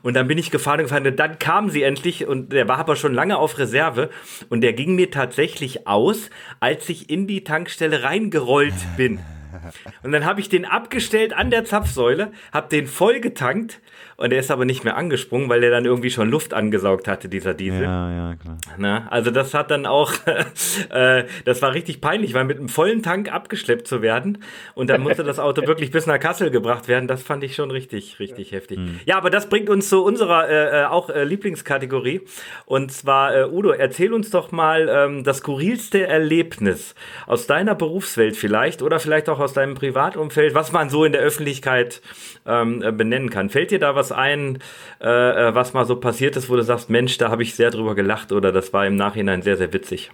Und 0.01 0.13
dann 0.13 0.27
bin 0.27 0.37
ich 0.37 0.51
gefahren 0.51 0.79
und 0.79 0.85
gefahren 0.85 1.05
und 1.05 1.19
dann 1.19 1.39
kam 1.39 1.69
sie 1.69 1.83
endlich 1.83 2.25
und 2.25 2.53
der 2.53 2.67
war 2.67 2.77
aber 2.77 2.95
schon 2.95 3.13
lange 3.13 3.37
auf 3.37 3.57
Reserve 3.57 4.09
und 4.49 4.61
der 4.61 4.73
ging 4.73 4.95
mir 4.95 5.11
tatsächlich 5.11 5.87
aus, 5.87 6.29
als 6.59 6.87
ich 6.89 7.09
in 7.09 7.27
die 7.27 7.43
Tankstelle 7.43 8.03
reingerollt 8.03 8.73
bin. 8.95 9.19
Und 10.03 10.11
dann 10.11 10.25
habe 10.25 10.39
ich 10.39 10.47
den 10.47 10.63
abgestellt 10.63 11.33
an 11.33 11.49
der 11.49 11.65
Zapfsäule, 11.65 12.31
habe 12.53 12.69
den 12.69 12.87
voll 12.87 13.19
getankt 13.19 13.81
und 14.19 14.33
er 14.33 14.39
ist 14.39 14.51
aber 14.51 14.65
nicht 14.65 14.83
mehr 14.83 14.97
angesprungen, 14.97 15.47
weil 15.49 15.63
er 15.63 15.71
dann 15.71 15.85
irgendwie 15.85 16.09
schon 16.09 16.29
Luft 16.29 16.53
angesaugt 16.53 17.07
hatte, 17.07 17.29
dieser 17.29 17.53
Diesel. 17.53 17.83
Ja, 17.83 18.11
ja, 18.11 18.35
klar. 18.35 18.57
Na, 18.77 19.07
also 19.09 19.31
das 19.31 19.53
hat 19.53 19.71
dann 19.71 19.85
auch, 19.85 20.11
äh, 20.89 21.23
das 21.45 21.61
war 21.61 21.73
richtig 21.73 22.01
peinlich, 22.01 22.33
weil 22.33 22.43
mit 22.43 22.57
einem 22.57 22.67
vollen 22.67 23.01
Tank 23.01 23.31
abgeschleppt 23.31 23.87
zu 23.87 24.01
werden 24.01 24.39
und 24.75 24.89
dann 24.89 25.01
musste 25.01 25.23
das 25.23 25.39
Auto 25.39 25.65
wirklich 25.65 25.91
bis 25.91 26.05
nach 26.05 26.19
Kassel 26.19 26.51
gebracht 26.51 26.89
werden, 26.89 27.07
das 27.07 27.23
fand 27.23 27.45
ich 27.45 27.55
schon 27.55 27.71
richtig, 27.71 28.19
richtig 28.19 28.51
heftig. 28.51 28.79
Mhm. 28.79 28.99
Ja, 29.05 29.17
aber 29.17 29.29
das 29.29 29.47
bringt 29.47 29.69
uns 29.69 29.87
zu 29.87 30.03
unserer 30.03 30.49
äh, 30.49 30.81
äh, 30.81 30.85
auch 30.85 31.09
äh, 31.09 31.23
Lieblingskategorie 31.23 32.21
und 32.65 32.91
zwar, 32.91 33.33
äh, 33.33 33.45
Udo, 33.45 33.71
erzähl 33.71 34.13
uns 34.13 34.31
doch 34.31 34.51
mal 34.51 34.89
ähm, 34.89 35.23
das 35.23 35.37
skurrilste 35.37 36.05
Erlebnis 36.05 36.93
aus 37.25 37.47
deiner 37.47 37.73
Berufswelt 37.73 38.35
vielleicht 38.35 38.81
oder 38.81 38.99
vielleicht 38.99 39.29
auch 39.29 39.39
aus 39.39 39.53
deinem 39.53 39.75
Privatumfeld, 39.75 40.53
was 40.55 40.73
man 40.73 40.89
so 40.89 41.05
in 41.05 41.13
der 41.13 41.21
Öffentlichkeit 41.21 42.01
ähm, 42.45 42.83
äh, 42.83 42.91
benennen 42.91 43.29
kann. 43.29 43.49
Fällt 43.49 43.71
dir 43.71 43.79
da 43.79 43.95
was 43.95 44.08
ein, 44.11 44.59
äh, 45.01 45.07
äh, 45.07 45.55
was 45.55 45.73
mal 45.73 45.85
so 45.85 45.95
passiert 45.95 46.35
ist, 46.35 46.49
wo 46.49 46.55
du 46.55 46.63
sagst, 46.63 46.89
Mensch, 46.89 47.17
da 47.17 47.29
habe 47.29 47.43
ich 47.43 47.55
sehr 47.55 47.71
drüber 47.71 47.95
gelacht 47.95 48.31
oder 48.31 48.51
das 48.51 48.73
war 48.73 48.85
im 48.85 48.95
Nachhinein 48.95 49.41
sehr, 49.41 49.57
sehr 49.57 49.73
witzig? 49.73 50.11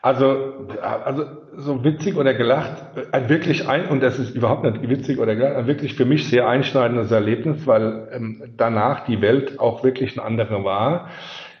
Also, 0.00 0.68
also 0.80 1.24
so 1.56 1.82
witzig 1.82 2.16
oder 2.16 2.32
gelacht, 2.32 2.82
ein 3.10 3.28
wirklich 3.28 3.68
ein, 3.68 3.88
und 3.88 4.00
das 4.00 4.18
ist 4.18 4.34
überhaupt 4.34 4.62
nicht 4.62 4.88
witzig 4.88 5.18
oder 5.18 5.34
gelacht, 5.34 5.56
ein 5.56 5.66
wirklich 5.66 5.94
für 5.94 6.04
mich 6.04 6.28
sehr 6.28 6.48
einschneidendes 6.48 7.10
Erlebnis, 7.10 7.66
weil 7.66 8.08
ähm, 8.12 8.42
danach 8.56 9.06
die 9.06 9.20
Welt 9.20 9.58
auch 9.58 9.82
wirklich 9.82 10.16
eine 10.16 10.24
andere 10.24 10.62
war. 10.62 11.10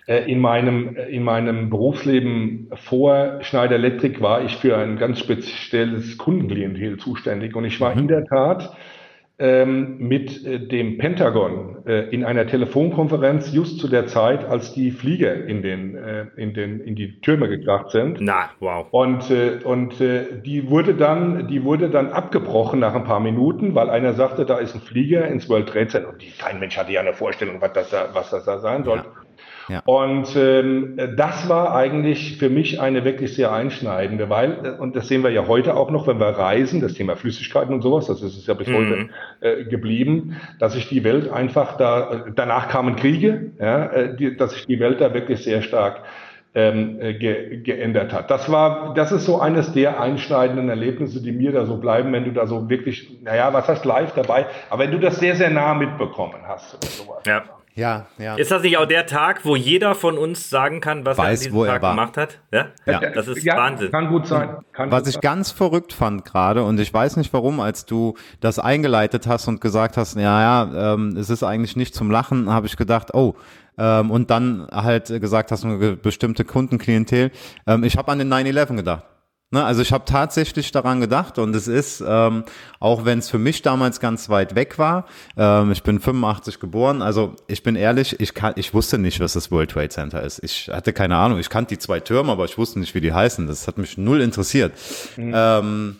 Äh, 0.06 0.30
in 0.30 0.40
meinem, 0.40 0.96
in 0.96 1.22
meinem 1.22 1.68
Berufsleben 1.68 2.70
vor 2.74 3.40
Schneider 3.42 3.74
Electric 3.74 4.20
war 4.20 4.42
ich 4.42 4.56
für 4.56 4.76
ein 4.76 4.98
ganz 4.98 5.18
spezielles 5.18 6.16
Kundenklientel 6.16 6.96
zuständig 6.96 7.54
und 7.54 7.64
ich 7.64 7.80
war 7.80 7.94
mhm. 7.94 8.00
in 8.00 8.08
der 8.08 8.24
Tat 8.24 8.74
mit 9.40 10.44
äh, 10.44 10.58
dem 10.58 10.98
Pentagon 10.98 11.76
äh, 11.86 12.08
in 12.10 12.24
einer 12.24 12.48
Telefonkonferenz 12.48 13.52
just 13.52 13.78
zu 13.78 13.86
der 13.86 14.08
Zeit, 14.08 14.44
als 14.44 14.72
die 14.72 14.90
Flieger 14.90 15.44
in 15.46 15.62
den 15.62 15.94
äh, 15.94 16.26
in 16.36 16.54
den 16.54 16.80
in 16.80 16.96
die 16.96 17.20
Türme 17.20 17.48
gekracht 17.48 17.90
sind. 17.90 18.18
Na, 18.20 18.50
wow. 18.58 18.86
Und 18.90 19.30
äh, 19.30 19.60
und 19.62 20.00
äh, 20.00 20.42
die 20.44 20.68
wurde 20.70 20.94
dann 20.94 21.46
die 21.46 21.62
wurde 21.62 21.88
dann 21.88 22.10
abgebrochen 22.10 22.80
nach 22.80 22.94
ein 22.94 23.04
paar 23.04 23.20
Minuten, 23.20 23.76
weil 23.76 23.90
einer 23.90 24.14
sagte, 24.14 24.44
da 24.44 24.58
ist 24.58 24.74
ein 24.74 24.80
Flieger 24.80 25.28
ins 25.28 25.48
World 25.48 25.68
Trade 25.68 25.86
Center 25.86 26.08
und 26.08 26.20
die, 26.20 26.32
kein 26.36 26.58
Mensch 26.58 26.76
hatte 26.76 26.90
ja 26.90 27.00
eine 27.00 27.12
Vorstellung, 27.12 27.60
was 27.60 27.72
das 27.74 27.90
da, 27.90 28.08
was 28.12 28.30
das 28.30 28.44
da 28.44 28.58
sein 28.58 28.82
soll. 28.82 28.98
Ja. 28.98 29.17
Ja. 29.68 29.82
Und 29.84 30.34
ähm, 30.36 30.98
das 31.16 31.48
war 31.48 31.74
eigentlich 31.74 32.38
für 32.38 32.48
mich 32.48 32.80
eine 32.80 33.04
wirklich 33.04 33.34
sehr 33.34 33.52
einschneidende, 33.52 34.30
weil, 34.30 34.76
und 34.78 34.96
das 34.96 35.08
sehen 35.08 35.22
wir 35.22 35.30
ja 35.30 35.46
heute 35.46 35.76
auch 35.76 35.90
noch, 35.90 36.06
wenn 36.06 36.18
wir 36.18 36.28
reisen, 36.28 36.80
das 36.80 36.94
Thema 36.94 37.16
Flüssigkeiten 37.16 37.74
und 37.74 37.82
sowas, 37.82 38.06
das 38.06 38.22
ist 38.22 38.36
es 38.36 38.46
ja 38.46 38.54
bis 38.54 38.68
mhm. 38.68 38.74
heute 38.74 39.08
äh, 39.40 39.64
geblieben, 39.64 40.36
dass 40.58 40.72
sich 40.72 40.88
die 40.88 41.04
Welt 41.04 41.30
einfach 41.30 41.76
da, 41.76 42.26
danach 42.34 42.68
kamen 42.68 42.96
Kriege, 42.96 43.52
ja, 43.60 43.86
äh, 43.86 44.16
die, 44.16 44.36
dass 44.36 44.52
sich 44.52 44.66
die 44.66 44.80
Welt 44.80 45.00
da 45.00 45.12
wirklich 45.12 45.44
sehr 45.44 45.60
stark 45.62 46.02
ähm, 46.54 47.00
äh, 47.00 47.14
ge, 47.14 47.58
geändert 47.58 48.12
hat. 48.12 48.30
Das 48.30 48.50
war, 48.50 48.94
das 48.94 49.12
ist 49.12 49.26
so 49.26 49.38
eines 49.38 49.72
der 49.72 50.00
einschneidenden 50.00 50.70
Erlebnisse, 50.70 51.22
die 51.22 51.32
mir 51.32 51.52
da 51.52 51.66
so 51.66 51.76
bleiben, 51.76 52.12
wenn 52.12 52.24
du 52.24 52.32
da 52.32 52.46
so 52.46 52.70
wirklich, 52.70 53.18
naja, 53.22 53.52
was 53.52 53.68
hast 53.68 53.84
live 53.84 54.12
dabei, 54.14 54.46
aber 54.70 54.84
wenn 54.84 54.90
du 54.90 54.98
das 54.98 55.20
sehr, 55.20 55.36
sehr 55.36 55.50
nah 55.50 55.74
mitbekommen 55.74 56.40
hast 56.46 56.74
oder 56.74 56.86
sowas. 56.86 57.22
Ja. 57.26 57.57
Ja, 57.74 58.06
ja. 58.18 58.34
Ist 58.34 58.50
das 58.50 58.62
nicht 58.62 58.76
auch 58.76 58.86
der 58.86 59.06
Tag, 59.06 59.44
wo 59.44 59.54
jeder 59.54 59.94
von 59.94 60.18
uns 60.18 60.50
sagen 60.50 60.80
kann, 60.80 61.06
was 61.06 61.16
Weiß, 61.16 61.46
er 61.46 61.48
an 61.48 61.52
diesem 61.54 61.66
Tag 61.66 61.80
gemacht 61.80 62.16
hat? 62.16 62.38
Ja? 62.52 62.66
ja. 62.86 63.00
Das 63.10 63.28
ist 63.28 63.44
ja, 63.44 63.56
Wahnsinn. 63.56 63.90
Kann 63.90 64.08
gut 64.08 64.26
sein. 64.26 64.56
Kann 64.72 64.90
was 64.90 65.00
gut 65.00 65.08
ich 65.08 65.14
sein. 65.14 65.20
ganz 65.22 65.50
verrückt 65.52 65.92
fand 65.92 66.24
gerade, 66.24 66.64
und 66.64 66.80
ich 66.80 66.92
weiß 66.92 67.16
nicht 67.16 67.32
warum, 67.32 67.60
als 67.60 67.86
du 67.86 68.14
das 68.40 68.58
eingeleitet 68.58 69.26
hast 69.26 69.46
und 69.46 69.60
gesagt 69.60 69.96
hast, 69.96 70.16
ja, 70.16 70.64
ja, 70.64 70.94
ähm, 70.94 71.16
es 71.16 71.30
ist 71.30 71.42
eigentlich 71.44 71.76
nicht 71.76 71.94
zum 71.94 72.10
Lachen, 72.10 72.50
habe 72.52 72.66
ich 72.66 72.76
gedacht, 72.76 73.14
oh, 73.14 73.36
ähm, 73.78 74.10
und 74.10 74.30
dann 74.30 74.66
halt 74.72 75.06
gesagt 75.06 75.52
hast, 75.52 75.64
eine 75.64 75.96
bestimmte 75.96 76.44
Kundenklientel. 76.44 77.30
Ähm, 77.66 77.84
ich 77.84 77.96
habe 77.96 78.10
an 78.10 78.18
den 78.18 78.32
9-11 78.32 78.76
gedacht. 78.76 79.04
Ne, 79.50 79.64
also 79.64 79.80
ich 79.80 79.92
habe 79.92 80.04
tatsächlich 80.04 80.72
daran 80.72 81.00
gedacht 81.00 81.38
und 81.38 81.56
es 81.56 81.68
ist, 81.68 82.04
ähm, 82.06 82.44
auch 82.80 83.06
wenn 83.06 83.18
es 83.18 83.30
für 83.30 83.38
mich 83.38 83.62
damals 83.62 83.98
ganz 83.98 84.28
weit 84.28 84.54
weg 84.54 84.78
war, 84.78 85.06
ähm, 85.38 85.72
ich 85.72 85.82
bin 85.82 86.00
85 86.00 86.60
geboren, 86.60 87.00
also 87.00 87.34
ich 87.46 87.62
bin 87.62 87.74
ehrlich, 87.74 88.20
ich, 88.20 88.34
kann, 88.34 88.52
ich 88.56 88.74
wusste 88.74 88.98
nicht, 88.98 89.20
was 89.20 89.32
das 89.32 89.50
World 89.50 89.70
Trade 89.70 89.88
Center 89.88 90.22
ist. 90.22 90.44
Ich 90.44 90.68
hatte 90.68 90.92
keine 90.92 91.16
Ahnung, 91.16 91.38
ich 91.38 91.48
kannte 91.48 91.74
die 91.74 91.78
zwei 91.78 91.98
Türme, 91.98 92.30
aber 92.30 92.44
ich 92.44 92.58
wusste 92.58 92.78
nicht, 92.78 92.94
wie 92.94 93.00
die 93.00 93.14
heißen. 93.14 93.46
Das 93.46 93.66
hat 93.66 93.78
mich 93.78 93.96
null 93.96 94.20
interessiert. 94.20 94.74
Mhm. 95.16 95.32
Ähm, 95.34 95.96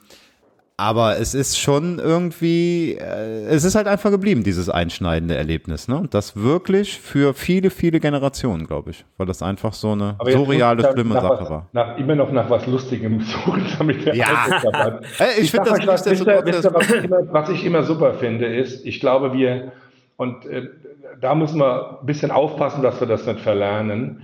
aber 0.81 1.19
es 1.19 1.35
ist 1.35 1.59
schon 1.59 1.99
irgendwie, 1.99 2.95
äh, 2.95 3.47
es 3.47 3.65
ist 3.65 3.75
halt 3.75 3.89
einfach 3.89 4.13
geblieben, 4.13 4.45
dieses 4.45 4.71
einschneidende 4.71 5.35
Erlebnis. 5.35 5.89
Ne? 5.89 5.97
Und 5.97 6.15
das 6.15 6.37
wirklich 6.37 7.01
für 7.01 7.35
viele, 7.35 7.71
viele 7.71 7.99
Generationen, 7.99 8.65
glaube 8.65 8.93
ich. 8.93 9.05
Weil 9.17 9.27
das 9.27 9.43
einfach 9.43 9.73
so 9.73 9.91
eine 9.91 10.17
surreale, 10.25 10.89
schlimme 10.93 11.15
Sache 11.15 11.41
was, 11.41 11.51
war. 11.51 11.67
Nach, 11.73 11.99
immer 11.99 12.15
noch 12.15 12.31
nach 12.31 12.49
was 12.49 12.65
Lustigem 12.69 13.21
suchen, 13.45 13.67
damit 13.77 14.07
wir 14.07 14.15
ja. 14.15 14.27
ich, 15.37 15.45
ich 15.45 15.51
finde 15.51 15.71
das 15.71 15.85
was, 15.85 16.07
wisst 16.07 16.25
ihr, 16.25 16.43
wisst 16.45 16.65
ihr, 16.65 16.73
was, 16.73 16.91
ich 16.91 17.05
immer, 17.05 17.33
was 17.33 17.49
ich 17.49 17.65
immer 17.65 17.83
super 17.83 18.15
finde, 18.15 18.47
ist, 18.47 18.87
ich 18.87 19.01
glaube, 19.01 19.33
wir, 19.33 19.73
und 20.17 20.47
äh, 20.47 20.69
da 21.21 21.35
müssen 21.35 21.59
wir 21.59 21.99
ein 22.01 22.07
bisschen 22.07 22.31
aufpassen, 22.31 22.85
dass 22.85 23.01
wir 23.01 23.09
das 23.09 23.27
nicht 23.27 23.41
verlernen 23.41 24.23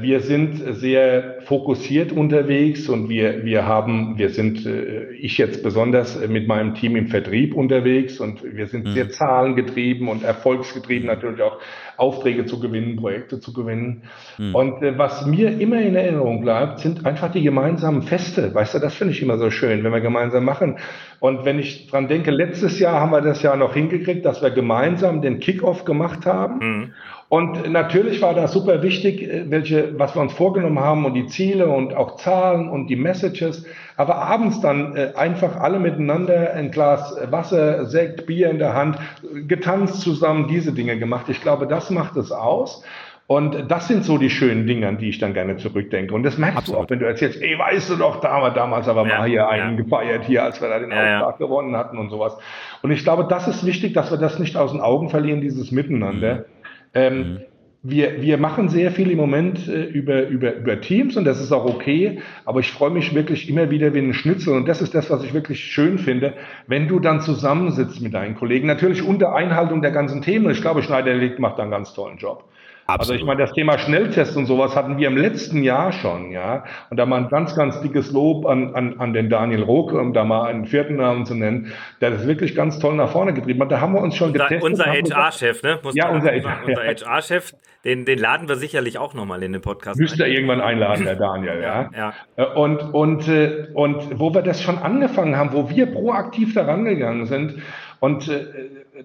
wir 0.00 0.20
sind 0.20 0.62
sehr 0.76 1.42
fokussiert 1.42 2.10
unterwegs 2.10 2.88
und 2.88 3.10
wir, 3.10 3.44
wir 3.44 3.66
haben, 3.66 4.16
wir 4.16 4.30
sind, 4.30 4.64
äh, 4.64 5.12
ich 5.12 5.36
jetzt 5.36 5.62
besonders 5.62 6.26
mit 6.26 6.48
meinem 6.48 6.74
Team 6.74 6.96
im 6.96 7.08
Vertrieb 7.08 7.54
unterwegs 7.54 8.18
und 8.18 8.42
wir 8.42 8.66
sind 8.66 8.86
mhm. 8.86 8.92
sehr 8.92 9.10
zahlengetrieben 9.10 10.08
und 10.08 10.24
erfolgsgetrieben, 10.24 11.06
natürlich 11.06 11.42
auch 11.42 11.58
Aufträge 11.98 12.46
zu 12.46 12.60
gewinnen, 12.60 12.96
Projekte 12.96 13.40
zu 13.40 13.52
gewinnen. 13.52 14.04
Mhm. 14.38 14.54
Und 14.54 14.82
äh, 14.82 14.96
was 14.96 15.26
mir 15.26 15.60
immer 15.60 15.82
in 15.82 15.94
Erinnerung 15.94 16.40
bleibt, 16.40 16.78
sind 16.78 17.04
einfach 17.04 17.30
die 17.30 17.42
gemeinsamen 17.42 18.02
Feste. 18.02 18.54
Weißt 18.54 18.74
du, 18.74 18.78
das 18.78 18.94
finde 18.94 19.12
ich 19.12 19.20
immer 19.20 19.36
so 19.36 19.50
schön, 19.50 19.84
wenn 19.84 19.92
wir 19.92 20.00
gemeinsam 20.00 20.46
machen. 20.46 20.78
Und 21.20 21.44
wenn 21.44 21.58
ich 21.58 21.88
dran 21.88 22.08
denke, 22.08 22.30
letztes 22.30 22.78
Jahr 22.80 23.00
haben 23.00 23.12
wir 23.12 23.20
das 23.20 23.42
ja 23.42 23.54
noch 23.54 23.74
hingekriegt, 23.74 24.24
dass 24.24 24.42
wir 24.42 24.50
gemeinsam 24.50 25.20
den 25.20 25.40
Kickoff 25.40 25.84
gemacht 25.84 26.24
haben. 26.24 26.58
Mhm. 26.58 26.94
Und 27.28 27.70
natürlich 27.70 28.20
war 28.22 28.34
das 28.34 28.52
super 28.52 28.82
wichtig, 28.82 29.22
äh, 29.22 29.50
welche, 29.50 29.98
was 29.98 30.14
wir 30.14 30.22
uns 30.22 30.32
vorgenommen 30.32 30.78
haben 30.78 31.04
und 31.04 31.14
die 31.14 31.26
Ziele 31.26 31.68
und 31.68 31.94
auch 31.94 32.16
Zahlen 32.16 32.68
und 32.68 32.88
die 32.88 32.96
Messages. 32.96 33.66
Aber 33.96 34.16
abends 34.16 34.60
dann 34.60 34.96
äh, 34.96 35.12
einfach 35.16 35.56
alle 35.56 35.78
miteinander 35.78 36.52
ein 36.54 36.70
Glas 36.70 37.16
Wasser, 37.30 37.86
Sekt, 37.86 38.26
Bier 38.26 38.50
in 38.50 38.58
der 38.58 38.74
Hand, 38.74 38.98
getanzt 39.46 40.00
zusammen, 40.00 40.48
diese 40.48 40.72
Dinge 40.72 40.98
gemacht. 40.98 41.28
Ich 41.28 41.40
glaube, 41.40 41.66
das 41.66 41.90
macht 41.90 42.16
es 42.16 42.30
aus. 42.30 42.84
Und 43.26 43.70
das 43.70 43.88
sind 43.88 44.04
so 44.04 44.18
die 44.18 44.28
schönen 44.28 44.66
Dinge, 44.66 44.86
an 44.86 44.98
die 44.98 45.08
ich 45.08 45.18
dann 45.18 45.32
gerne 45.32 45.56
zurückdenke. 45.56 46.14
Und 46.14 46.24
das 46.24 46.36
merkst 46.36 46.58
Absolut. 46.58 46.78
du 46.78 46.84
auch, 46.84 46.90
wenn 46.90 46.98
du 46.98 47.06
erzählst, 47.06 47.40
ey, 47.40 47.58
weißt 47.58 47.88
du 47.90 47.96
doch, 47.96 48.20
damals, 48.20 48.54
damals 48.54 48.86
aber 48.86 49.08
ja, 49.08 49.18
mal 49.18 49.28
hier 49.28 49.48
einen 49.48 49.78
ja. 49.78 49.82
gefeiert 49.82 50.24
hier, 50.26 50.42
als 50.42 50.60
wir 50.60 50.68
da 50.68 50.78
den 50.78 50.90
ja, 50.90 51.20
Auftrag 51.20 51.40
ja. 51.40 51.46
gewonnen 51.46 51.74
hatten 51.74 51.96
und 51.96 52.10
sowas. 52.10 52.36
Und 52.82 52.90
ich 52.90 53.02
glaube, 53.02 53.24
das 53.26 53.48
ist 53.48 53.64
wichtig, 53.64 53.94
dass 53.94 54.10
wir 54.10 54.18
das 54.18 54.38
nicht 54.38 54.58
aus 54.58 54.72
den 54.72 54.82
Augen 54.82 55.08
verlieren, 55.08 55.40
dieses 55.40 55.72
Miteinander. 55.72 56.34
Mhm. 56.34 56.53
Ähm, 56.94 57.18
mhm. 57.18 57.40
Wir, 57.86 58.22
wir 58.22 58.38
machen 58.38 58.70
sehr 58.70 58.90
viel 58.92 59.10
im 59.10 59.18
Moment 59.18 59.68
äh, 59.68 59.84
über, 59.84 60.26
über, 60.26 60.54
über 60.54 60.80
Teams 60.80 61.18
und 61.18 61.26
das 61.26 61.38
ist 61.38 61.52
auch 61.52 61.66
okay, 61.66 62.20
aber 62.46 62.60
ich 62.60 62.72
freue 62.72 62.90
mich 62.90 63.14
wirklich 63.14 63.50
immer 63.50 63.68
wieder 63.68 63.92
wie 63.92 63.98
ein 63.98 64.14
Schnitzel 64.14 64.54
und 64.54 64.66
das 64.66 64.80
ist 64.80 64.94
das, 64.94 65.10
was 65.10 65.22
ich 65.22 65.34
wirklich 65.34 65.60
schön 65.62 65.98
finde, 65.98 66.32
wenn 66.66 66.88
du 66.88 66.98
dann 66.98 67.20
zusammensitzt 67.20 68.00
mit 68.00 68.14
deinen 68.14 68.36
Kollegen, 68.36 68.66
natürlich 68.66 69.02
unter 69.02 69.34
Einhaltung 69.34 69.82
der 69.82 69.90
ganzen 69.90 70.22
Themen. 70.22 70.50
Ich 70.50 70.62
glaube, 70.62 70.82
Schneider 70.82 71.14
macht 71.38 71.58
da 71.58 71.62
einen 71.62 71.70
ganz 71.70 71.92
tollen 71.92 72.16
Job. 72.16 72.44
Absolut. 72.86 73.00
Also 73.00 73.14
ich 73.14 73.24
meine, 73.24 73.40
das 73.40 73.52
Thema 73.52 73.78
Schnelltest 73.78 74.36
und 74.36 74.44
sowas 74.44 74.76
hatten 74.76 74.98
wir 74.98 75.08
im 75.08 75.16
letzten 75.16 75.62
Jahr 75.62 75.92
schon, 75.92 76.30
ja. 76.30 76.64
Und 76.90 76.98
da 76.98 77.06
mal 77.06 77.22
ein 77.22 77.28
ganz, 77.28 77.56
ganz 77.56 77.80
dickes 77.80 78.12
Lob 78.12 78.44
an, 78.44 78.74
an, 78.74 79.00
an 79.00 79.14
den 79.14 79.30
Daniel 79.30 79.62
Roke, 79.62 79.98
um 79.98 80.12
da 80.12 80.24
mal 80.24 80.46
einen 80.48 80.66
vierten 80.66 80.96
Namen 80.96 81.24
zu 81.24 81.34
nennen, 81.34 81.72
der 82.02 82.10
das 82.10 82.26
wirklich 82.26 82.54
ganz 82.54 82.78
toll 82.78 82.94
nach 82.94 83.10
vorne 83.10 83.32
getrieben 83.32 83.62
hat. 83.62 83.72
Da 83.72 83.80
haben 83.80 83.94
wir 83.94 84.02
uns 84.02 84.16
schon 84.16 84.34
getestet. 84.34 84.62
Unser 84.62 84.84
HR-Chef, 84.84 85.62
ne? 85.62 85.80
Muss 85.82 85.94
ja, 85.94 86.10
unser, 86.10 86.32
unser 86.34 86.82
HR-Chef, 86.82 87.54
den, 87.84 88.04
den 88.04 88.18
laden 88.18 88.48
wir 88.48 88.56
sicherlich 88.56 88.98
auch 88.98 89.14
nochmal 89.14 89.42
in 89.42 89.52
den 89.52 89.62
Podcast. 89.62 89.98
Müsste 89.98 90.24
er 90.24 90.28
irgendwann 90.28 90.60
einladen, 90.60 91.04
der 91.04 91.16
Daniel, 91.16 91.62
ja. 91.62 91.90
ja. 91.96 92.12
Äh, 92.36 92.44
und, 92.54 92.82
und, 92.92 93.28
äh, 93.28 93.68
und 93.72 94.18
wo 94.18 94.34
wir 94.34 94.42
das 94.42 94.62
schon 94.62 94.76
angefangen 94.76 95.36
haben, 95.36 95.52
wo 95.52 95.70
wir 95.70 95.86
proaktiv 95.86 96.52
daran 96.52 96.84
gegangen 96.84 97.24
sind, 97.26 97.62
und 98.00 98.28
äh, 98.28 98.44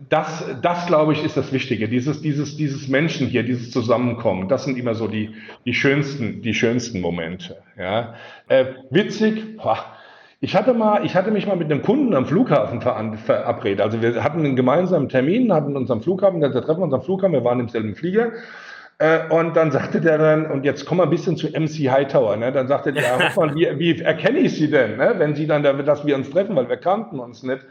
das, 0.10 0.46
das 0.62 0.86
glaube 0.86 1.14
ich, 1.14 1.24
ist 1.24 1.36
das 1.36 1.52
Wichtige. 1.52 1.90
Dieses, 1.90 2.22
dieses, 2.22 2.58
dieses 2.58 2.88
Menschen 2.88 3.28
hier, 3.28 3.44
dieses 3.44 3.72
Zusammenkommen, 3.72 4.48
das 4.48 4.66
sind 4.66 4.78
immer 4.78 4.94
so 4.94 5.08
die, 5.08 5.32
die 5.66 5.74
schönsten, 5.74 6.42
die 6.42 6.54
schönsten 6.54 7.02
Momente. 7.02 7.58
Ja. 7.78 8.14
Äh, 8.48 8.66
witzig, 8.92 9.58
boah, 9.58 9.84
ich 10.42 10.56
hatte 10.56 10.74
mal, 10.74 11.06
ich 11.06 11.16
hatte 11.16 11.32
mich 11.32 11.48
mal 11.48 11.56
mit 11.56 11.72
einem 11.72 11.82
Kunden 11.82 12.14
am 12.14 12.26
Flughafen 12.26 12.82
verabredet. 12.82 13.82
Also 13.82 14.02
wir 14.02 14.24
hatten 14.24 14.40
einen 14.40 14.56
gemeinsamen 14.56 15.10
Termin, 15.10 15.52
hatten 15.52 15.76
uns 15.76 15.90
am 15.90 16.02
Flughafen, 16.02 16.40
wir 16.40 16.52
treffen 16.52 16.84
uns 16.84 16.94
am 16.94 17.02
Flughafen, 17.02 17.34
wir 17.34 17.44
waren 17.44 17.60
im 17.60 17.68
selben 17.68 17.96
Flieger. 17.96 18.32
Äh, 19.00 19.28
und 19.30 19.56
dann 19.56 19.72
sagte 19.72 20.02
der 20.02 20.18
dann, 20.18 20.46
und 20.46 20.66
jetzt 20.66 20.86
kommen 20.86 21.00
wir 21.00 21.06
ein 21.06 21.10
bisschen 21.10 21.36
zu 21.36 21.48
MC 21.48 21.90
Hightower, 21.90 22.38
ne? 22.38 22.52
Dann 22.52 22.68
sagte 22.68 22.94
der, 22.94 23.04
ja, 23.20 23.56
wie, 23.56 23.80
wie 23.80 24.02
erkenne 24.02 24.40
ich 24.40 24.56
Sie 24.56 24.70
denn, 24.70 24.98
ne? 24.98 25.16
wenn 25.18 25.36
Sie 25.36 25.48
dann, 25.48 25.64
dass 25.64 26.06
wir 26.06 26.16
uns 26.16 26.30
treffen, 26.30 26.56
weil 26.56 26.70
wir 26.70 26.78
kannten 26.78 27.20
uns 27.20 27.42
nicht 27.42 27.66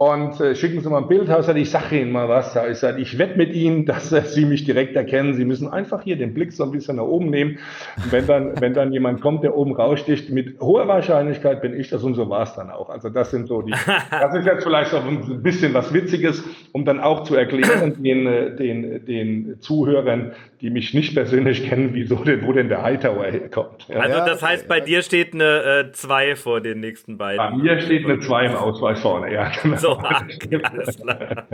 und 0.00 0.40
äh, 0.40 0.54
schicken 0.54 0.80
Sie 0.80 0.88
mal 0.88 0.98
ein 0.98 1.08
Bild. 1.08 1.28
Ich 1.28 1.48
ich 1.56 1.70
sage 1.70 2.00
Ihnen 2.00 2.12
mal 2.12 2.28
was. 2.28 2.56
Ich, 2.70 2.78
sag, 2.78 3.00
ich 3.00 3.18
wette 3.18 3.36
mit 3.36 3.52
Ihnen, 3.52 3.84
dass 3.84 4.12
äh, 4.12 4.22
Sie 4.22 4.44
mich 4.44 4.64
direkt 4.64 4.94
erkennen. 4.94 5.34
Sie 5.34 5.44
müssen 5.44 5.66
einfach 5.66 6.02
hier 6.02 6.16
den 6.16 6.34
Blick 6.34 6.52
so 6.52 6.62
ein 6.62 6.70
bisschen 6.70 6.96
nach 6.96 7.02
oben 7.02 7.30
nehmen. 7.30 7.58
Und 7.96 8.12
wenn 8.12 8.26
dann, 8.28 8.60
wenn 8.60 8.74
dann 8.74 8.92
jemand 8.92 9.20
kommt, 9.20 9.42
der 9.42 9.56
oben 9.56 9.74
raussticht, 9.74 10.30
mit 10.30 10.60
hoher 10.60 10.86
Wahrscheinlichkeit 10.86 11.60
bin 11.62 11.74
ich 11.74 11.90
das 11.90 12.04
und 12.04 12.14
so 12.14 12.30
war 12.30 12.44
es 12.44 12.54
dann 12.54 12.70
auch. 12.70 12.90
Also 12.90 13.08
das 13.08 13.32
sind 13.32 13.48
so 13.48 13.60
die, 13.60 13.72
das 14.10 14.34
ist 14.36 14.46
jetzt 14.46 14.62
vielleicht 14.62 14.92
noch 14.92 15.04
ein 15.04 15.42
bisschen 15.42 15.74
was 15.74 15.92
Witziges, 15.92 16.44
um 16.70 16.84
dann 16.84 17.00
auch 17.00 17.24
zu 17.24 17.34
erklären 17.34 18.00
den, 18.00 18.26
äh, 18.28 18.54
den, 18.54 19.04
den 19.04 19.56
Zuhörern, 19.60 20.30
die 20.60 20.70
mich 20.70 20.92
nicht 20.94 21.14
persönlich 21.14 21.68
kennen, 21.68 21.90
wieso 21.92 22.16
denn, 22.24 22.46
wo 22.46 22.52
denn 22.52 22.68
der 22.68 22.82
Hightower 22.82 23.26
herkommt. 23.26 23.86
Ja. 23.88 24.00
Also 24.00 24.18
das 24.18 24.42
heißt, 24.42 24.68
bei 24.68 24.80
dir 24.80 25.02
steht 25.02 25.34
eine 25.34 25.90
2 25.92 26.26
äh, 26.26 26.36
vor 26.36 26.60
den 26.60 26.80
nächsten 26.80 27.16
beiden. 27.16 27.38
Bei 27.38 27.50
mir 27.50 27.80
steht 27.80 28.04
eine 28.04 28.18
2 28.18 28.46
im 28.46 28.54
Ausweis 28.56 29.00
vorne, 29.00 29.32
ja. 29.32 29.50
Genau. 29.62 29.76
So, 29.76 29.92
alles 29.92 30.98
klar. 30.98 31.46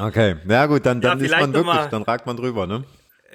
Okay, 0.00 0.36
ja 0.48 0.66
gut, 0.66 0.86
dann, 0.86 1.00
dann 1.00 1.18
ja, 1.18 1.26
ist 1.26 1.40
man 1.40 1.52
wirklich, 1.52 1.86
dann 1.86 2.02
ragt 2.02 2.26
man 2.26 2.36
drüber, 2.36 2.66
ne? 2.66 2.84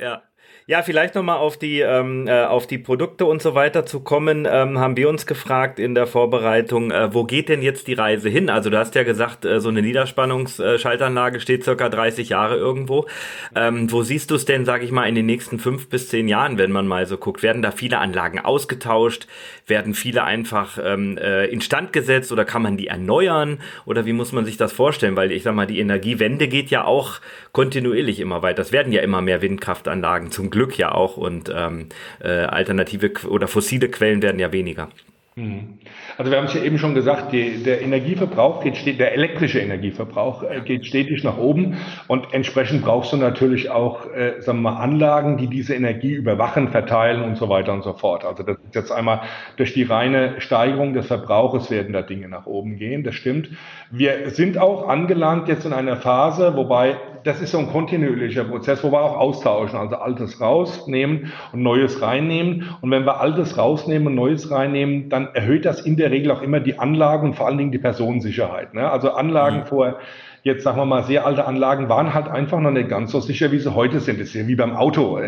Ja. 0.02 0.22
Ja, 0.66 0.82
vielleicht 0.82 1.16
nochmal 1.16 1.40
auf 1.40 1.58
die 1.58 1.82
ähm, 1.82 2.26
äh, 2.26 2.46
auf 2.46 2.68
die 2.68 2.78
Produkte 2.78 3.26
und 3.26 3.42
so 3.42 3.54
weiter 3.54 3.86
zu 3.86 4.00
kommen, 4.00 4.48
ähm, 4.50 4.80
haben 4.80 4.96
wir 4.96 5.10
uns 5.10 5.26
gefragt 5.26 5.78
in 5.78 5.94
der 5.94 6.08
Vorbereitung, 6.08 6.90
äh, 6.90 7.14
wo 7.14 7.26
geht 7.26 7.50
denn 7.50 7.62
jetzt 7.62 7.88
die 7.88 7.94
Reise 7.94 8.30
hin? 8.30 8.50
Also 8.50 8.70
du 8.70 8.78
hast 8.78 8.96
ja 8.96 9.04
gesagt, 9.04 9.44
äh, 9.44 9.60
so 9.60 9.68
eine 9.68 9.82
Niederspannungsschaltanlage 9.82 11.42
steht 11.42 11.66
circa 11.66 11.90
30 11.90 12.30
Jahre 12.30 12.56
irgendwo. 12.56 13.08
Ähm, 13.54 13.92
wo 13.92 14.04
siehst 14.04 14.32
du 14.32 14.36
es 14.36 14.46
denn, 14.46 14.64
sage 14.64 14.86
ich 14.86 14.92
mal, 14.92 15.04
in 15.04 15.16
den 15.16 15.26
nächsten 15.26 15.60
fünf 15.60 15.90
bis 15.90 16.08
zehn 16.08 16.30
Jahren, 16.30 16.58
wenn 16.58 16.72
man 16.72 16.88
mal 16.88 17.08
so 17.08 17.18
guckt? 17.18 17.44
Werden 17.44 17.62
da 17.62 17.72
viele 17.72 17.98
Anlagen 17.98 18.40
ausgetauscht? 18.40 19.28
Werden 19.68 19.94
viele 19.94 20.24
einfach 20.24 20.80
ähm, 20.82 21.18
äh, 21.18 21.46
instand 21.48 21.92
gesetzt 21.92 22.32
oder 22.32 22.46
kann 22.46 22.62
man 22.62 22.78
die 22.78 22.88
erneuern? 22.88 23.60
Oder 23.86 24.06
wie 24.06 24.14
muss 24.14 24.32
man 24.32 24.46
sich 24.46 24.56
das 24.56 24.72
vorstellen? 24.72 25.18
Weil 25.18 25.34
ich 25.34 25.44
sag 25.44 25.56
mal, 25.56 25.68
die 25.68 25.80
Energiewende 25.80 26.48
geht 26.48 26.70
ja 26.70 26.86
auch 26.86 27.20
kontinuierlich 27.52 28.22
immer 28.22 28.42
weiter. 28.44 28.62
Es 28.62 28.72
werden 28.72 28.94
ja 28.94 29.02
immer 29.02 29.22
mehr 29.22 29.42
Windkraftanlagen 29.42 30.32
zum 30.32 30.53
Glück 30.54 30.78
ja 30.78 30.92
auch 30.92 31.18
und 31.18 31.52
ähm, 31.54 31.90
äh, 32.22 32.30
alternative 32.30 33.28
oder 33.28 33.48
fossile 33.48 33.90
Quellen 33.90 34.22
werden 34.22 34.40
ja 34.40 34.52
weniger. 34.52 34.90
Mhm. 35.36 35.80
Also 36.18 36.30
wir 36.30 36.38
haben 36.38 36.46
es 36.46 36.54
ja 36.54 36.62
eben 36.62 36.78
schon 36.78 36.94
gesagt, 36.94 37.32
die, 37.32 37.64
der 37.64 37.82
Energieverbrauch 37.82 38.64
geht 38.64 38.78
stetig, 38.78 39.00
der 39.00 39.14
elektrische 39.14 39.60
Energieverbrauch 39.60 40.44
äh, 40.44 40.62
geht 40.62 40.86
stetig 40.86 41.24
nach 41.24 41.38
oben 41.38 41.78
und 42.08 42.34
entsprechend 42.34 42.84
brauchst 42.84 43.14
du 43.14 43.18
natürlich 43.18 43.72
auch, 43.72 44.06
äh, 44.14 44.42
sagen 44.42 44.62
wir 44.62 44.72
mal, 44.72 44.78
Anlagen, 44.80 45.38
die 45.38 45.48
diese 45.48 45.74
Energie 45.74 46.12
überwachen, 46.12 46.70
verteilen 46.70 47.24
und 47.24 47.38
so 47.38 47.50
weiter 47.50 47.74
und 47.74 47.84
so 47.84 47.94
fort. 47.94 48.26
Also 48.26 48.44
das 48.44 48.58
ist 48.58 48.76
jetzt 48.76 48.92
einmal 48.92 49.22
durch 49.58 49.74
die 49.74 49.84
reine 49.84 50.40
Steigerung 50.40 50.94
des 50.94 51.08
Verbrauches 51.08 51.72
werden 51.72 51.94
da 51.94 52.04
Dinge 52.04 52.30
nach 52.30 52.46
oben 52.46 52.78
gehen, 52.78 53.04
das 53.04 53.16
stimmt. 53.16 53.50
Wir 53.90 54.30
sind 54.30 54.60
auch 54.60 54.88
angelangt 54.88 55.48
jetzt 55.48 55.66
in 55.66 55.74
einer 55.74 55.98
Phase, 55.98 56.56
wobei 56.56 56.98
das 57.24 57.42
ist 57.42 57.52
so 57.52 57.60
ein 57.60 57.68
kontinuierlicher 57.68 58.44
Prozess, 58.44 58.84
wo 58.84 58.92
wir 58.92 59.02
auch 59.02 59.18
austauschen, 59.18 59.80
also 59.80 59.96
Altes 59.96 60.42
rausnehmen 60.42 61.32
und 61.54 61.64
Neues 61.64 62.02
reinnehmen. 62.02 62.76
Und 62.82 62.92
wenn 62.92 63.06
wir 63.06 63.22
Altes 63.22 63.58
rausnehmen 63.58 64.08
und 64.08 64.16
Neues 64.16 64.52
reinnehmen, 64.52 65.10
dann 65.10 65.23
erhöht 65.34 65.66
das 65.66 65.82
in 65.82 65.98
der 65.98 66.12
Regel 66.12 66.32
auch 66.32 66.42
immer 66.42 66.60
die 66.60 66.80
Anlagen 66.80 67.30
und 67.30 67.34
vor 67.36 67.48
allen 67.48 67.58
Dingen 67.58 67.72
die 67.72 67.80
Personensicherheit. 67.80 68.74
Ne? 68.74 68.90
Also 68.90 69.12
Anlagen 69.12 69.60
mhm. 69.60 69.66
vor 69.66 70.00
jetzt 70.44 70.64
sagen 70.64 70.78
wir 70.78 70.86
mal, 70.86 71.04
sehr 71.04 71.26
alte 71.26 71.46
Anlagen 71.46 71.88
waren 71.88 72.14
halt 72.14 72.28
einfach 72.28 72.60
noch 72.60 72.72
nicht 72.72 72.90
ganz 72.90 73.12
so 73.12 73.22
sicher, 73.22 73.52
wie 73.52 73.60
sie 73.60 73.74
heute 73.74 74.02
sind. 74.02 74.20
Das 74.20 74.28
ist 74.28 74.34
ja 74.34 74.46
wie 74.46 74.56
beim 74.56 74.76
Auto. 74.76 75.20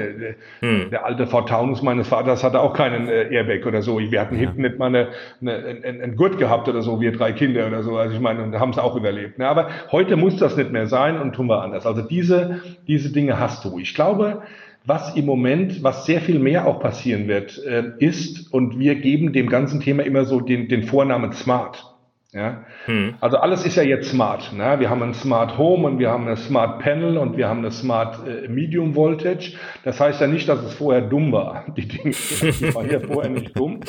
Hm. 0.59 0.89
Der 0.91 1.05
alte 1.05 1.25
Ford 1.25 1.47
Taunus 1.47 1.81
meines 1.81 2.09
Vaters 2.09 2.43
hatte 2.43 2.59
auch 2.59 2.73
keinen 2.73 3.07
äh, 3.07 3.33
Airbag 3.33 3.65
oder 3.65 3.81
so. 3.81 3.97
Wir 3.97 4.19
hatten 4.19 4.35
ja. 4.35 4.41
hinten 4.41 4.61
nicht 4.61 4.77
mal 4.77 4.87
eine, 4.87 5.07
eine, 5.41 5.81
einen, 5.83 6.01
einen 6.01 6.15
Gurt 6.17 6.37
gehabt 6.37 6.67
oder 6.67 6.81
so, 6.81 6.99
wir 6.99 7.13
drei 7.13 7.31
Kinder 7.31 7.65
oder 7.65 7.81
so. 7.81 7.97
Also 7.97 8.13
ich 8.13 8.21
meine, 8.21 8.43
und 8.43 8.59
haben 8.59 8.71
es 8.71 8.77
auch 8.77 8.95
überlebt. 8.95 9.39
Ne? 9.39 9.47
Aber 9.47 9.69
heute 9.91 10.17
muss 10.17 10.35
das 10.35 10.57
nicht 10.57 10.71
mehr 10.71 10.87
sein 10.87 11.19
und 11.19 11.33
tun 11.33 11.47
wir 11.47 11.61
anders. 11.61 11.85
Also 11.85 12.01
diese, 12.01 12.61
diese 12.87 13.13
Dinge 13.13 13.39
hast 13.39 13.63
du. 13.63 13.79
Ich 13.79 13.95
glaube, 13.95 14.41
was 14.86 15.15
im 15.15 15.25
Moment, 15.25 15.83
was 15.83 16.05
sehr 16.05 16.21
viel 16.21 16.39
mehr 16.39 16.67
auch 16.67 16.79
passieren 16.79 17.27
wird, 17.27 17.63
äh, 17.63 17.93
ist, 17.99 18.53
und 18.53 18.79
wir 18.79 18.95
geben 18.95 19.33
dem 19.33 19.49
ganzen 19.49 19.79
Thema 19.79 20.03
immer 20.03 20.25
so 20.25 20.39
den, 20.39 20.67
den 20.67 20.83
Vornamen 20.83 21.33
Smart. 21.33 21.94
Ja? 22.36 22.65
Hm. 22.86 23.13
Also 23.21 23.38
alles 23.38 23.65
ist 23.65 23.77
ja 23.77 23.83
jetzt 23.83 24.09
smart. 24.09 24.51
Ne? 24.51 24.75
Wir 24.79 24.89
haben 24.89 25.01
ein 25.01 25.13
Smart 25.13 25.57
Home 25.57 25.88
und 25.88 25.99
wir 25.99 26.09
haben 26.09 26.27
ein 26.27 26.36
Smart 26.36 26.79
Panel 26.79 27.17
und 27.17 27.38
wir 27.38 27.47
haben 27.47 27.59
eine 27.59 27.71
Smart 27.71 28.19
äh, 28.27 28.49
Medium 28.49 28.93
Voltage. 28.93 29.53
Das 29.86 30.01
heißt 30.01 30.19
ja 30.19 30.27
nicht, 30.27 30.49
dass 30.49 30.61
es 30.61 30.73
vorher 30.73 31.01
dumm 31.01 31.31
war. 31.31 31.63
Die 31.77 31.88
Dinge 31.88 32.11
die 32.11 32.75
waren 32.75 32.91
ja 32.91 32.99
vorher 32.99 33.31
nicht 33.31 33.57
dumm. 33.57 33.79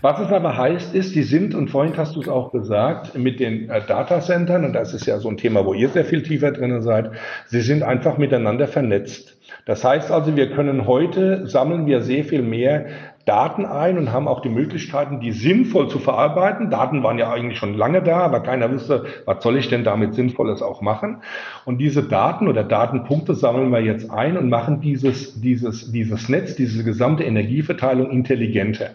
Was 0.00 0.20
es 0.20 0.30
aber 0.30 0.56
heißt, 0.56 0.94
ist, 0.94 1.16
die 1.16 1.24
sind, 1.24 1.56
und 1.56 1.70
vorhin 1.70 1.96
hast 1.96 2.14
du 2.14 2.20
es 2.20 2.28
auch 2.28 2.52
gesagt, 2.52 3.18
mit 3.18 3.40
den 3.40 3.68
äh, 3.68 3.80
Datacentern, 3.84 4.64
und 4.64 4.74
das 4.74 4.94
ist 4.94 5.06
ja 5.06 5.18
so 5.18 5.28
ein 5.28 5.36
Thema, 5.36 5.66
wo 5.66 5.74
ihr 5.74 5.88
sehr 5.88 6.04
viel 6.04 6.22
tiefer 6.22 6.52
drin 6.52 6.80
seid, 6.82 7.10
sie 7.46 7.62
sind 7.62 7.82
einfach 7.82 8.16
miteinander 8.16 8.68
vernetzt. 8.68 9.36
Das 9.66 9.82
heißt 9.82 10.12
also, 10.12 10.36
wir 10.36 10.50
können 10.50 10.86
heute, 10.86 11.48
sammeln 11.48 11.86
wir 11.86 12.00
sehr 12.02 12.24
viel 12.24 12.42
mehr 12.42 12.86
Daten 13.28 13.66
ein 13.66 13.98
und 13.98 14.10
haben 14.10 14.26
auch 14.26 14.40
die 14.40 14.48
Möglichkeiten, 14.48 15.20
die 15.20 15.32
sinnvoll 15.32 15.88
zu 15.88 15.98
verarbeiten. 15.98 16.70
Daten 16.70 17.02
waren 17.02 17.18
ja 17.18 17.30
eigentlich 17.30 17.58
schon 17.58 17.74
lange 17.74 18.02
da, 18.02 18.20
aber 18.20 18.40
keiner 18.40 18.72
wusste, 18.72 19.04
was 19.26 19.42
soll 19.42 19.58
ich 19.58 19.68
denn 19.68 19.84
damit 19.84 20.14
Sinnvolles 20.14 20.62
auch 20.62 20.80
machen. 20.80 21.22
Und 21.66 21.76
diese 21.78 22.02
Daten 22.02 22.48
oder 22.48 22.64
Datenpunkte 22.64 23.34
sammeln 23.34 23.70
wir 23.70 23.80
jetzt 23.80 24.10
ein 24.10 24.38
und 24.38 24.48
machen 24.48 24.80
dieses, 24.80 25.38
dieses, 25.40 25.92
dieses 25.92 26.30
Netz, 26.30 26.56
diese 26.56 26.82
gesamte 26.84 27.24
Energieverteilung 27.24 28.10
intelligenter. 28.10 28.92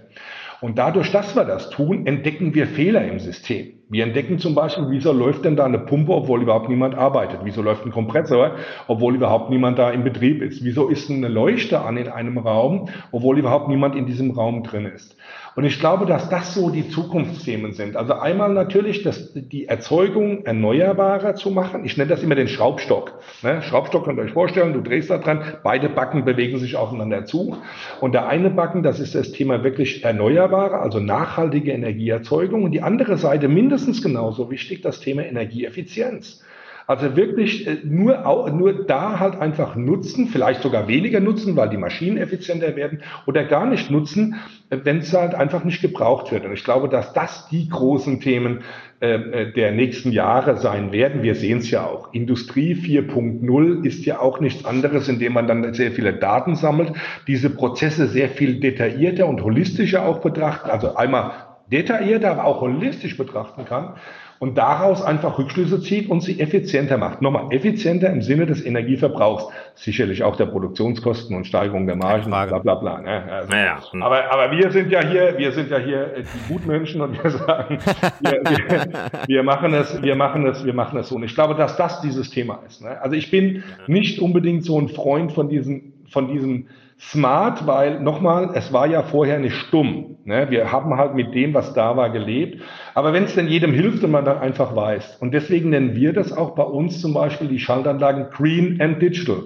Und 0.64 0.78
dadurch, 0.78 1.12
dass 1.12 1.36
wir 1.36 1.44
das 1.44 1.70
tun, 1.72 2.06
entdecken 2.06 2.56
wir 2.56 2.68
Fehler 2.68 3.04
im 3.04 3.20
System. 3.20 3.74
Wir 3.90 4.06
entdecken 4.06 4.40
zum 4.40 4.56
Beispiel, 4.56 4.86
wieso 4.88 5.12
läuft 5.12 5.44
denn 5.44 5.58
da 5.58 5.66
eine 5.66 5.78
Pumpe, 5.78 6.14
obwohl 6.14 6.42
überhaupt 6.42 6.70
niemand 6.70 6.96
arbeitet? 6.96 7.42
Wieso 7.44 7.62
läuft 7.62 7.86
ein 7.86 7.92
Kompressor, 7.92 8.52
obwohl 8.88 9.14
überhaupt 9.14 9.50
niemand 9.50 9.78
da 9.78 9.92
im 9.92 10.06
Betrieb 10.06 10.42
ist? 10.42 10.64
Wieso 10.64 10.88
ist 10.88 11.12
eine 11.12 11.28
Leuchte 11.28 11.82
an 11.82 11.98
in 11.98 12.08
einem 12.08 12.38
Raum, 12.38 12.88
obwohl 13.12 13.40
überhaupt 13.40 13.68
niemand 13.68 13.98
in 13.98 14.06
diesem 14.06 14.32
Raum 14.32 14.64
drin 14.64 14.86
ist? 14.86 15.18
Und 15.56 15.66
ich 15.66 15.80
glaube, 15.80 16.08
dass 16.08 16.30
das 16.30 16.56
so 16.56 16.72
die 16.72 16.90
Zukunftsthemen 16.90 17.74
sind. 17.74 17.96
Also 17.96 18.14
einmal 18.14 18.54
natürlich 18.54 19.04
das, 19.04 19.34
die 19.34 19.68
Erzeugung 19.68 20.46
erneuerbarer 20.46 21.36
zu 21.36 21.52
machen. 21.52 21.86
Ich 21.86 21.96
nenne 21.96 22.10
das 22.10 22.24
immer 22.24 22.34
den 22.34 22.48
Schraubstock. 22.48 23.20
Ne? 23.44 23.62
Schraubstock 23.62 24.06
könnt 24.06 24.18
ihr 24.18 24.24
euch 24.24 24.32
vorstellen, 24.32 24.74
du 24.74 24.82
drehst 24.82 25.12
da 25.12 25.20
dran, 25.20 25.44
beide 25.64 25.90
Backen 25.90 26.26
bewegen 26.26 26.58
sich 26.58 26.76
aufeinander 26.76 27.26
zu. 27.26 27.58
Und 28.02 28.14
der 28.14 28.28
eine 28.28 28.50
Backen, 28.50 28.82
das 28.82 29.00
ist 29.00 29.14
das 29.14 29.32
Thema 29.32 29.64
wirklich 29.64 30.04
erneuerbare, 30.04 30.80
also 30.80 31.00
nachhaltige 31.00 31.72
Energieerzeugung. 31.72 32.64
Und 32.64 32.72
die 32.72 32.82
andere 32.82 33.18
Seite 33.18 33.48
mindestens 33.48 34.02
genauso 34.02 34.50
wichtig, 34.50 34.82
das 34.82 35.02
Thema 35.02 35.24
Energieeffizienz. 35.24 36.44
Also 36.88 37.16
wirklich 37.16 37.68
äh, 37.68 37.78
nur, 37.84 38.50
nur 38.52 38.86
da 38.86 39.20
halt 39.20 39.40
einfach 39.40 39.76
nutzen, 39.76 40.28
vielleicht 40.28 40.62
sogar 40.62 40.88
weniger 40.88 41.20
nutzen, 41.20 41.56
weil 41.56 41.70
die 41.70 41.78
Maschinen 41.78 42.18
effizienter 42.18 42.76
werden 42.76 43.02
oder 43.26 43.46
gar 43.46 43.66
nicht 43.66 43.90
nutzen, 43.90 44.36
äh, 44.70 44.78
wenn 44.84 44.98
es 44.98 45.14
halt 45.14 45.34
einfach 45.34 45.64
nicht 45.64 45.82
gebraucht 45.82 46.32
wird. 46.32 46.46
Und 46.46 46.54
ich 46.54 46.64
glaube, 46.64 46.90
dass 46.90 47.14
das 47.14 47.48
die 47.50 47.70
großen 47.70 48.20
Themen 48.20 48.64
äh, 49.00 49.52
der 49.52 49.72
nächsten 49.72 50.12
Jahre 50.12 50.58
sein 50.58 50.92
werden. 50.92 51.24
Wir 51.24 51.36
sehen 51.36 51.60
es 51.60 51.72
ja 51.72 51.86
auch. 51.86 52.14
Industrie 52.14 52.74
4.0 52.74 53.86
ist 53.86 54.06
ja 54.06 54.20
auch 54.20 54.40
nichts 54.40 54.66
anderes, 54.66 55.08
indem 55.10 55.34
man 55.34 55.48
dann 55.48 55.74
sehr 55.74 55.92
viele 55.92 56.14
Daten 56.14 56.56
sammelt, 56.56 56.94
diese 57.28 57.50
Prozesse 57.50 58.08
sehr 58.08 58.30
viel 58.30 58.60
detaillierter 58.60 59.28
und 59.28 59.44
holistischer 59.44 60.06
auch 60.06 60.20
betrachtet, 60.20 60.72
also 60.72 60.96
einmal 60.96 61.32
detaillierter, 61.72 62.32
aber 62.32 62.46
auch 62.46 62.62
holistisch 62.62 63.18
betrachten 63.18 63.66
kann. 63.66 63.96
Und 64.44 64.58
daraus 64.58 65.02
einfach 65.02 65.40
Rückschlüsse 65.40 65.80
zieht 65.80 66.10
und 66.10 66.20
sie 66.20 66.42
effizienter 66.42 66.98
macht. 66.98 67.22
Nochmal, 67.22 67.46
effizienter 67.52 68.10
im 68.10 68.22
Sinne 68.22 68.46
des 68.46 68.66
Energieverbrauchs. 68.66 69.48
Sicherlich 69.76 70.22
auch 70.22 70.36
der 70.36 70.48
Produktionskosten 70.48 71.34
und 71.34 71.48
Steigerung 71.48 71.88
der 71.88 71.96
Margen, 71.96 72.30
bla 72.30 72.60
bla 72.60 72.76
bla. 72.76 73.00
Ne? 73.00 73.24
Also, 73.32 73.50
naja. 73.50 73.80
Aber, 74.02 74.30
aber 74.30 74.52
wir 74.52 74.70
sind 74.70 74.92
ja 74.92 75.02
hier, 75.02 75.38
wir 75.38 75.54
sind 75.54 75.72
ja 75.72 75.78
hier 75.78 76.18
äh, 76.18 76.24
die 76.24 76.54
Gutmenschen 76.54 77.00
und 77.00 77.24
wir 77.24 77.30
sagen, 77.32 77.78
wir, 78.20 78.42
wir, 78.44 79.10
wir, 79.28 79.44
machen 79.44 79.74
es, 79.74 80.04
wir 80.04 80.16
machen 80.18 80.46
es, 80.46 80.66
wir 80.66 80.74
machen 80.74 81.00
es 81.00 81.08
so. 81.08 81.16
Und 81.16 81.24
ich 81.24 81.36
glaube, 81.36 81.56
dass 81.56 81.78
das 81.78 82.02
dieses 82.02 82.30
Thema 82.30 82.60
ist. 82.68 82.82
Ne? 82.82 83.02
Also 83.02 83.16
ich 83.16 83.32
bin 83.32 83.64
nicht 83.88 84.20
unbedingt 84.20 84.66
so 84.66 84.78
ein 84.78 84.90
Freund 84.90 85.32
von 85.32 85.48
diesen, 85.48 86.04
von 86.10 86.28
diesen 86.28 86.68
Smart, 87.00 87.68
weil 87.68 88.00
nochmal, 88.00 88.52
es 88.54 88.72
war 88.72 88.88
ja 88.88 89.04
vorher 89.04 89.40
nicht 89.40 89.56
stumm. 89.56 90.18
Ne? 90.26 90.48
Wir 90.50 90.72
haben 90.72 90.96
halt 90.98 91.16
mit 91.16 91.34
dem, 91.34 91.54
was 91.54 91.74
da 91.74 91.98
war, 91.98 92.10
gelebt. 92.10 92.62
Aber 92.94 93.14
wenn 93.14 93.26
es 93.26 93.36
denn 93.36 93.48
jedem 93.48 93.74
hilft 93.74 94.04
und 94.04 94.12
man 94.12 94.26
dann 94.26 94.38
einfach 94.38 94.76
weiß. 94.76 95.18
Und 95.20 95.34
deswegen 95.34 95.70
nennen 95.70 95.96
wir 95.96 96.14
das 96.14 96.32
auch 96.32 96.56
bei 96.56 96.64
uns 96.64 97.02
zum 97.02 97.14
Beispiel 97.14 97.48
die 97.48 97.60
Schaltanlagen 97.60 98.30
Green 98.32 98.80
and 98.82 99.02
Digital. 99.02 99.44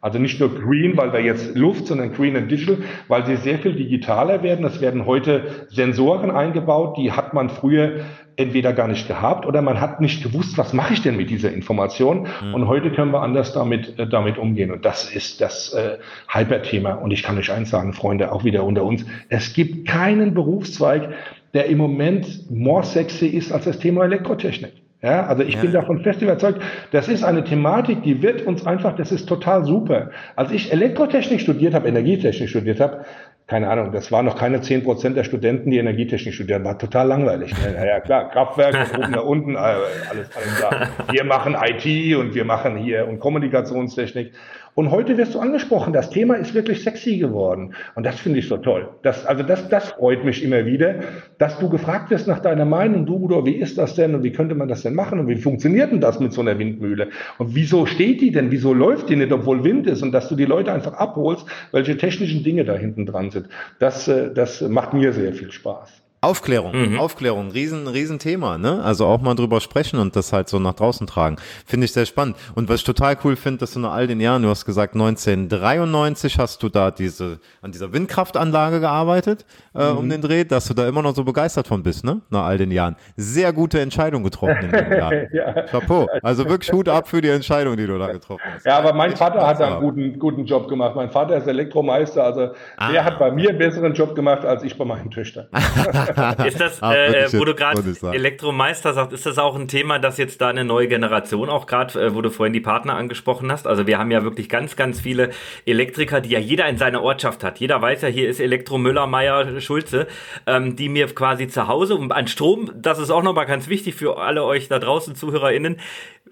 Also 0.00 0.18
nicht 0.18 0.38
nur 0.38 0.54
Green, 0.54 0.96
weil 0.96 1.12
wir 1.12 1.20
jetzt 1.20 1.56
Luft, 1.56 1.86
sondern 1.86 2.12
Green 2.12 2.36
and 2.36 2.50
Digital, 2.50 2.78
weil 3.08 3.26
sie 3.26 3.36
sehr 3.36 3.58
viel 3.58 3.72
digitaler 3.72 4.42
werden. 4.42 4.64
Es 4.64 4.80
werden 4.80 5.06
heute 5.06 5.66
Sensoren 5.68 6.30
eingebaut, 6.30 6.96
die 6.96 7.12
hat 7.12 7.34
man 7.34 7.50
früher 7.50 8.00
entweder 8.36 8.72
gar 8.72 8.86
nicht 8.86 9.08
gehabt 9.08 9.44
oder 9.46 9.62
man 9.62 9.80
hat 9.80 10.00
nicht 10.00 10.22
gewusst, 10.22 10.56
was 10.56 10.72
mache 10.72 10.94
ich 10.94 11.02
denn 11.02 11.16
mit 11.16 11.28
dieser 11.28 11.52
Information. 11.52 12.28
Mhm. 12.42 12.54
Und 12.54 12.68
heute 12.68 12.92
können 12.92 13.10
wir 13.12 13.20
anders 13.20 13.52
damit, 13.52 13.98
äh, 13.98 14.06
damit 14.06 14.38
umgehen. 14.38 14.70
Und 14.70 14.84
das 14.84 15.10
ist 15.12 15.40
das 15.40 15.72
äh, 15.72 15.98
Hyper-Thema. 16.32 16.92
Und 16.92 17.10
ich 17.10 17.24
kann 17.24 17.36
euch 17.36 17.50
eins 17.50 17.70
sagen, 17.70 17.92
Freunde, 17.92 18.30
auch 18.30 18.44
wieder 18.44 18.62
unter 18.62 18.84
uns. 18.84 19.04
Es 19.28 19.52
gibt 19.54 19.88
keinen 19.88 20.34
Berufszweig, 20.34 21.10
der 21.52 21.66
im 21.66 21.78
Moment 21.78 22.48
more 22.48 22.84
sexy 22.84 23.26
ist 23.26 23.50
als 23.50 23.64
das 23.64 23.80
Thema 23.80 24.04
Elektrotechnik. 24.04 24.72
Ja, 25.00 25.26
also 25.26 25.44
ich 25.44 25.54
ja. 25.54 25.60
bin 25.60 25.72
davon 25.72 26.00
fest 26.00 26.22
überzeugt, 26.22 26.60
das 26.90 27.08
ist 27.08 27.22
eine 27.22 27.44
Thematik, 27.44 28.02
die 28.02 28.20
wird 28.20 28.42
uns 28.42 28.66
einfach, 28.66 28.96
das 28.96 29.12
ist 29.12 29.28
total 29.28 29.64
super. 29.64 30.10
Als 30.34 30.50
ich 30.50 30.72
Elektrotechnik 30.72 31.40
studiert 31.40 31.74
habe, 31.74 31.86
Energietechnik 31.86 32.48
studiert 32.48 32.80
habe, 32.80 33.04
keine 33.46 33.70
Ahnung, 33.70 33.92
das 33.92 34.10
waren 34.10 34.26
noch 34.26 34.36
keine 34.36 34.60
zehn 34.60 34.82
Prozent 34.82 35.16
der 35.16 35.24
Studenten, 35.24 35.70
die 35.70 35.78
Energietechnik 35.78 36.34
studieren, 36.34 36.64
war 36.64 36.78
total 36.78 37.06
langweilig. 37.06 37.54
Ja, 37.64 37.84
ja 37.84 38.00
klar, 38.00 38.28
Kraftwerk, 38.28 38.74
oben 38.98 39.12
da 39.12 39.20
unten, 39.20 39.54
äh, 39.54 39.58
alles, 39.58 40.30
alles 40.36 40.56
klar. 40.58 40.88
Wir 41.12 41.24
machen 41.24 41.56
IT 41.56 42.16
und 42.16 42.34
wir 42.34 42.44
machen 42.44 42.76
hier 42.76 43.06
und 43.06 43.20
Kommunikationstechnik. 43.20 44.32
Und 44.78 44.92
heute 44.92 45.16
wirst 45.16 45.34
du 45.34 45.40
angesprochen, 45.40 45.92
das 45.92 46.08
Thema 46.08 46.36
ist 46.36 46.54
wirklich 46.54 46.84
sexy 46.84 47.18
geworden. 47.18 47.74
Und 47.96 48.06
das 48.06 48.20
finde 48.20 48.38
ich 48.38 48.46
so 48.46 48.58
toll. 48.58 48.88
Das, 49.02 49.26
also 49.26 49.42
das, 49.42 49.68
das 49.68 49.88
freut 49.88 50.24
mich 50.24 50.44
immer 50.44 50.66
wieder, 50.66 51.00
dass 51.38 51.58
du 51.58 51.68
gefragt 51.68 52.12
wirst 52.12 52.28
nach 52.28 52.38
deiner 52.38 52.64
Meinung, 52.64 53.04
du 53.04 53.16
Udo, 53.16 53.44
wie 53.44 53.56
ist 53.56 53.76
das 53.76 53.96
denn 53.96 54.14
und 54.14 54.22
wie 54.22 54.30
könnte 54.30 54.54
man 54.54 54.68
das 54.68 54.82
denn 54.82 54.94
machen 54.94 55.18
und 55.18 55.26
wie 55.26 55.34
funktioniert 55.34 55.90
denn 55.90 56.00
das 56.00 56.20
mit 56.20 56.32
so 56.32 56.42
einer 56.42 56.60
Windmühle? 56.60 57.08
Und 57.38 57.56
wieso 57.56 57.86
steht 57.86 58.20
die 58.20 58.30
denn? 58.30 58.52
Wieso 58.52 58.72
läuft 58.72 59.08
die 59.08 59.16
nicht, 59.16 59.32
obwohl 59.32 59.64
Wind 59.64 59.88
ist? 59.88 60.04
Und 60.04 60.12
dass 60.12 60.28
du 60.28 60.36
die 60.36 60.44
Leute 60.44 60.72
einfach 60.72 60.92
abholst, 60.92 61.44
welche 61.72 61.96
technischen 61.96 62.44
Dinge 62.44 62.64
da 62.64 62.74
hinten 62.74 63.04
dran 63.04 63.32
sind. 63.32 63.48
Das, 63.80 64.06
äh, 64.06 64.32
das 64.32 64.60
macht 64.60 64.94
mir 64.94 65.12
sehr 65.12 65.32
viel 65.32 65.50
Spaß. 65.50 66.07
Aufklärung, 66.20 66.92
mhm. 66.92 66.98
Aufklärung, 66.98 67.52
riesen, 67.52 67.86
riesen 67.86 68.18
Thema, 68.18 68.58
ne? 68.58 68.82
Also 68.82 69.06
auch 69.06 69.20
mal 69.20 69.36
drüber 69.36 69.60
sprechen 69.60 70.00
und 70.00 70.16
das 70.16 70.32
halt 70.32 70.48
so 70.48 70.58
nach 70.58 70.74
draußen 70.74 71.06
tragen. 71.06 71.36
Finde 71.64 71.84
ich 71.84 71.92
sehr 71.92 72.06
spannend. 72.06 72.36
Und 72.56 72.68
was 72.68 72.80
ich 72.80 72.84
total 72.84 73.16
cool 73.22 73.36
finde, 73.36 73.58
dass 73.58 73.74
du 73.74 73.78
nach 73.78 73.92
all 73.92 74.08
den 74.08 74.20
Jahren, 74.20 74.42
du 74.42 74.48
hast 74.48 74.64
gesagt, 74.64 74.94
1993 74.94 76.38
hast 76.38 76.60
du 76.64 76.70
da 76.70 76.90
diese, 76.90 77.38
an 77.62 77.70
dieser 77.70 77.92
Windkraftanlage 77.92 78.80
gearbeitet, 78.80 79.46
äh, 79.76 79.92
mhm. 79.92 79.98
um 79.98 80.08
den 80.08 80.20
Dreh, 80.20 80.44
dass 80.44 80.66
du 80.66 80.74
da 80.74 80.88
immer 80.88 81.02
noch 81.02 81.14
so 81.14 81.22
begeistert 81.22 81.68
von 81.68 81.84
bist, 81.84 82.04
ne? 82.04 82.20
Nach 82.30 82.46
all 82.46 82.58
den 82.58 82.72
Jahren. 82.72 82.96
Sehr 83.16 83.52
gute 83.52 83.78
Entscheidung 83.80 84.24
getroffen 84.24 84.58
in 84.62 84.70
den 84.72 84.92
Jahren. 84.98 85.28
ja. 85.32 85.52
Chapeau. 85.66 86.08
Also 86.22 86.48
wirklich 86.48 86.72
Hut 86.72 86.88
ab 86.88 87.06
für 87.06 87.20
die 87.20 87.28
Entscheidung, 87.28 87.76
die 87.76 87.86
du 87.86 87.96
da 87.96 88.10
getroffen 88.10 88.42
hast. 88.54 88.66
Ja, 88.66 88.78
aber 88.78 88.92
mein 88.92 89.14
Vater 89.14 89.46
hat 89.46 89.60
da 89.60 89.68
einen 89.68 89.80
guten, 89.80 90.18
guten 90.18 90.46
Job 90.46 90.68
gemacht. 90.68 90.96
Mein 90.96 91.10
Vater 91.10 91.36
ist 91.36 91.46
Elektromeister, 91.46 92.24
also 92.24 92.48
ah. 92.76 92.90
der 92.90 93.04
hat 93.04 93.20
bei 93.20 93.30
mir 93.30 93.50
einen 93.50 93.58
besseren 93.58 93.94
Job 93.94 94.16
gemacht 94.16 94.44
als 94.44 94.64
ich 94.64 94.76
bei 94.76 94.84
meinen 94.84 95.12
Töchtern. 95.12 95.46
ist 96.46 96.60
das, 96.60 96.82
ah, 96.82 96.94
äh, 96.94 97.32
wo 97.32 97.44
du 97.44 97.54
gerade 97.54 97.82
Elektromeister 98.12 98.94
sagst, 98.94 99.12
ist 99.12 99.26
das 99.26 99.38
auch 99.38 99.56
ein 99.56 99.68
Thema, 99.68 99.98
das 99.98 100.18
jetzt 100.18 100.40
da 100.40 100.48
eine 100.48 100.64
neue 100.64 100.88
Generation 100.88 101.48
auch 101.48 101.66
gerade, 101.66 102.00
äh, 102.00 102.14
wo 102.14 102.22
du 102.22 102.30
vorhin 102.30 102.52
die 102.52 102.60
Partner 102.60 102.94
angesprochen 102.94 103.50
hast? 103.50 103.66
Also 103.66 103.86
wir 103.86 103.98
haben 103.98 104.10
ja 104.10 104.22
wirklich 104.22 104.48
ganz, 104.48 104.76
ganz 104.76 105.00
viele 105.00 105.30
Elektriker, 105.66 106.20
die 106.20 106.30
ja 106.30 106.38
jeder 106.38 106.68
in 106.68 106.78
seiner 106.78 107.02
Ortschaft 107.02 107.44
hat. 107.44 107.58
Jeder 107.58 107.80
weiß 107.80 108.02
ja, 108.02 108.08
hier 108.08 108.28
ist 108.28 108.40
Elektro 108.40 108.78
Müller, 108.78 109.06
Meier, 109.06 109.60
Schulze, 109.60 110.06
ähm, 110.46 110.76
die 110.76 110.88
mir 110.88 111.06
quasi 111.14 111.48
zu 111.48 111.68
Hause 111.68 111.94
und 111.94 112.12
an 112.12 112.26
Strom, 112.26 112.70
das 112.74 112.98
ist 112.98 113.10
auch 113.10 113.22
nochmal 113.22 113.46
ganz 113.46 113.68
wichtig 113.68 113.94
für 113.94 114.18
alle 114.18 114.44
euch 114.44 114.68
da 114.68 114.78
draußen 114.78 115.14
ZuhörerInnen, 115.14 115.78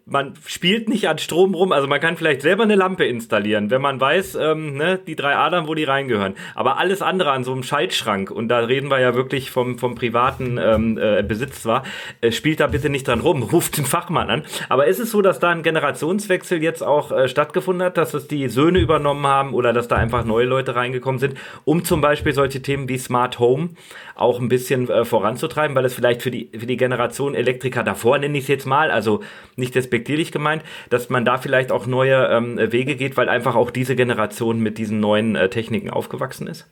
man 0.08 0.34
spielt 0.46 0.88
nicht 0.88 1.08
an 1.08 1.18
Strom 1.18 1.54
rum, 1.54 1.72
also 1.72 1.88
man 1.88 2.00
kann 2.00 2.16
vielleicht 2.16 2.40
selber 2.40 2.62
eine 2.62 2.76
Lampe 2.76 3.04
installieren, 3.04 3.70
wenn 3.70 3.82
man 3.82 4.00
weiß, 4.00 4.36
ähm, 4.36 4.76
ne, 4.76 5.00
die 5.04 5.16
drei 5.16 5.34
Adern, 5.34 5.66
wo 5.66 5.74
die 5.74 5.82
reingehören. 5.82 6.34
Aber 6.54 6.78
alles 6.78 7.02
andere 7.02 7.32
an 7.32 7.42
so 7.42 7.52
einem 7.52 7.64
Schaltschrank, 7.64 8.30
und 8.30 8.48
da 8.48 8.60
reden 8.60 8.88
wir 8.88 9.00
ja 9.00 9.14
wirklich 9.16 9.50
vom, 9.50 9.65
vom 9.78 9.94
privaten 9.94 10.58
ähm, 10.58 10.98
äh, 10.98 11.22
Besitz 11.22 11.62
zwar, 11.62 11.82
äh, 12.20 12.32
spielt 12.32 12.60
da 12.60 12.66
bitte 12.66 12.88
nicht 12.88 13.08
dran 13.08 13.20
rum, 13.20 13.42
ruft 13.52 13.76
den 13.76 13.84
Fachmann 13.84 14.30
an. 14.30 14.42
Aber 14.68 14.86
ist 14.86 15.00
es 15.00 15.10
so, 15.10 15.22
dass 15.22 15.40
da 15.40 15.50
ein 15.50 15.62
Generationswechsel 15.62 16.62
jetzt 16.62 16.82
auch 16.82 17.12
äh, 17.12 17.28
stattgefunden 17.28 17.84
hat, 17.84 17.96
dass 17.96 18.14
es 18.14 18.28
die 18.28 18.48
Söhne 18.48 18.78
übernommen 18.78 19.26
haben 19.26 19.54
oder 19.54 19.72
dass 19.72 19.88
da 19.88 19.96
einfach 19.96 20.24
neue 20.24 20.46
Leute 20.46 20.74
reingekommen 20.76 21.18
sind, 21.18 21.34
um 21.64 21.84
zum 21.84 22.00
Beispiel 22.00 22.32
solche 22.32 22.62
Themen 22.62 22.88
wie 22.88 22.98
Smart 22.98 23.38
Home 23.38 23.70
auch 24.14 24.40
ein 24.40 24.48
bisschen 24.48 24.88
äh, 24.88 25.04
voranzutreiben, 25.04 25.76
weil 25.76 25.84
es 25.84 25.94
vielleicht 25.94 26.22
für 26.22 26.30
die, 26.30 26.50
für 26.58 26.66
die 26.66 26.76
Generation 26.76 27.34
Elektriker 27.34 27.82
davor, 27.82 28.18
nenne 28.18 28.38
ich 28.38 28.44
es 28.44 28.48
jetzt 28.48 28.66
mal, 28.66 28.90
also 28.90 29.22
nicht 29.56 29.74
despektierlich 29.74 30.32
gemeint, 30.32 30.62
dass 30.90 31.10
man 31.10 31.24
da 31.24 31.38
vielleicht 31.38 31.70
auch 31.70 31.86
neue 31.86 32.26
ähm, 32.28 32.58
Wege 32.72 32.96
geht, 32.96 33.16
weil 33.16 33.28
einfach 33.28 33.54
auch 33.54 33.70
diese 33.70 33.94
Generation 33.94 34.60
mit 34.60 34.78
diesen 34.78 35.00
neuen 35.00 35.36
äh, 35.36 35.48
Techniken 35.48 35.90
aufgewachsen 35.90 36.46
ist? 36.46 36.66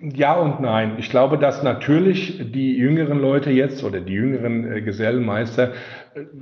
Ja 0.00 0.34
und 0.34 0.60
nein. 0.60 0.96
Ich 0.98 1.10
glaube, 1.10 1.38
dass 1.38 1.62
natürlich 1.62 1.75
die 1.80 2.76
jüngeren 2.76 3.20
Leute 3.20 3.50
jetzt 3.50 3.84
oder 3.84 4.00
die 4.00 4.12
jüngeren 4.12 4.72
äh, 4.72 4.80
Gesellenmeister 4.82 5.72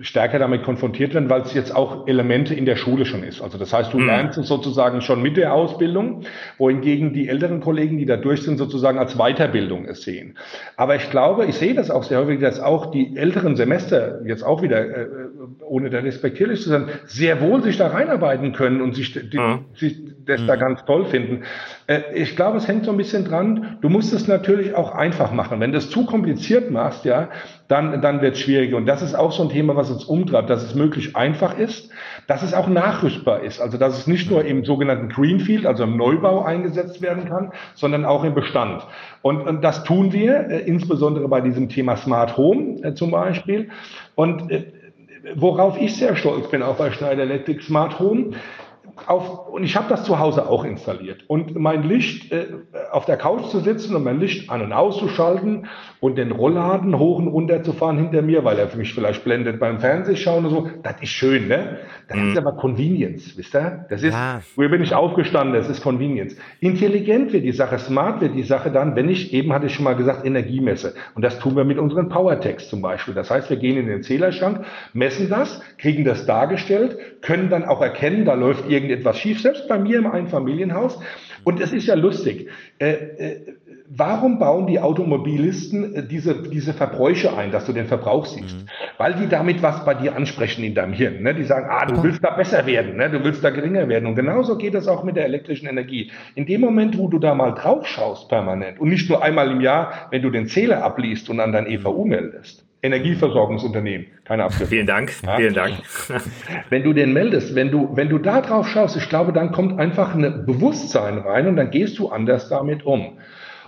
stärker 0.00 0.38
damit 0.38 0.62
konfrontiert 0.62 1.14
werden, 1.14 1.28
weil 1.28 1.42
es 1.42 1.54
jetzt 1.54 1.74
auch 1.74 2.06
Elemente 2.06 2.54
in 2.54 2.64
der 2.64 2.76
Schule 2.76 3.04
schon 3.04 3.24
ist. 3.24 3.40
Also 3.40 3.58
das 3.58 3.72
heißt, 3.72 3.92
du 3.92 3.98
mhm. 3.98 4.06
lernst 4.06 4.38
es 4.38 4.46
sozusagen 4.46 5.00
schon 5.00 5.20
mit 5.20 5.36
der 5.36 5.52
Ausbildung, 5.52 6.22
wohingegen 6.58 7.12
die 7.12 7.28
älteren 7.28 7.60
Kollegen, 7.60 7.98
die 7.98 8.06
da 8.06 8.16
durch 8.16 8.42
sind, 8.42 8.58
sozusagen 8.58 8.98
als 8.98 9.16
Weiterbildung 9.16 9.86
es 9.86 10.02
sehen. 10.02 10.38
Aber 10.76 10.94
ich 10.94 11.10
glaube, 11.10 11.46
ich 11.46 11.56
sehe 11.56 11.74
das 11.74 11.90
auch 11.90 12.04
sehr 12.04 12.18
häufig, 12.18 12.40
dass 12.40 12.60
auch 12.60 12.86
die 12.92 13.16
älteren 13.16 13.56
Semester 13.56 14.20
jetzt 14.24 14.44
auch 14.44 14.62
wieder, 14.62 14.80
äh, 14.80 15.06
ohne 15.66 15.90
da 15.90 15.98
respektierlich 15.98 16.62
zu 16.62 16.68
sein, 16.68 16.88
sehr 17.06 17.40
wohl 17.40 17.62
sich 17.62 17.76
da 17.76 17.88
reinarbeiten 17.88 18.52
können 18.52 18.80
und 18.80 18.94
sich, 18.94 19.12
die, 19.12 19.38
mhm. 19.38 19.64
sich 19.74 19.96
das 20.24 20.42
mhm. 20.42 20.46
da 20.46 20.56
ganz 20.56 20.84
toll 20.84 21.06
finden. 21.06 21.42
Äh, 21.86 22.00
ich 22.14 22.36
glaube, 22.36 22.58
es 22.58 22.68
hängt 22.68 22.84
so 22.84 22.90
ein 22.90 22.96
bisschen 22.96 23.24
dran. 23.24 23.78
Du 23.80 23.88
musst 23.88 24.12
es 24.12 24.26
natürlich 24.26 24.74
auch 24.74 24.92
einfach 24.94 25.32
machen. 25.32 25.60
Wenn 25.60 25.72
du 25.72 25.78
es 25.78 25.90
zu 25.90 26.06
kompliziert 26.06 26.70
machst, 26.70 27.04
ja, 27.04 27.28
dann, 27.68 28.00
dann 28.00 28.20
wird 28.20 28.34
es 28.34 28.40
schwieriger. 28.40 28.76
Und 28.76 28.86
das 28.86 29.02
ist 29.02 29.14
auch 29.14 29.32
so 29.32 29.42
ein 29.42 29.48
Thema, 29.48 29.76
was 29.76 29.90
uns 29.90 30.04
umtreibt, 30.04 30.50
dass 30.50 30.62
es 30.62 30.74
möglichst 30.74 31.16
einfach 31.16 31.58
ist, 31.58 31.90
dass 32.26 32.42
es 32.42 32.54
auch 32.54 32.68
nachrüstbar 32.68 33.42
ist. 33.42 33.60
Also, 33.60 33.78
dass 33.78 33.98
es 33.98 34.06
nicht 34.06 34.30
nur 34.30 34.44
im 34.44 34.64
sogenannten 34.64 35.08
Greenfield, 35.08 35.66
also 35.66 35.84
im 35.84 35.96
Neubau 35.96 36.42
eingesetzt 36.42 37.02
werden 37.02 37.26
kann, 37.26 37.52
sondern 37.74 38.04
auch 38.04 38.24
im 38.24 38.34
Bestand. 38.34 38.86
Und, 39.22 39.42
und 39.42 39.62
das 39.62 39.84
tun 39.84 40.12
wir, 40.12 40.50
äh, 40.50 40.60
insbesondere 40.60 41.28
bei 41.28 41.40
diesem 41.40 41.68
Thema 41.68 41.96
Smart 41.96 42.36
Home 42.36 42.82
äh, 42.82 42.94
zum 42.94 43.10
Beispiel. 43.10 43.68
Und 44.14 44.50
äh, 44.50 44.66
worauf 45.34 45.80
ich 45.80 45.96
sehr 45.96 46.16
stolz 46.16 46.48
bin, 46.50 46.62
auch 46.62 46.76
bei 46.76 46.90
Schneider 46.90 47.22
Electric 47.22 47.62
Smart 47.62 47.98
Home, 47.98 48.32
auf, 49.06 49.48
und 49.48 49.64
ich 49.64 49.76
habe 49.76 49.88
das 49.88 50.04
zu 50.04 50.18
Hause 50.18 50.48
auch 50.48 50.64
installiert. 50.64 51.24
Und 51.28 51.56
mein 51.56 51.82
Licht 51.82 52.32
äh, 52.32 52.46
auf 52.92 53.04
der 53.04 53.16
Couch 53.16 53.46
zu 53.50 53.60
sitzen 53.60 53.94
und 53.96 54.04
mein 54.04 54.20
Licht 54.20 54.50
an 54.50 54.62
und 54.62 54.72
auszuschalten 54.72 55.68
und 56.04 56.18
den 56.18 56.32
Rollladen 56.32 56.98
hoch 56.98 57.18
und 57.18 57.28
runter 57.28 57.62
zu 57.62 57.72
fahren 57.72 57.96
hinter 57.96 58.20
mir, 58.20 58.44
weil 58.44 58.58
er 58.58 58.68
für 58.68 58.76
mich 58.76 58.92
vielleicht 58.92 59.24
blendet 59.24 59.58
beim 59.58 59.80
Fernsehschauen 59.80 60.44
und 60.44 60.50
so, 60.50 60.68
das 60.82 60.96
ist 61.00 61.08
schön, 61.08 61.48
ne? 61.48 61.78
Das 62.08 62.18
mhm. 62.18 62.32
ist 62.32 62.36
aber 62.36 62.52
Convenience, 62.52 63.38
wisst 63.38 63.56
ihr? 63.56 63.86
Das 63.88 64.02
ist, 64.02 64.12
ja. 64.12 64.42
wo 64.54 64.68
bin 64.68 64.82
ich 64.82 64.94
aufgestanden, 64.94 65.54
das 65.54 65.66
ist 65.70 65.80
Convenience. 65.80 66.36
Intelligent 66.60 67.32
wird 67.32 67.44
die 67.44 67.52
Sache, 67.52 67.78
smart 67.78 68.20
wird 68.20 68.34
die 68.34 68.42
Sache 68.42 68.70
dann, 68.70 68.96
wenn 68.96 69.08
ich, 69.08 69.32
eben 69.32 69.54
hatte 69.54 69.64
ich 69.64 69.74
schon 69.74 69.84
mal 69.84 69.96
gesagt, 69.96 70.26
Energie 70.26 70.60
messe. 70.60 70.92
Und 71.14 71.22
das 71.22 71.38
tun 71.38 71.56
wir 71.56 71.64
mit 71.64 71.78
unseren 71.78 72.10
Powertext 72.10 72.68
zum 72.68 72.82
Beispiel. 72.82 73.14
Das 73.14 73.30
heißt, 73.30 73.48
wir 73.48 73.56
gehen 73.56 73.78
in 73.78 73.86
den 73.86 74.02
Zählerschrank, 74.02 74.66
messen 74.92 75.30
das, 75.30 75.62
kriegen 75.78 76.04
das 76.04 76.26
dargestellt, 76.26 76.98
können 77.22 77.48
dann 77.48 77.64
auch 77.64 77.80
erkennen, 77.80 78.26
da 78.26 78.34
läuft 78.34 78.68
irgendetwas 78.68 79.18
schief, 79.18 79.40
selbst 79.40 79.68
bei 79.68 79.78
mir 79.78 80.00
im 80.00 80.06
Einfamilienhaus. 80.06 81.00
Und 81.44 81.60
es 81.60 81.72
ist 81.72 81.86
ja 81.86 81.94
lustig. 81.94 82.50
Äh, 82.78 82.92
äh, 82.92 83.40
warum 83.96 84.38
bauen 84.38 84.66
die 84.66 84.80
Automobilisten 84.80 85.94
äh, 85.94 86.06
diese, 86.06 86.42
diese 86.42 86.72
Verbräuche 86.72 87.36
ein, 87.36 87.50
dass 87.50 87.66
du 87.66 87.72
den 87.72 87.86
Verbrauch 87.86 88.26
siehst? 88.26 88.56
Mhm. 88.56 88.68
Weil 88.98 89.14
die 89.14 89.28
damit 89.28 89.62
was 89.62 89.84
bei 89.84 89.94
dir 89.94 90.16
ansprechen 90.16 90.64
in 90.64 90.74
deinem 90.74 90.92
Hirn. 90.92 91.22
Ne? 91.22 91.34
Die 91.34 91.44
sagen, 91.44 91.66
ah, 91.68 91.86
du 91.86 92.02
willst 92.02 92.22
da 92.24 92.30
besser 92.30 92.66
werden, 92.66 92.96
ne? 92.96 93.10
du 93.10 93.22
willst 93.24 93.44
da 93.44 93.50
geringer 93.50 93.88
werden. 93.88 94.06
Und 94.06 94.16
genauso 94.16 94.56
geht 94.56 94.74
das 94.74 94.88
auch 94.88 95.04
mit 95.04 95.16
der 95.16 95.24
elektrischen 95.24 95.66
Energie. 95.66 96.10
In 96.34 96.46
dem 96.46 96.60
Moment, 96.60 96.98
wo 96.98 97.08
du 97.08 97.18
da 97.18 97.34
mal 97.34 97.52
drauf 97.52 97.86
schaust 97.86 98.28
permanent 98.28 98.80
und 98.80 98.88
nicht 98.88 99.08
nur 99.08 99.22
einmal 99.22 99.50
im 99.50 99.60
Jahr, 99.60 100.08
wenn 100.10 100.22
du 100.22 100.30
den 100.30 100.46
Zähler 100.46 100.84
abliest 100.84 101.30
und 101.30 101.40
an 101.40 101.52
dein 101.52 101.66
EVU 101.66 102.04
meldest, 102.04 102.64
Energieversorgungsunternehmen. 102.82 104.06
Keine 104.24 104.44
Abkürzung. 104.44 104.68
Vielen 104.68 104.86
Dank, 104.86 105.12
ja? 105.24 105.36
vielen 105.36 105.54
Dank. 105.54 105.74
Wenn 106.68 106.82
du 106.82 106.92
den 106.92 107.14
meldest, 107.14 107.54
wenn 107.54 107.70
du, 107.70 107.96
wenn 107.96 108.10
du 108.10 108.18
da 108.18 108.42
drauf 108.42 108.68
schaust, 108.68 108.96
ich 108.96 109.08
glaube, 109.08 109.32
dann 109.32 109.52
kommt 109.52 109.80
einfach 109.80 110.14
ein 110.14 110.44
Bewusstsein 110.44 111.18
rein 111.18 111.46
und 111.46 111.56
dann 111.56 111.70
gehst 111.70 111.98
du 111.98 112.08
anders 112.08 112.50
damit 112.50 112.84
um. 112.84 113.18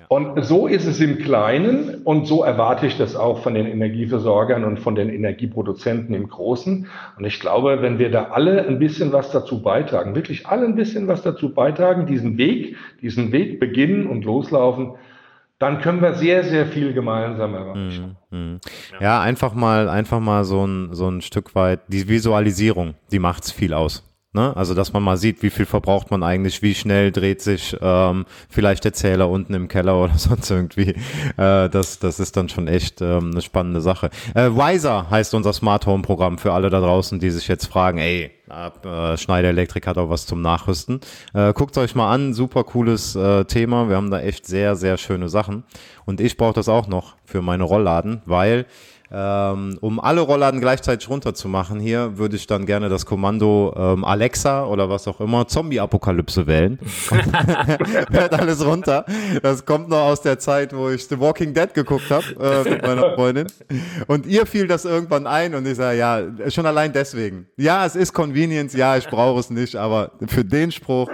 Und 0.09 0.45
so 0.45 0.67
ist 0.67 0.87
es 0.87 1.01
im 1.01 1.19
Kleinen 1.19 2.03
und 2.05 2.27
so 2.27 2.43
erwarte 2.45 2.87
ich 2.87 2.97
das 2.97 3.17
auch 3.17 3.41
von 3.41 3.55
den 3.55 3.67
Energieversorgern 3.67 4.65
und 4.65 4.79
von 4.79 4.95
den 4.95 5.09
Energieproduzenten 5.09 6.15
im 6.15 6.29
Großen. 6.29 6.87
Und 7.19 7.25
ich 7.25 7.41
glaube, 7.41 7.83
wenn 7.83 7.99
wir 7.99 8.11
da 8.11 8.29
alle 8.31 8.67
ein 8.67 8.79
bisschen 8.79 9.13
was 9.13 9.31
dazu 9.33 9.63
beitragen, 9.63 10.15
wirklich 10.15 10.47
alle 10.47 10.67
ein 10.67 10.77
bisschen 10.77 11.09
was 11.09 11.23
dazu 11.23 11.53
beitragen, 11.53 12.07
diesen 12.07 12.39
Weg, 12.39 12.77
diesen 13.03 13.33
Weg 13.33 13.59
beginnen 13.59 14.07
und 14.07 14.25
loslaufen, 14.25 14.93
dann 15.59 15.81
können 15.81 16.03
wir 16.03 16.15
sehr, 16.15 16.45
sehr 16.45 16.67
viel 16.67 16.93
gemeinsam 16.93 17.55
erreichen. 17.55 18.17
Mhm. 18.31 18.39
mhm. 18.39 18.61
Ja, 19.01 19.21
einfach 19.23 19.55
mal, 19.55 19.89
einfach 19.89 20.21
mal 20.21 20.45
so 20.45 20.67
ein, 20.67 20.93
so 20.93 21.09
ein 21.09 21.23
Stück 21.23 21.55
weit, 21.55 21.81
die 21.89 22.09
Visualisierung, 22.09 22.95
die 23.11 23.19
macht's 23.19 23.51
viel 23.51 23.73
aus. 23.73 24.06
Ne? 24.37 24.55
Also, 24.55 24.75
dass 24.75 24.93
man 24.93 25.03
mal 25.03 25.17
sieht, 25.17 25.43
wie 25.43 25.49
viel 25.49 25.65
verbraucht 25.65 26.11
man 26.11 26.23
eigentlich, 26.23 26.61
wie 26.61 26.75
schnell 26.75 27.11
dreht 27.11 27.41
sich 27.41 27.75
ähm, 27.81 28.27
vielleicht 28.51 28.85
der 28.85 28.93
Zähler 28.93 29.31
unten 29.31 29.55
im 29.55 29.67
Keller 29.67 29.97
oder 30.05 30.19
sonst 30.19 30.51
irgendwie. 30.51 30.91
Äh, 31.39 31.71
das, 31.71 31.99
das 31.99 32.21
ist 32.21 32.37
dann 32.37 32.51
schon 32.51 32.69
echt 32.69 33.01
ähm, 33.01 33.31
eine 33.33 33.41
spannende 33.41 33.81
Sache. 33.81 34.11
Äh, 34.35 34.51
Wiser 34.51 35.09
heißt 35.09 35.33
unser 35.33 35.55
Smart 35.55 35.87
Home 35.87 36.03
Programm 36.03 36.37
für 36.37 36.53
alle 36.53 36.69
da 36.69 36.81
draußen, 36.81 37.19
die 37.19 37.31
sich 37.31 37.49
jetzt 37.49 37.65
fragen, 37.65 37.97
ey, 37.97 38.31
äh, 38.51 39.17
Schneider 39.17 39.49
Elektrik 39.49 39.87
hat 39.87 39.97
auch 39.97 40.11
was 40.11 40.27
zum 40.27 40.43
Nachrüsten. 40.43 41.01
Äh, 41.33 41.55
Guckt 41.55 41.79
euch 41.79 41.95
mal 41.95 42.13
an, 42.13 42.35
super 42.35 42.65
cooles 42.65 43.17
äh, 43.17 43.47
Thema. 43.47 43.89
Wir 43.89 43.97
haben 43.97 44.11
da 44.11 44.21
echt 44.21 44.47
sehr, 44.47 44.77
sehr 44.77 44.99
schöne 44.99 45.31
Sachen. 45.31 45.65
Und 46.05 46.21
ich 46.21 46.37
brauche 46.37 46.53
das 46.53 46.69
auch 46.69 46.89
noch 46.89 47.17
für 47.25 47.41
meine 47.41 47.65
Rollladen, 47.65 48.21
weil 48.27 48.67
ähm, 49.13 49.79
um 49.81 50.01
alle 50.01 50.21
Rollladen 50.21 50.61
gleichzeitig 50.61 51.09
runterzumachen 51.09 51.81
hier, 51.81 52.19
würde 52.19 52.37
ich 52.37 52.47
dann 52.47 52.67
gerne 52.67 52.89
das 52.89 53.07
Kommando 53.07 53.75
ähm, 53.77 54.05
Alexa 54.05 54.65
oder 54.65 54.89
was 54.91 55.07
auch 55.07 55.21
immer, 55.21 55.47
Zombie-Apokalypse 55.47 56.47
wählen. 56.47 56.79
Hört 58.11 58.35
alles 58.35 58.65
runter. 58.65 59.05
Das 59.43 59.65
kommt 59.65 59.89
noch 59.89 60.07
aus 60.07 60.23
der 60.23 60.39
Zeit, 60.39 60.75
wo 60.75 60.91
ich 60.91 61.07
The 61.07 61.21
Walking 61.21 61.55
Dead 61.55 61.73
geguckt 61.73 62.11
habe 62.11 62.65
äh, 62.67 62.71
mit 62.71 62.83
meiner 62.83 63.15
Freundin. 63.15 63.47
Und 64.07 64.27
ihr 64.27 64.47
fiel 64.47 64.67
das 64.67 64.85
irgendwann 64.85 65.27
ein 65.27 65.55
und 65.55 65.67
ich 65.67 65.77
sage, 65.77 65.99
ja, 65.99 66.21
schon 66.51 66.67
allein 66.67 66.93
deswegen. 66.93 67.47
Ja, 67.57 67.87
es 67.87 67.97
ist 67.97 68.13
Convenience, 68.13 68.75
ja, 68.77 68.97
ich 68.97 69.07
brauche 69.09 69.41
es 69.41 69.51
nicht, 69.51 69.77
aber 69.77 70.13
für 70.27 70.45
den 70.45 70.73
Spruch 70.73 71.11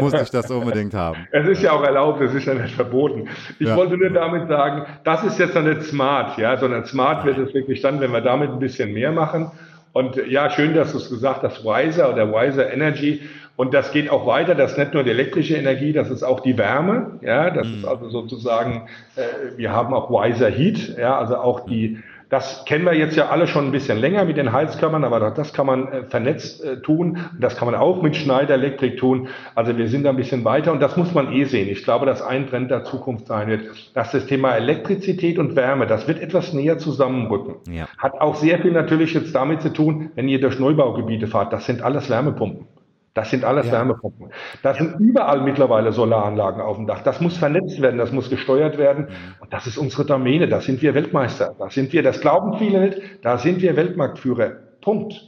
muss 0.00 0.14
ich 0.14 0.30
das 0.30 0.50
unbedingt 0.50 0.94
haben. 0.94 1.26
Es 1.32 1.46
ist 1.48 1.62
ja 1.62 1.72
auch 1.72 1.82
erlaubt, 1.82 2.20
es 2.20 2.34
ist 2.34 2.46
ja 2.46 2.54
nicht 2.54 2.74
verboten. 2.74 3.28
Ich 3.58 3.68
ja. 3.68 3.76
wollte 3.76 3.96
nur 3.96 4.10
damit 4.10 4.48
sagen, 4.48 4.86
das 5.04 5.24
ist 5.24 5.38
jetzt 5.38 5.54
noch 5.54 5.62
nicht 5.62 5.82
smart, 5.82 6.38
ja, 6.38 6.56
sondern 6.56 6.84
smart 6.86 7.17
Smart 7.22 7.36
wird 7.36 7.48
es 7.48 7.54
wirklich 7.54 7.80
dann, 7.80 8.00
wenn 8.00 8.12
wir 8.12 8.20
damit 8.20 8.50
ein 8.50 8.58
bisschen 8.58 8.92
mehr 8.92 9.12
machen. 9.12 9.50
Und 9.92 10.16
ja, 10.28 10.50
schön, 10.50 10.74
dass 10.74 10.92
du 10.92 10.98
es 10.98 11.10
gesagt 11.10 11.42
hast, 11.42 11.64
Wiser 11.64 12.12
oder 12.12 12.30
Wiser 12.30 12.72
Energy. 12.72 13.22
Und 13.56 13.74
das 13.74 13.90
geht 13.90 14.08
auch 14.10 14.26
weiter. 14.26 14.54
Das 14.54 14.72
ist 14.72 14.78
nicht 14.78 14.94
nur 14.94 15.02
die 15.02 15.10
elektrische 15.10 15.56
Energie, 15.56 15.92
das 15.92 16.10
ist 16.10 16.22
auch 16.22 16.40
die 16.40 16.56
Wärme. 16.56 17.18
Ja, 17.22 17.50
das 17.50 17.66
mhm. 17.66 17.74
ist 17.74 17.84
also 17.84 18.08
sozusagen, 18.08 18.88
äh, 19.16 19.56
wir 19.56 19.72
haben 19.72 19.92
auch 19.94 20.10
Wiser 20.10 20.48
Heat. 20.48 20.96
Ja, 20.96 21.18
also 21.18 21.36
auch 21.38 21.66
die, 21.66 21.98
das 22.28 22.64
kennen 22.66 22.84
wir 22.84 22.94
jetzt 22.94 23.16
ja 23.16 23.28
alle 23.28 23.46
schon 23.46 23.66
ein 23.66 23.72
bisschen 23.72 23.98
länger 23.98 24.24
mit 24.26 24.36
den 24.36 24.52
Heizkörpern, 24.52 25.04
aber 25.04 25.30
das 25.30 25.52
kann 25.52 25.66
man 25.66 25.88
äh, 25.88 26.04
vernetzt 26.04 26.62
äh, 26.62 26.80
tun. 26.80 27.18
Das 27.40 27.56
kann 27.56 27.70
man 27.70 27.74
auch 27.74 28.02
mit 28.02 28.16
Schneider 28.16 28.54
Elektrik 28.54 28.98
tun. 28.98 29.28
Also 29.54 29.76
wir 29.78 29.88
sind 29.88 30.04
da 30.04 30.10
ein 30.10 30.16
bisschen 30.16 30.44
weiter 30.44 30.72
und 30.72 30.80
das 30.80 30.96
muss 30.96 31.14
man 31.14 31.32
eh 31.32 31.44
sehen. 31.44 31.68
Ich 31.68 31.84
glaube, 31.84 32.04
dass 32.04 32.20
ein 32.20 32.48
Trend 32.48 32.70
der 32.70 32.84
Zukunft 32.84 33.26
sein 33.26 33.48
wird, 33.48 33.62
dass 33.94 34.12
das 34.12 34.26
Thema 34.26 34.54
Elektrizität 34.56 35.38
und 35.38 35.56
Wärme, 35.56 35.86
das 35.86 36.06
wird 36.06 36.20
etwas 36.20 36.52
näher 36.52 36.78
zusammenrücken. 36.78 37.56
Ja. 37.72 37.88
Hat 37.96 38.20
auch 38.20 38.36
sehr 38.36 38.58
viel 38.58 38.72
natürlich 38.72 39.14
jetzt 39.14 39.34
damit 39.34 39.62
zu 39.62 39.72
tun, 39.72 40.10
wenn 40.14 40.28
ihr 40.28 40.40
durch 40.40 40.58
Neubaugebiete 40.58 41.28
fahrt. 41.28 41.52
Das 41.52 41.64
sind 41.64 41.82
alles 41.82 42.10
Wärmepumpen. 42.10 42.66
Das 43.18 43.30
sind 43.30 43.44
alles 43.44 43.66
ja. 43.66 43.72
Wärmepumpen. 43.72 44.30
Da 44.62 44.74
sind 44.74 45.00
überall 45.00 45.40
mittlerweile 45.40 45.90
Solaranlagen 45.90 46.60
auf 46.60 46.76
dem 46.76 46.86
Dach. 46.86 47.02
Das 47.02 47.20
muss 47.20 47.36
vernetzt 47.36 47.82
werden, 47.82 47.98
das 47.98 48.12
muss 48.12 48.30
gesteuert 48.30 48.78
werden. 48.78 49.06
Mhm. 49.06 49.34
Und 49.40 49.52
das 49.52 49.66
ist 49.66 49.76
unsere 49.76 50.04
Domäne. 50.04 50.46
Da 50.46 50.60
sind 50.60 50.82
wir 50.82 50.94
Weltmeister. 50.94 51.56
Da 51.58 51.68
sind 51.68 51.92
wir, 51.92 52.04
das 52.04 52.20
glauben 52.20 52.58
viele 52.58 52.80
nicht, 52.80 53.00
da 53.22 53.36
sind 53.36 53.60
wir 53.60 53.74
Weltmarktführer. 53.74 54.52
Punkt. 54.80 55.20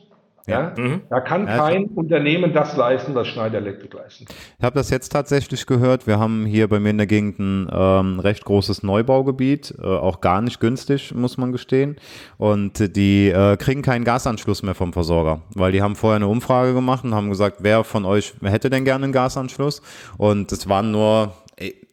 Ja, 0.51 0.72
mhm. 0.76 1.03
Da 1.09 1.20
kann 1.20 1.46
kein 1.46 1.82
ja, 1.82 1.88
Unternehmen 1.94 2.53
das 2.53 2.76
leisten, 2.76 3.14
was 3.14 3.28
Schneider 3.28 3.59
Electric 3.59 3.96
leisten. 3.96 4.26
Ich 4.59 4.64
habe 4.64 4.74
das 4.74 4.90
jetzt 4.90 5.11
tatsächlich 5.11 5.66
gehört. 5.66 6.07
Wir 6.07 6.18
haben 6.18 6.46
hier 6.46 6.68
bei 6.68 6.80
mir 6.80 6.90
in 6.90 6.98
der 6.98 7.07
Gegend 7.07 7.38
ein 7.38 7.68
ähm, 7.72 8.20
recht 8.20 8.44
großes 8.44 8.82
Neubaugebiet, 8.82 9.74
äh, 9.80 9.84
auch 9.84 10.20
gar 10.20 10.42
nicht 10.42 10.61
günstig, 10.61 11.14
muss 11.14 11.38
man 11.38 11.53
gestehen. 11.53 11.96
Und 12.38 12.96
die 12.96 13.28
äh, 13.28 13.57
kriegen 13.57 13.82
keinen 13.82 14.05
Gasanschluss 14.05 14.62
mehr 14.62 14.74
vom 14.74 14.92
Versorger, 14.92 15.42
weil 15.55 15.72
die 15.72 15.82
haben 15.82 15.96
vorher 15.96 16.16
eine 16.16 16.28
Umfrage 16.28 16.74
gemacht 16.74 17.05
und 17.05 17.14
haben 17.14 17.30
gesagt, 17.30 17.59
wer 17.61 17.84
von 17.84 18.05
euch 18.05 18.34
hätte 18.42 18.70
denn 18.70 18.84
gerne 18.84 19.05
einen 19.05 19.12
Gasanschluss? 19.12 19.82
Und 20.18 20.53
es 20.53 20.68
waren 20.68 20.90
nur 20.90 21.32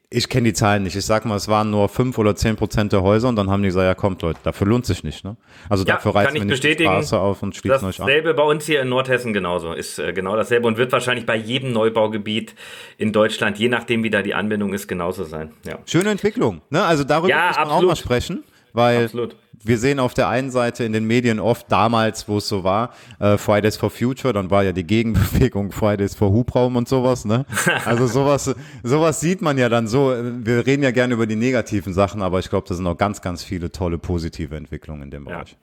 ich 0.09 0.29
kenne 0.29 0.45
die 0.45 0.53
Zahlen 0.53 0.83
nicht. 0.83 0.95
Ich 0.95 1.05
sag 1.05 1.25
mal, 1.25 1.35
es 1.35 1.49
waren 1.49 1.69
nur 1.69 1.89
fünf 1.89 2.17
oder 2.17 2.33
zehn 2.35 2.55
Prozent 2.55 2.93
der 2.93 3.01
Häuser 3.01 3.27
und 3.27 3.35
dann 3.35 3.49
haben 3.49 3.61
die 3.61 3.67
gesagt, 3.67 3.85
ja 3.85 3.93
kommt 3.93 4.21
Leute, 4.21 4.39
dafür 4.43 4.65
lohnt 4.65 4.85
sich 4.85 5.03
nicht. 5.03 5.25
Ne? 5.25 5.35
Also 5.67 5.83
ja, 5.83 5.95
dafür 5.95 6.15
reißt 6.15 6.37
man 6.37 6.47
nicht 6.47 6.63
die 6.63 6.73
Straße 6.73 7.19
auf 7.19 7.43
und 7.43 7.55
schließt 7.55 7.83
euch 7.83 7.99
an. 7.99 8.07
Dasselbe 8.07 8.33
bei 8.33 8.43
uns 8.43 8.65
hier 8.65 8.81
in 8.81 8.89
Nordhessen 8.89 9.33
genauso. 9.33 9.73
Ist 9.73 9.99
äh, 9.99 10.13
genau 10.13 10.37
dasselbe 10.37 10.67
und 10.67 10.77
wird 10.77 10.93
wahrscheinlich 10.93 11.25
bei 11.25 11.35
jedem 11.35 11.73
Neubaugebiet 11.73 12.55
in 12.97 13.11
Deutschland, 13.11 13.59
je 13.59 13.67
nachdem 13.67 14.03
wie 14.03 14.09
da 14.09 14.21
die 14.21 14.33
Anbindung 14.33 14.73
ist, 14.73 14.87
genauso 14.87 15.25
sein. 15.25 15.51
Ja. 15.65 15.79
Schöne 15.85 16.09
Entwicklung. 16.09 16.61
Ne? 16.69 16.83
Also 16.83 17.03
darüber 17.03 17.29
ja, 17.29 17.47
muss 17.47 17.57
man 17.57 17.65
absolut. 17.65 17.83
auch 17.83 17.87
mal 17.87 17.95
sprechen. 17.97 18.43
Weil 18.73 19.05
Absolut. 19.05 19.35
Wir 19.67 19.77
sehen 19.77 19.99
auf 19.99 20.13
der 20.13 20.29
einen 20.29 20.51
Seite 20.51 20.83
in 20.83 20.93
den 20.93 21.05
Medien 21.05 21.39
oft 21.39 21.71
damals, 21.71 22.27
wo 22.27 22.37
es 22.37 22.47
so 22.47 22.63
war, 22.63 22.93
äh, 23.19 23.37
Fridays 23.37 23.77
for 23.77 23.89
Future, 23.89 24.33
dann 24.33 24.49
war 24.49 24.63
ja 24.63 24.71
die 24.71 24.85
Gegenbewegung 24.85 25.71
Fridays 25.71 26.15
for 26.15 26.31
Hubraum 26.31 26.75
und 26.75 26.87
sowas, 26.87 27.25
ne? 27.25 27.45
Also 27.85 28.07
sowas, 28.07 28.53
sowas 28.83 29.19
sieht 29.19 29.41
man 29.41 29.57
ja 29.57 29.69
dann 29.69 29.87
so. 29.87 30.13
Wir 30.39 30.65
reden 30.65 30.83
ja 30.83 30.91
gerne 30.91 31.13
über 31.13 31.27
die 31.27 31.35
negativen 31.35 31.93
Sachen, 31.93 32.21
aber 32.21 32.39
ich 32.39 32.49
glaube, 32.49 32.67
da 32.67 32.75
sind 32.75 32.87
auch 32.87 32.97
ganz, 32.97 33.21
ganz 33.21 33.43
viele 33.43 33.71
tolle 33.71 33.97
positive 33.97 34.55
Entwicklungen 34.55 35.03
in 35.03 35.11
dem 35.11 35.25
Bereich. 35.25 35.51
Ja. 35.51 35.57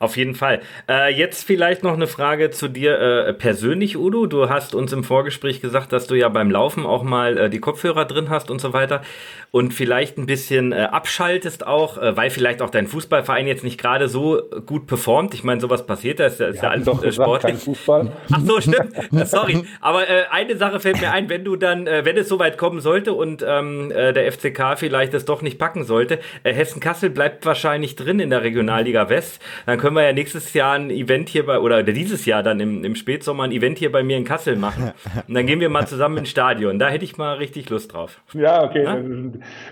Auf 0.00 0.16
jeden 0.16 0.34
Fall. 0.34 0.60
Äh, 0.88 1.12
jetzt 1.12 1.44
vielleicht 1.44 1.82
noch 1.82 1.94
eine 1.94 2.06
Frage 2.06 2.50
zu 2.50 2.68
dir 2.68 2.98
äh, 3.00 3.34
persönlich, 3.34 3.96
Udo. 3.96 4.26
Du 4.26 4.48
hast 4.48 4.74
uns 4.74 4.92
im 4.92 5.02
Vorgespräch 5.02 5.60
gesagt, 5.60 5.92
dass 5.92 6.06
du 6.06 6.14
ja 6.14 6.28
beim 6.28 6.50
Laufen 6.50 6.86
auch 6.86 7.02
mal 7.02 7.36
äh, 7.36 7.50
die 7.50 7.58
Kopfhörer 7.58 8.04
drin 8.04 8.30
hast 8.30 8.50
und 8.50 8.60
so 8.60 8.72
weiter 8.72 9.02
und 9.50 9.72
vielleicht 9.72 10.18
ein 10.18 10.26
bisschen 10.26 10.72
äh, 10.72 10.76
abschaltest 10.76 11.66
auch, 11.66 11.96
äh, 11.96 12.16
weil 12.16 12.30
vielleicht 12.30 12.60
auch 12.60 12.70
dein 12.70 12.86
Fußballverein 12.86 13.46
jetzt 13.46 13.64
nicht 13.64 13.80
gerade 13.80 14.08
so 14.08 14.42
gut 14.66 14.86
performt. 14.86 15.32
Ich 15.34 15.42
meine, 15.42 15.60
sowas 15.60 15.86
passiert, 15.86 16.20
das 16.20 16.34
ist, 16.34 16.40
ist 16.40 16.62
ja 16.62 16.70
alles 16.70 16.84
doch 16.84 17.02
äh, 17.02 17.12
sportlich. 17.12 17.58
Fußball. 17.58 18.12
Ach 18.32 18.40
so, 18.40 18.60
stimmt. 18.60 18.92
Sorry. 19.24 19.64
Aber 19.80 20.02
eine 20.30 20.56
Sache 20.56 20.80
fällt 20.80 21.00
mir 21.00 21.12
ein, 21.12 21.28
wenn 21.28 21.44
du 21.44 21.56
dann, 21.56 21.86
wenn 21.86 22.16
es 22.16 22.28
soweit 22.28 22.58
kommen 22.58 22.80
sollte 22.80 23.12
und 23.12 23.44
ähm, 23.46 23.90
der 23.90 24.30
FCK 24.30 24.76
vielleicht 24.76 25.14
es 25.14 25.24
doch 25.24 25.42
nicht 25.42 25.58
packen 25.58 25.84
sollte, 25.84 26.18
Hessen-Kassel 26.44 27.10
bleibt 27.10 27.46
wahrscheinlich 27.46 27.96
drin 27.96 28.20
in 28.20 28.30
der 28.30 28.42
Regionalliga 28.42 29.08
West, 29.08 29.40
dann 29.66 29.78
können 29.78 29.96
wir 29.96 30.04
ja 30.04 30.12
nächstes 30.12 30.52
Jahr 30.54 30.74
ein 30.74 30.90
Event 30.90 31.28
hier 31.28 31.46
bei, 31.46 31.58
oder 31.58 31.82
dieses 31.82 32.26
Jahr 32.26 32.42
dann 32.42 32.60
im, 32.60 32.84
im 32.84 32.94
Spätsommer 32.94 33.44
ein 33.44 33.52
Event 33.52 33.78
hier 33.78 33.92
bei 33.92 34.02
mir 34.02 34.16
in 34.16 34.24
Kassel 34.24 34.56
machen. 34.56 34.92
Und 35.26 35.34
dann 35.34 35.46
gehen 35.46 35.60
wir 35.60 35.68
mal 35.68 35.86
zusammen 35.86 36.18
ins 36.18 36.30
Stadion. 36.30 36.78
Da 36.78 36.88
hätte 36.88 37.04
ich 37.04 37.16
mal 37.16 37.34
richtig 37.34 37.70
Lust 37.70 37.92
drauf. 37.92 38.20
Ja, 38.34 38.64
okay. 38.64 38.84
Ja? 38.84 38.98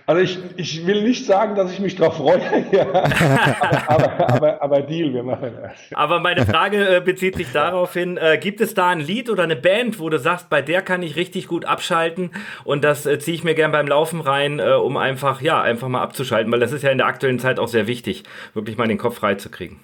Also 0.06 0.22
ich, 0.22 0.38
ich 0.56 0.86
will 0.86 1.02
nicht 1.02 1.26
sagen, 1.26 1.54
dass 1.54 1.72
ich 1.72 1.80
mich 1.80 1.96
drauf 1.96 2.16
freue, 2.16 2.40
ja. 2.72 2.86
aber, 2.88 3.88
aber, 3.88 4.30
aber, 4.30 4.62
aber, 4.62 4.82
Deal, 4.82 5.12
wir 5.12 5.22
machen 5.22 5.52
das. 5.60 5.72
Aber 5.94 6.20
meine 6.20 6.46
Frage 6.46 6.96
äh, 6.96 7.00
bezieht 7.00 7.36
sich 7.36 7.52
darauf 7.52 7.92
hin, 7.92 8.16
äh, 8.16 8.38
gibt 8.38 8.60
es 8.60 8.74
da 8.74 8.88
ein 8.88 9.00
Lied 9.00 9.30
oder 9.30 9.42
eine 9.42 9.56
Band, 9.56 9.98
wo 9.98 10.08
du 10.08 10.18
sagst, 10.18 10.48
bei 10.48 10.62
der 10.62 10.82
kann 10.82 11.02
ich 11.02 11.16
richtig 11.16 11.48
gut 11.48 11.64
abschalten 11.64 12.30
und 12.64 12.84
das 12.84 13.06
äh, 13.06 13.18
ziehe 13.18 13.34
ich 13.34 13.44
mir 13.44 13.54
gern 13.54 13.72
beim 13.72 13.86
Laufen 13.86 14.20
rein, 14.20 14.58
äh, 14.58 14.72
um 14.72 14.96
einfach, 14.96 15.40
ja, 15.40 15.60
einfach 15.60 15.88
mal 15.88 16.02
abzuschalten, 16.02 16.52
weil 16.52 16.60
das 16.60 16.72
ist 16.72 16.82
ja 16.82 16.90
in 16.90 16.98
der 16.98 17.06
aktuellen 17.06 17.38
Zeit 17.38 17.58
auch 17.58 17.68
sehr 17.68 17.86
wichtig, 17.86 18.24
wirklich 18.54 18.76
mal 18.76 18.88
den 18.88 18.98
Kopf 18.98 19.16
frei 19.16 19.34
zu 19.34 19.50
kriegen. 19.50 19.80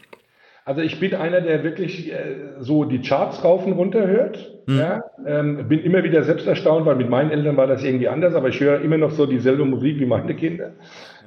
Also 0.64 0.80
ich 0.80 1.00
bin 1.00 1.14
einer, 1.14 1.40
der 1.40 1.64
wirklich 1.64 2.12
äh, 2.12 2.16
so 2.60 2.84
die 2.84 3.00
Charts 3.00 3.42
rauf 3.42 3.66
und 3.66 3.72
runter 3.72 4.06
hört. 4.06 4.52
Mhm. 4.66 4.78
Ja, 4.78 5.02
ähm, 5.26 5.68
bin 5.68 5.80
immer 5.80 6.04
wieder 6.04 6.22
selbst 6.22 6.46
erstaunt, 6.46 6.86
weil 6.86 6.94
mit 6.94 7.10
meinen 7.10 7.32
Eltern 7.32 7.56
war 7.56 7.66
das 7.66 7.82
irgendwie 7.82 8.08
anders, 8.08 8.34
aber 8.34 8.48
ich 8.48 8.60
höre 8.60 8.80
immer 8.80 8.96
noch 8.96 9.10
so 9.10 9.26
dieselbe 9.26 9.64
Musik 9.64 9.98
wie 9.98 10.06
meine 10.06 10.34
Kinder. 10.34 10.70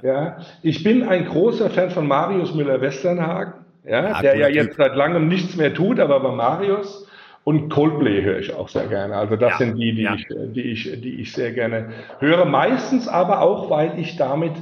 Ja, 0.02 0.38
ich 0.62 0.84
bin 0.84 1.04
ein 1.04 1.26
großer 1.26 1.70
Fan 1.70 1.90
von 1.90 2.08
Marius 2.08 2.54
Müller-Westernhagen, 2.56 3.66
ja, 3.84 4.10
ja 4.10 4.22
der 4.22 4.38
ja 4.38 4.48
jetzt 4.48 4.78
seit 4.78 4.96
langem 4.96 5.28
nichts 5.28 5.58
mehr 5.58 5.74
tut, 5.74 6.00
aber 6.00 6.22
bei 6.22 6.32
Marius 6.32 7.06
und 7.44 7.70
Coldplay 7.70 8.22
höre 8.22 8.40
ich 8.40 8.54
auch 8.54 8.70
sehr 8.70 8.88
gerne. 8.88 9.16
Also 9.16 9.36
das 9.36 9.52
ja, 9.52 9.58
sind 9.58 9.78
die, 9.78 9.96
die, 9.96 10.08
ich, 10.16 10.28
die, 10.54 10.62
ich, 10.62 11.02
die 11.02 11.22
ich 11.22 11.34
sehr 11.34 11.52
gerne 11.52 11.90
höre. 12.20 12.46
Meistens 12.46 13.08
aber 13.08 13.42
auch, 13.42 13.70
weil 13.70 14.00
ich 14.00 14.16
damit 14.16 14.54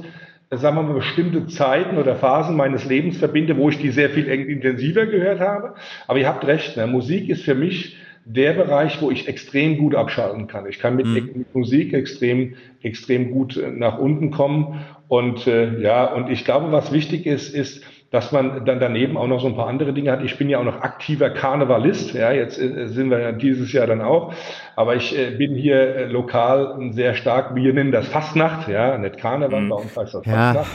sagen 0.58 0.76
wir 0.76 0.82
mal, 0.82 0.94
bestimmte 0.94 1.46
Zeiten 1.46 1.98
oder 1.98 2.16
Phasen 2.16 2.56
meines 2.56 2.84
Lebens 2.84 3.18
verbinde, 3.18 3.56
wo 3.56 3.68
ich 3.68 3.78
die 3.78 3.90
sehr 3.90 4.10
viel 4.10 4.26
intensiver 4.26 5.06
gehört 5.06 5.40
habe. 5.40 5.74
Aber 6.06 6.18
ihr 6.18 6.28
habt 6.28 6.46
recht, 6.46 6.76
ne? 6.76 6.86
Musik 6.86 7.28
ist 7.28 7.44
für 7.44 7.54
mich 7.54 7.96
der 8.24 8.54
Bereich, 8.54 9.02
wo 9.02 9.10
ich 9.10 9.28
extrem 9.28 9.76
gut 9.76 9.94
abschalten 9.94 10.46
kann. 10.46 10.66
Ich 10.66 10.78
kann 10.78 10.96
mit, 10.96 11.06
mhm. 11.06 11.30
mit 11.34 11.54
Musik 11.54 11.92
extrem, 11.92 12.54
extrem 12.82 13.30
gut 13.30 13.56
äh, 13.56 13.70
nach 13.70 13.98
unten 13.98 14.30
kommen. 14.30 14.80
Und 15.08 15.46
äh, 15.46 15.80
ja, 15.80 16.06
und 16.06 16.30
ich 16.30 16.44
glaube, 16.44 16.72
was 16.72 16.92
wichtig 16.92 17.26
ist, 17.26 17.54
ist, 17.54 17.84
dass 18.14 18.30
man 18.30 18.64
dann 18.64 18.78
daneben 18.78 19.16
auch 19.16 19.26
noch 19.26 19.40
so 19.40 19.48
ein 19.48 19.56
paar 19.56 19.66
andere 19.66 19.92
Dinge 19.92 20.12
hat. 20.12 20.22
Ich 20.22 20.38
bin 20.38 20.48
ja 20.48 20.60
auch 20.60 20.64
noch 20.64 20.82
aktiver 20.82 21.30
Karnevalist, 21.30 22.14
ja, 22.14 22.30
jetzt 22.30 22.60
äh, 22.60 22.86
sind 22.86 23.10
wir 23.10 23.18
ja 23.18 23.32
dieses 23.32 23.72
Jahr 23.72 23.88
dann 23.88 24.00
auch, 24.00 24.32
aber 24.76 24.94
ich 24.94 25.18
äh, 25.18 25.32
bin 25.32 25.56
hier 25.56 25.96
äh, 25.96 26.04
lokal 26.06 26.76
sehr 26.92 27.14
stark, 27.14 27.56
wir 27.56 27.72
nennen 27.74 27.90
das 27.90 28.06
Fastnacht, 28.06 28.68
ja, 28.68 28.96
nicht 28.98 29.18
Karneval, 29.18 29.62
mhm. 29.62 29.68
bei 29.68 29.76
uns 29.76 29.96
heißt 29.96 30.14
das 30.14 30.24
ja. 30.26 30.32
Fastnacht. 30.32 30.70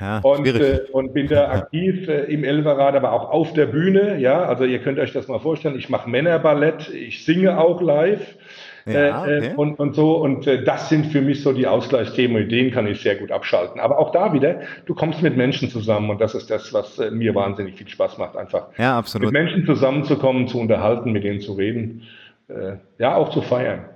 Ja, 0.00 0.18
und, 0.18 0.46
äh, 0.46 0.80
und 0.92 1.12
bin 1.12 1.28
da 1.28 1.50
aktiv 1.50 2.08
äh, 2.08 2.24
im 2.24 2.42
Elverrad, 2.42 2.96
aber 2.96 3.12
auch 3.12 3.30
auf 3.30 3.52
der 3.52 3.66
Bühne. 3.66 4.18
Ja, 4.18 4.42
also 4.44 4.64
ihr 4.64 4.78
könnt 4.78 4.98
euch 4.98 5.12
das 5.12 5.28
mal 5.28 5.40
vorstellen. 5.40 5.76
Ich 5.78 5.90
mache 5.90 6.08
Männerballett, 6.08 6.88
ich 6.88 7.22
singe 7.24 7.58
auch 7.58 7.82
live. 7.82 8.34
Ja, 8.86 9.24
äh, 9.24 9.30
äh, 9.30 9.38
okay. 9.38 9.52
und, 9.56 9.78
und 9.78 9.94
so. 9.94 10.16
Und 10.16 10.46
äh, 10.46 10.64
das 10.64 10.88
sind 10.88 11.06
für 11.06 11.20
mich 11.20 11.42
so 11.42 11.52
die 11.52 11.66
Ausgleichsthemen, 11.66 12.42
mit 12.42 12.52
denen 12.52 12.70
kann 12.70 12.86
ich 12.86 13.00
sehr 13.00 13.16
gut 13.16 13.30
abschalten. 13.30 13.80
Aber 13.80 13.98
auch 13.98 14.12
da 14.12 14.32
wieder, 14.32 14.60
du 14.86 14.94
kommst 14.94 15.22
mit 15.22 15.36
Menschen 15.36 15.70
zusammen 15.70 16.10
und 16.10 16.20
das 16.20 16.34
ist 16.34 16.50
das, 16.50 16.72
was 16.72 16.98
mir 17.10 17.34
wahnsinnig 17.34 17.76
viel 17.76 17.88
Spaß 17.88 18.18
macht, 18.18 18.36
einfach 18.36 18.68
ja, 18.78 18.98
absolut. 18.98 19.32
mit 19.32 19.42
Menschen 19.42 19.66
zusammenzukommen, 19.66 20.48
zu 20.48 20.58
unterhalten, 20.58 21.12
mit 21.12 21.24
denen 21.24 21.40
zu 21.40 21.52
reden, 21.54 22.02
ja, 22.98 23.14
auch 23.14 23.30
zu 23.30 23.42
feiern. 23.42 23.89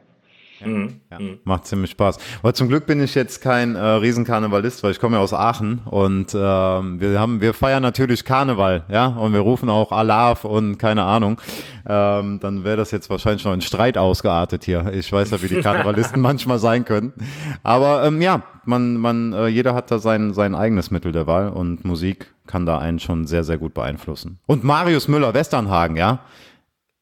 Mhm. 0.67 1.01
Ja, 1.11 1.19
mhm. 1.19 1.39
Macht 1.45 1.67
ziemlich 1.67 1.91
Spaß. 1.91 2.19
Aber 2.43 2.55
zum 2.55 2.69
Glück 2.69 2.87
bin 2.87 3.03
ich 3.03 3.15
jetzt 3.15 3.41
kein 3.41 3.77
äh, 3.77 3.81
Riesenkarnevalist, 3.81 4.83
weil 4.83 4.93
ich 4.93 5.01
komme 5.01 5.17
ja 5.17 5.23
aus 5.23 5.33
Aachen 5.33 5.81
und 5.85 6.35
äh, 6.35 6.39
wir 6.39 7.19
haben, 7.21 7.41
wir 7.41 7.55
feiern 7.55 7.83
natürlich 7.83 8.25
Karneval, 8.25 8.85
ja, 8.89 9.07
und 9.07 9.33
wir 9.33 9.41
rufen 9.41 9.69
auch 9.69 9.93
Alaf 9.93 10.45
und 10.45 10.79
keine 10.79 11.05
Ahnung. 11.05 11.41
Ähm, 11.87 12.41
dann 12.41 12.65
wäre 12.65 12.77
das 12.79 12.91
jetzt 12.91 13.11
wahrscheinlich 13.11 13.45
noch 13.45 13.53
ein 13.53 13.61
Streit 13.61 13.99
ausgeartet 13.99 14.65
hier. 14.65 14.91
Ich 14.95 15.13
weiß 15.13 15.31
ja, 15.31 15.43
wie 15.43 15.49
die 15.49 15.61
Karnevalisten 15.63 16.21
manchmal 16.21 16.59
sein 16.59 16.85
können. 16.85 17.13
Aber 17.63 18.05
ähm, 18.05 18.23
ja, 18.23 18.43
man, 18.65 18.97
man, 18.97 19.33
äh, 19.33 19.49
jeder 19.49 19.75
hat 19.75 19.91
da 19.91 19.99
sein, 19.99 20.33
sein 20.33 20.55
eigenes 20.55 20.91
Mittel 20.91 21.13
der 21.13 21.27
Wahl 21.27 21.51
und 21.51 21.85
Musik 21.85 22.33
kann 22.47 22.67
da 22.67 22.79
einen 22.79 22.99
schon 22.99 23.27
sehr, 23.27 23.45
sehr 23.45 23.59
gut 23.59 23.75
beeinflussen. 23.75 24.39
Und 24.47 24.65
Marius 24.65 25.09
Müller, 25.09 25.35
Westernhagen, 25.35 25.97
ja. 25.97 26.21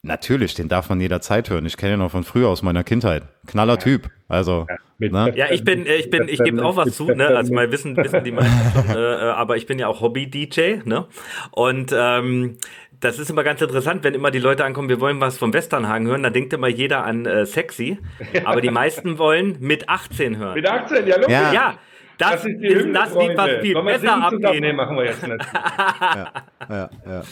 Natürlich, 0.05 0.55
den 0.55 0.69
darf 0.69 0.89
man 0.89 1.01
jederzeit 1.01 1.49
hören. 1.49 1.65
Ich 1.65 1.77
kenne 1.77 1.93
ihn 1.93 2.01
noch 2.01 2.11
von 2.11 2.25
früher 2.25 2.49
aus 2.49 2.63
meiner 2.63 2.83
Kindheit. 2.83 3.23
Knaller 3.47 3.79
Typ. 3.79 4.11
Also. 4.27 4.67
Ja, 4.99 5.09
ne? 5.27 5.33
ja 5.37 5.51
ich 5.53 5.63
bin, 5.63 5.87
ich 5.87 6.11
bin, 6.11 6.27
ich 6.27 6.43
gebe 6.43 6.65
auch 6.65 6.75
was 6.75 6.97
zu, 6.97 7.07
ne? 7.07 7.29
Also 7.29 7.55
mal 7.55 7.71
wissen, 7.71 7.97
wissen 7.97 8.25
die 8.25 8.33
meisten, 8.33 8.91
äh, 8.97 8.99
äh, 8.99 9.31
aber 9.31 9.57
ich 9.57 9.67
bin 9.67 9.79
ja 9.79 9.87
auch 9.87 10.01
Hobby-DJ, 10.01 10.79
ne? 10.85 11.07
Und 11.53 11.95
ähm, 11.97 12.57
das 12.99 13.21
ist 13.21 13.31
immer 13.31 13.45
ganz 13.45 13.63
interessant, 13.63 14.03
wenn 14.03 14.15
immer 14.15 14.33
die 14.33 14.41
Leute 14.41 14.65
ankommen, 14.65 14.89
wir 14.89 15.01
wollen 15.01 15.21
was 15.21 15.39
vom 15.39 15.53
Westernhagen 15.53 16.09
hören, 16.09 16.25
dann 16.25 16.33
denkt 16.33 16.53
immer 16.53 16.69
jeder 16.69 17.05
an 17.05 17.25
äh, 17.25 17.47
sexy. 17.47 17.99
Aber 18.45 18.61
die 18.61 18.71
meisten 18.71 19.19
wollen 19.19 19.59
mit 19.61 19.89
18 19.89 20.37
hören. 20.37 20.55
Mit 20.55 20.67
18, 20.67 21.07
ja, 21.07 21.15
logisch. 21.15 21.31
Ja. 21.33 21.53
ja. 21.53 21.79
Das, 22.23 22.31
das 22.31 22.45
ist, 22.45 22.63
ist 22.63 22.95
das 22.95 23.15
Lied, 23.15 23.37
was 23.37 23.51
viel 23.61 23.75
Wollen 23.75 23.87
besser 23.87 24.23
abgeht. 24.23 24.61
Nee, 24.61 24.73
machen 24.73 24.97
wir 24.97 25.05
jetzt 25.07 25.27
nicht. 25.27 25.45
ja, 25.53 26.33
ja, 26.69 26.91
ja. 27.07 27.23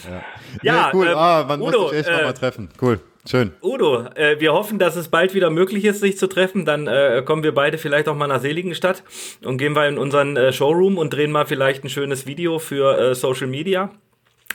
Ja, 0.63 0.87
nee, 0.93 0.99
cool. 0.99 1.07
Ähm, 1.07 1.17
ah, 1.17 1.45
man 1.47 1.61
Udo, 1.61 1.83
muss 1.83 1.91
sich 1.91 2.01
echt 2.01 2.09
äh, 2.09 2.17
nochmal 2.17 2.35
treffen. 2.35 2.69
Cool. 2.83 3.01
Schön. 3.29 3.53
Udo, 3.63 4.07
äh, 4.15 4.41
wir 4.41 4.53
hoffen, 4.53 4.79
dass 4.79 4.97
es 4.97 5.09
bald 5.09 5.35
wieder 5.35 5.51
möglich 5.51 5.85
ist, 5.85 6.01
sich 6.01 6.19
zu 6.19 6.27
treffen. 6.27 6.65
Dann 6.65 6.87
äh, 6.87 7.23
kommen 7.25 7.43
wir 7.43 7.55
beide 7.55 7.79
vielleicht 7.79 8.09
auch 8.09 8.17
mal 8.17 8.27
nach 8.27 8.41
Seligenstadt 8.41 9.05
und 9.45 9.59
gehen 9.59 9.75
wir 9.77 9.87
in 9.87 9.99
unseren 9.99 10.37
äh, 10.37 10.53
Showroom 10.53 10.99
und 10.99 11.13
drehen 11.13 11.31
mal 11.31 11.47
vielleicht 11.47 11.85
ein 11.85 11.91
schönes 11.91 12.27
Video 12.27 12.59
für 12.59 12.99
äh, 12.99 13.15
Social 13.15 13.47
Media. 13.47 13.91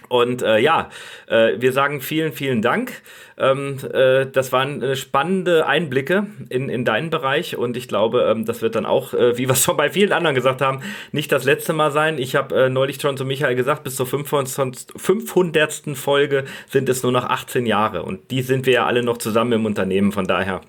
Und 0.10 0.42
äh, 0.42 0.60
ja, 0.60 0.90
äh, 1.28 1.54
wir 1.58 1.72
sagen 1.72 2.02
vielen, 2.02 2.34
vielen 2.34 2.62
Dank. 2.62 3.02
Ähm, 3.38 3.78
äh, 3.92 4.28
das 4.28 4.52
waren 4.52 4.82
äh, 4.82 4.96
spannende 4.96 5.66
Einblicke 5.66 6.28
in, 6.50 6.70
in 6.70 6.86
deinen 6.86 7.10
Bereich 7.10 7.58
und 7.58 7.76
ich 7.76 7.88
glaube, 7.88 8.22
ähm, 8.30 8.46
das 8.46 8.62
wird 8.62 8.76
dann 8.76 8.86
auch, 8.86 9.14
äh, 9.14 9.38
wie 9.38 9.48
wir 9.48 9.54
es 9.54 9.64
schon 9.64 9.76
bei 9.76 9.90
vielen 9.90 10.14
anderen 10.14 10.36
gesagt 10.36 10.62
haben, 10.62 10.82
nicht 11.12 11.32
das 11.32 11.44
letzte 11.44 11.74
Mal 11.74 11.92
sein. 11.92 12.18
Ich 12.18 12.36
habe 12.36 12.56
äh, 12.56 12.70
neulich 12.70 13.02
schon 13.02 13.18
zu 13.18 13.26
Michael 13.26 13.56
gesagt, 13.56 13.84
bis 13.84 13.96
zur 13.96 14.08
500. 14.08 14.88
500. 14.96 15.96
Folge 15.96 16.46
sind 16.70 16.88
es 16.88 17.04
nur 17.04 17.12
noch 17.12 17.26
18 17.26 17.66
Jahre 17.66 18.04
und 18.04 18.32
die 18.32 18.42
sind 18.42 18.66
wir 18.66 18.74
ja 18.74 18.86
alle 18.86 19.04
noch 19.04 19.18
zusammen 19.18 19.52
im 19.54 19.66
Unternehmen, 19.66 20.12
von 20.12 20.26
daher 20.26 20.62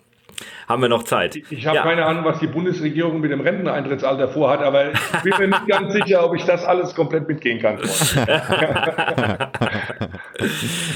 haben 0.69 0.83
wir 0.83 0.89
noch 0.89 1.05
Zeit. 1.05 1.37
Ich, 1.37 1.51
ich 1.51 1.67
habe 1.67 1.77
ja. 1.77 1.83
keine 1.83 2.05
Ahnung, 2.07 2.25
was 2.25 2.39
die 2.41 2.47
Bundesregierung 2.47 3.21
mit 3.21 3.31
dem 3.31 3.41
Renteneintrittsalter 3.41 4.29
vorhat, 4.29 4.61
aber 4.61 4.93
ich 4.93 5.23
bin 5.23 5.33
mir 5.39 5.49
nicht 5.49 5.67
ganz 5.67 5.93
sicher, 5.93 6.25
ob 6.25 6.35
ich 6.35 6.45
das 6.45 6.65
alles 6.65 6.95
komplett 6.95 7.29
mitgehen 7.29 7.61
kann. 7.61 7.79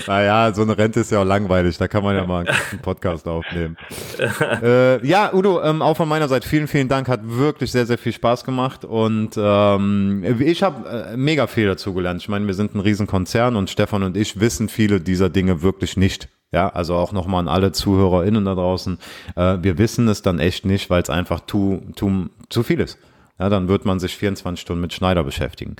naja, 0.06 0.52
so 0.52 0.62
eine 0.62 0.76
Rente 0.76 1.00
ist 1.00 1.10
ja 1.12 1.20
auch 1.20 1.24
langweilig, 1.24 1.78
da 1.78 1.88
kann 1.88 2.02
man 2.02 2.16
ja 2.16 2.24
mal 2.26 2.46
einen 2.46 2.80
Podcast 2.80 3.26
aufnehmen. 3.28 3.76
äh, 4.62 5.06
ja, 5.06 5.32
Udo, 5.32 5.62
ähm, 5.62 5.82
auch 5.82 5.96
von 5.96 6.08
meiner 6.08 6.28
Seite 6.28 6.48
vielen, 6.48 6.68
vielen 6.68 6.88
Dank, 6.88 7.08
hat 7.08 7.20
wirklich 7.22 7.72
sehr, 7.72 7.86
sehr 7.86 7.98
viel 7.98 8.12
Spaß 8.12 8.44
gemacht 8.44 8.84
und 8.84 9.30
ähm, 9.36 10.24
ich 10.40 10.62
habe 10.62 11.10
äh, 11.12 11.16
mega 11.16 11.46
viel 11.46 11.66
dazu 11.66 11.94
gelernt. 11.94 12.20
Ich 12.22 12.28
meine, 12.28 12.46
wir 12.46 12.54
sind 12.54 12.74
ein 12.74 12.80
Riesenkonzern 12.80 13.56
und 13.56 13.70
Stefan 13.70 14.02
und 14.02 14.16
ich 14.16 14.40
wissen 14.40 14.68
viele 14.68 15.00
dieser 15.00 15.28
Dinge 15.30 15.62
wirklich 15.62 15.96
nicht. 15.96 16.28
Ja, 16.52 16.68
also 16.68 16.96
auch 16.96 17.12
nochmal 17.12 17.40
an 17.40 17.48
alle 17.48 17.70
ZuhörerInnen 17.72 18.44
da 18.44 18.54
draußen. 18.54 18.98
Äh, 19.36 19.58
wir 19.62 19.78
wissen 19.78 20.08
es 20.08 20.22
dann 20.22 20.40
echt 20.40 20.64
nicht, 20.64 20.90
weil 20.90 21.02
es 21.02 21.10
einfach 21.10 21.46
zu, 21.46 21.82
zu, 21.94 22.28
zu 22.48 22.62
viel 22.62 22.80
ist. 22.80 22.98
Ja, 23.38 23.48
dann 23.48 23.68
wird 23.68 23.86
man 23.86 23.98
sich 23.98 24.16
24 24.16 24.60
Stunden 24.60 24.82
mit 24.82 24.92
Schneider 24.92 25.24
beschäftigen. 25.24 25.76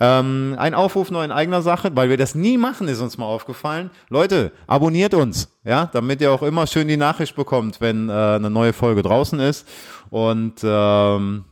Ähm, 0.00 0.54
ein 0.58 0.72
Aufruf 0.72 1.10
nur 1.10 1.22
in 1.22 1.30
eigener 1.30 1.60
Sache, 1.60 1.90
weil 1.94 2.08
wir 2.08 2.16
das 2.16 2.34
nie 2.34 2.56
machen, 2.56 2.88
ist 2.88 3.02
uns 3.02 3.18
mal 3.18 3.26
aufgefallen. 3.26 3.90
Leute, 4.08 4.50
abonniert 4.66 5.12
uns, 5.12 5.54
ja, 5.62 5.90
damit 5.92 6.22
ihr 6.22 6.32
auch 6.32 6.42
immer 6.42 6.66
schön 6.66 6.88
die 6.88 6.96
Nachricht 6.96 7.36
bekommt, 7.36 7.82
wenn 7.82 8.08
äh, 8.08 8.12
eine 8.12 8.48
neue 8.48 8.72
Folge 8.72 9.02
draußen 9.02 9.40
ist. 9.40 9.68
Und 10.08 10.64
ähm, 10.64 11.44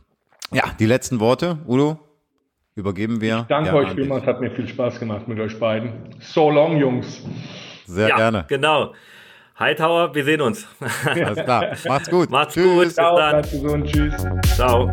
ja, 0.51 0.63
die 0.79 0.87
letzten 0.87 1.19
Worte, 1.19 1.59
Udo, 1.67 1.99
übergeben 2.73 3.21
wir. 3.21 3.41
Ich 3.41 3.47
danke 3.47 3.75
euch 3.75 3.91
vielmals, 3.91 4.25
hat 4.25 4.41
mir 4.41 4.49
viel 4.49 4.67
Spaß 4.67 4.99
gemacht 4.99 5.27
mit 5.27 5.39
euch 5.39 5.59
beiden. 5.59 5.91
So 6.21 6.49
long, 6.49 6.77
Jungs. 6.77 7.21
Sehr 7.91 8.09
ja, 8.09 8.15
gerne. 8.15 8.45
Genau. 8.47 8.93
Hightower, 9.59 10.15
wir 10.15 10.23
sehen 10.23 10.41
uns. 10.41 10.65
Alles 11.05 11.43
klar. 11.43 11.75
Macht's 11.87 12.09
gut. 12.09 12.29
Macht's 12.29 12.53
Tschüss. 12.53 12.65
gut. 12.65 12.93
Ciao, 12.93 13.41
bis 13.41 13.61
dann. 13.61 13.83
Tschüss. 13.85 14.55
Ciao. 14.55 14.89